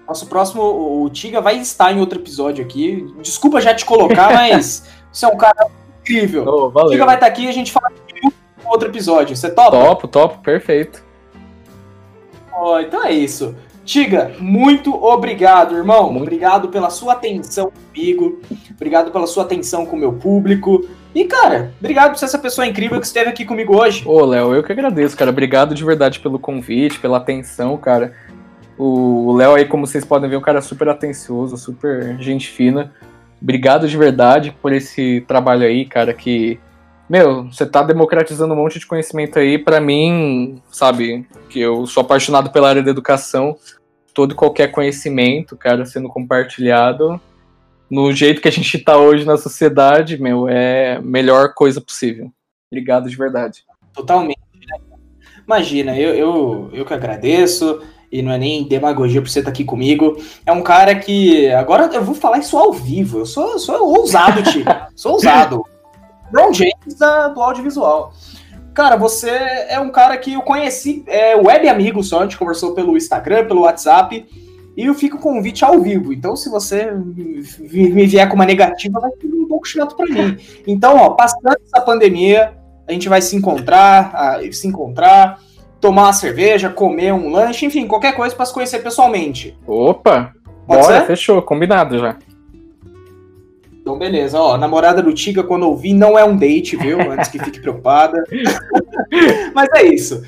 Nosso 0.07 0.25
próximo, 0.27 1.03
o 1.03 1.09
Tiga 1.09 1.41
vai 1.41 1.57
estar 1.57 1.91
em 1.91 1.99
outro 1.99 2.19
episódio 2.19 2.63
aqui. 2.63 3.13
Desculpa 3.21 3.61
já 3.61 3.73
te 3.73 3.85
colocar, 3.85 4.33
mas 4.33 4.87
você 5.11 5.25
é 5.25 5.27
um 5.27 5.37
cara 5.37 5.67
incrível. 6.01 6.45
Oh, 6.47 6.69
valeu. 6.69 6.91
Tiga 6.91 7.05
vai 7.05 7.15
estar 7.15 7.27
aqui 7.27 7.45
e 7.45 7.49
a 7.49 7.53
gente 7.53 7.71
fala 7.71 7.91
em 8.23 8.31
outro 8.65 8.89
episódio. 8.89 9.35
Você 9.35 9.49
topa? 9.49 9.71
Topo, 9.71 10.07
topo, 10.07 10.37
perfeito. 10.39 11.03
Oh, 12.59 12.79
então 12.79 13.03
é 13.03 13.11
isso. 13.11 13.55
Tiga, 13.87 14.33
muito 14.37 14.93
obrigado, 15.01 15.73
irmão. 15.73 16.11
Muito. 16.11 16.23
Obrigado 16.23 16.67
pela 16.67 16.89
sua 16.89 17.13
atenção 17.13 17.71
comigo. 17.71 18.41
Obrigado 18.69 19.11
pela 19.11 19.25
sua 19.25 19.43
atenção 19.43 19.85
com 19.85 19.95
o 19.95 19.99
meu 19.99 20.11
público. 20.11 20.85
E, 21.15 21.23
cara, 21.23 21.71
obrigado 21.79 22.11
por 22.11 22.17
ser 22.17 22.25
essa 22.25 22.37
pessoa 22.37 22.67
incrível 22.67 22.99
que 22.99 23.05
esteve 23.05 23.29
aqui 23.29 23.45
comigo 23.45 23.77
hoje. 23.77 24.03
Ô, 24.05 24.25
Léo, 24.25 24.53
eu 24.53 24.61
que 24.61 24.73
agradeço, 24.73 25.15
cara. 25.15 25.31
Obrigado 25.31 25.73
de 25.73 25.85
verdade 25.85 26.19
pelo 26.19 26.37
convite, 26.37 26.99
pela 26.99 27.15
atenção, 27.15 27.77
cara. 27.77 28.13
O 28.77 29.31
Léo 29.31 29.55
aí, 29.55 29.63
como 29.63 29.87
vocês 29.87 30.03
podem 30.03 30.29
ver, 30.29 30.35
é 30.35 30.39
um 30.39 30.41
cara 30.41 30.59
super 30.59 30.89
atencioso, 30.89 31.55
super 31.55 32.17
gente 32.19 32.49
fina. 32.49 32.91
Obrigado 33.41 33.87
de 33.87 33.95
verdade 33.95 34.53
por 34.61 34.73
esse 34.73 35.23
trabalho 35.29 35.65
aí, 35.65 35.85
cara, 35.85 36.13
que 36.13 36.59
meu, 37.09 37.45
você 37.45 37.65
tá 37.65 37.81
democratizando 37.83 38.53
um 38.53 38.57
monte 38.57 38.79
de 38.79 38.85
conhecimento 38.85 39.39
aí. 39.39 39.57
Para 39.57 39.79
mim, 39.79 40.61
sabe, 40.71 41.25
que 41.49 41.59
eu 41.59 41.85
sou 41.85 42.01
apaixonado 42.01 42.49
pela 42.51 42.69
área 42.69 42.83
da 42.83 42.91
educação, 42.91 43.55
todo 44.13 44.33
e 44.33 44.35
qualquer 44.35 44.71
conhecimento, 44.71 45.55
cara, 45.55 45.85
sendo 45.85 46.09
compartilhado 46.09 47.19
no 47.89 48.11
jeito 48.11 48.41
que 48.41 48.47
a 48.47 48.51
gente 48.51 48.77
tá 48.79 48.97
hoje 48.97 49.25
na 49.25 49.37
sociedade, 49.37 50.21
meu, 50.21 50.47
é 50.49 50.95
a 50.95 51.01
melhor 51.01 51.53
coisa 51.53 51.79
possível. 51.79 52.31
Obrigado 52.69 53.09
de 53.09 53.15
verdade. 53.15 53.63
Totalmente. 53.93 54.39
Né? 54.53 54.97
Imagina, 55.45 55.97
eu, 55.97 56.13
eu, 56.13 56.69
eu 56.73 56.85
que 56.85 56.93
agradeço 56.93 57.81
e 58.11 58.21
não 58.21 58.31
é 58.31 58.37
nem 58.37 58.67
demagogia 58.67 59.21
por 59.21 59.29
você 59.29 59.39
estar 59.39 59.51
aqui 59.51 59.63
comigo. 59.63 60.21
É 60.45 60.51
um 60.51 60.61
cara 60.61 60.95
que. 60.95 61.49
Agora 61.51 61.89
eu 61.93 62.03
vou 62.03 62.15
falar 62.15 62.39
isso 62.39 62.57
ao 62.57 62.73
vivo. 62.73 63.19
Eu 63.19 63.25
sou, 63.25 63.57
sou 63.57 63.97
ousado, 63.97 64.43
tio. 64.43 64.65
sou 64.95 65.13
ousado. 65.13 65.63
Ron 66.35 66.53
James 66.53 66.95
da, 66.97 67.29
do 67.29 67.41
audiovisual. 67.41 68.13
Cara, 68.73 68.95
você 68.95 69.29
é 69.69 69.79
um 69.79 69.89
cara 69.89 70.17
que 70.17 70.33
eu 70.33 70.41
conheci, 70.41 71.03
é 71.07 71.35
web 71.35 71.67
amigo 71.67 72.03
só, 72.03 72.19
a 72.19 72.23
gente 72.23 72.37
conversou 72.37 72.73
pelo 72.73 72.95
Instagram, 72.95 73.47
pelo 73.47 73.61
WhatsApp, 73.61 74.23
e 74.75 74.85
eu 74.85 74.93
fico 74.93 75.17
convite 75.17 75.65
ao 75.65 75.79
vivo. 75.79 76.13
Então, 76.13 76.35
se 76.35 76.47
você 76.47 76.91
me 76.91 78.05
vier 78.05 78.29
com 78.29 78.35
uma 78.35 78.45
negativa, 78.45 78.99
vai 78.99 79.09
ser 79.19 79.27
um 79.27 79.47
pouco 79.47 79.67
chato 79.67 79.95
para 79.95 80.05
mim. 80.05 80.37
Então, 80.67 80.95
ó, 80.95 81.09
passando 81.11 81.57
essa 81.65 81.83
pandemia, 81.83 82.53
a 82.87 82.91
gente 82.91 83.09
vai 83.09 83.19
se 83.19 83.35
encontrar, 83.35 84.39
se 84.51 84.67
encontrar, 84.67 85.39
tomar 85.81 86.03
uma 86.03 86.13
cerveja, 86.13 86.69
comer 86.69 87.11
um 87.11 87.31
lanche, 87.31 87.65
enfim, 87.65 87.87
qualquer 87.87 88.15
coisa 88.15 88.35
para 88.35 88.45
se 88.45 88.53
conhecer 88.53 88.79
pessoalmente. 88.79 89.57
Opa! 89.65 90.33
Pode 90.67 90.81
bora, 90.81 90.99
ser? 90.99 91.07
fechou, 91.07 91.41
combinado 91.41 91.97
já. 91.97 92.15
Então, 93.87 93.97
beleza. 93.97 94.37
Ó, 94.37 94.57
namorada 94.57 95.01
do 95.01 95.13
Tiga, 95.13 95.43
quando 95.43 95.63
ouvir, 95.63 95.93
não 95.93 96.19
é 96.19 96.25
um 96.25 96.35
date, 96.35 96.75
viu? 96.75 96.99
Antes 97.09 97.29
que 97.29 97.39
fique 97.39 97.61
preocupada. 97.61 98.21
Mas 99.55 99.69
é 99.75 99.83
isso. 99.85 100.25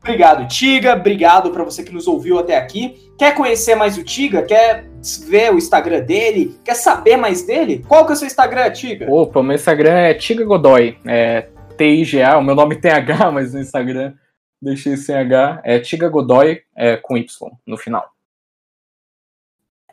Obrigado, 0.00 0.48
Tiga. 0.48 0.94
Obrigado 0.94 1.50
para 1.50 1.62
você 1.62 1.84
que 1.84 1.94
nos 1.94 2.08
ouviu 2.08 2.36
até 2.36 2.56
aqui. 2.56 3.12
Quer 3.16 3.36
conhecer 3.36 3.76
mais 3.76 3.96
o 3.96 4.02
Tiga? 4.02 4.42
Quer 4.42 4.88
ver 5.28 5.54
o 5.54 5.56
Instagram 5.56 6.00
dele? 6.00 6.58
Quer 6.64 6.74
saber 6.74 7.16
mais 7.16 7.42
dele? 7.42 7.84
Qual 7.86 8.04
que 8.04 8.10
é 8.10 8.14
o 8.14 8.16
seu 8.16 8.26
Instagram, 8.26 8.72
Tiga? 8.72 9.08
Opa, 9.08 9.40
meu 9.40 9.54
Instagram 9.54 9.94
é 9.94 10.14
Tiga 10.14 10.44
Godoy. 10.44 10.98
É 11.06 11.46
T-I-G-A. 11.78 12.38
O 12.38 12.42
meu 12.42 12.56
nome 12.56 12.74
tem 12.74 12.90
H, 12.90 13.30
mas 13.30 13.54
no 13.54 13.60
Instagram 13.60 14.14
deixei 14.60 14.96
sem 14.96 15.14
H. 15.14 15.60
É 15.62 15.78
Tiga 15.78 16.08
Godoy 16.08 16.60
é, 16.76 16.96
com 16.96 17.16
Y 17.16 17.24
no 17.64 17.76
final. 17.76 18.15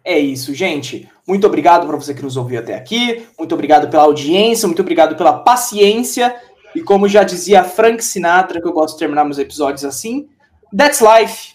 É 0.04 0.20
isso, 0.20 0.54
gente. 0.54 1.10
Muito 1.26 1.47
obrigado 1.47 1.88
para 1.88 1.95
você 1.95 2.14
que 2.14 2.22
nos 2.22 2.36
ouviu 2.36 2.60
até 2.60 2.76
aqui. 2.76 3.26
Muito 3.38 3.54
obrigado 3.54 3.89
pela 3.89 4.04
audiência, 4.04 4.68
muito 4.68 4.82
obrigado 4.82 5.16
pela 5.16 5.39
paciência. 5.39 6.36
E 6.76 6.82
como 6.82 7.08
já 7.08 7.24
dizia 7.24 7.64
Frank 7.64 8.04
Sinatra, 8.04 8.62
que 8.62 8.68
eu 8.68 8.74
gosto 8.74 8.95
de 8.95 8.99
terminar 8.99 9.24
meus 9.24 9.38
episódios 9.38 9.86
assim, 9.86 10.28
that's 10.76 10.99
life. 10.99 11.54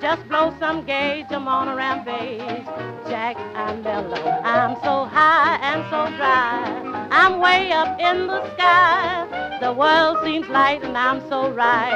Just 0.00 0.28
blow 0.28 0.54
some 0.58 0.84
gauge, 0.84 1.26
I'm 1.30 1.48
on 1.48 1.68
a 1.68 1.74
rampage. 1.74 2.64
Jack, 3.08 3.36
I'm 3.54 3.82
mellow. 3.82 4.14
I'm 4.44 4.76
so 4.84 5.04
high 5.04 5.58
and 5.62 5.82
so 5.90 6.16
dry. 6.16 7.08
I'm 7.10 7.40
way 7.40 7.72
up 7.72 7.98
in 7.98 8.28
the 8.28 8.40
sky. 8.54 9.58
The 9.60 9.72
world 9.72 10.18
seems 10.24 10.48
light 10.48 10.82
and 10.84 10.96
I'm 10.96 11.20
so 11.28 11.50
right. 11.50 11.90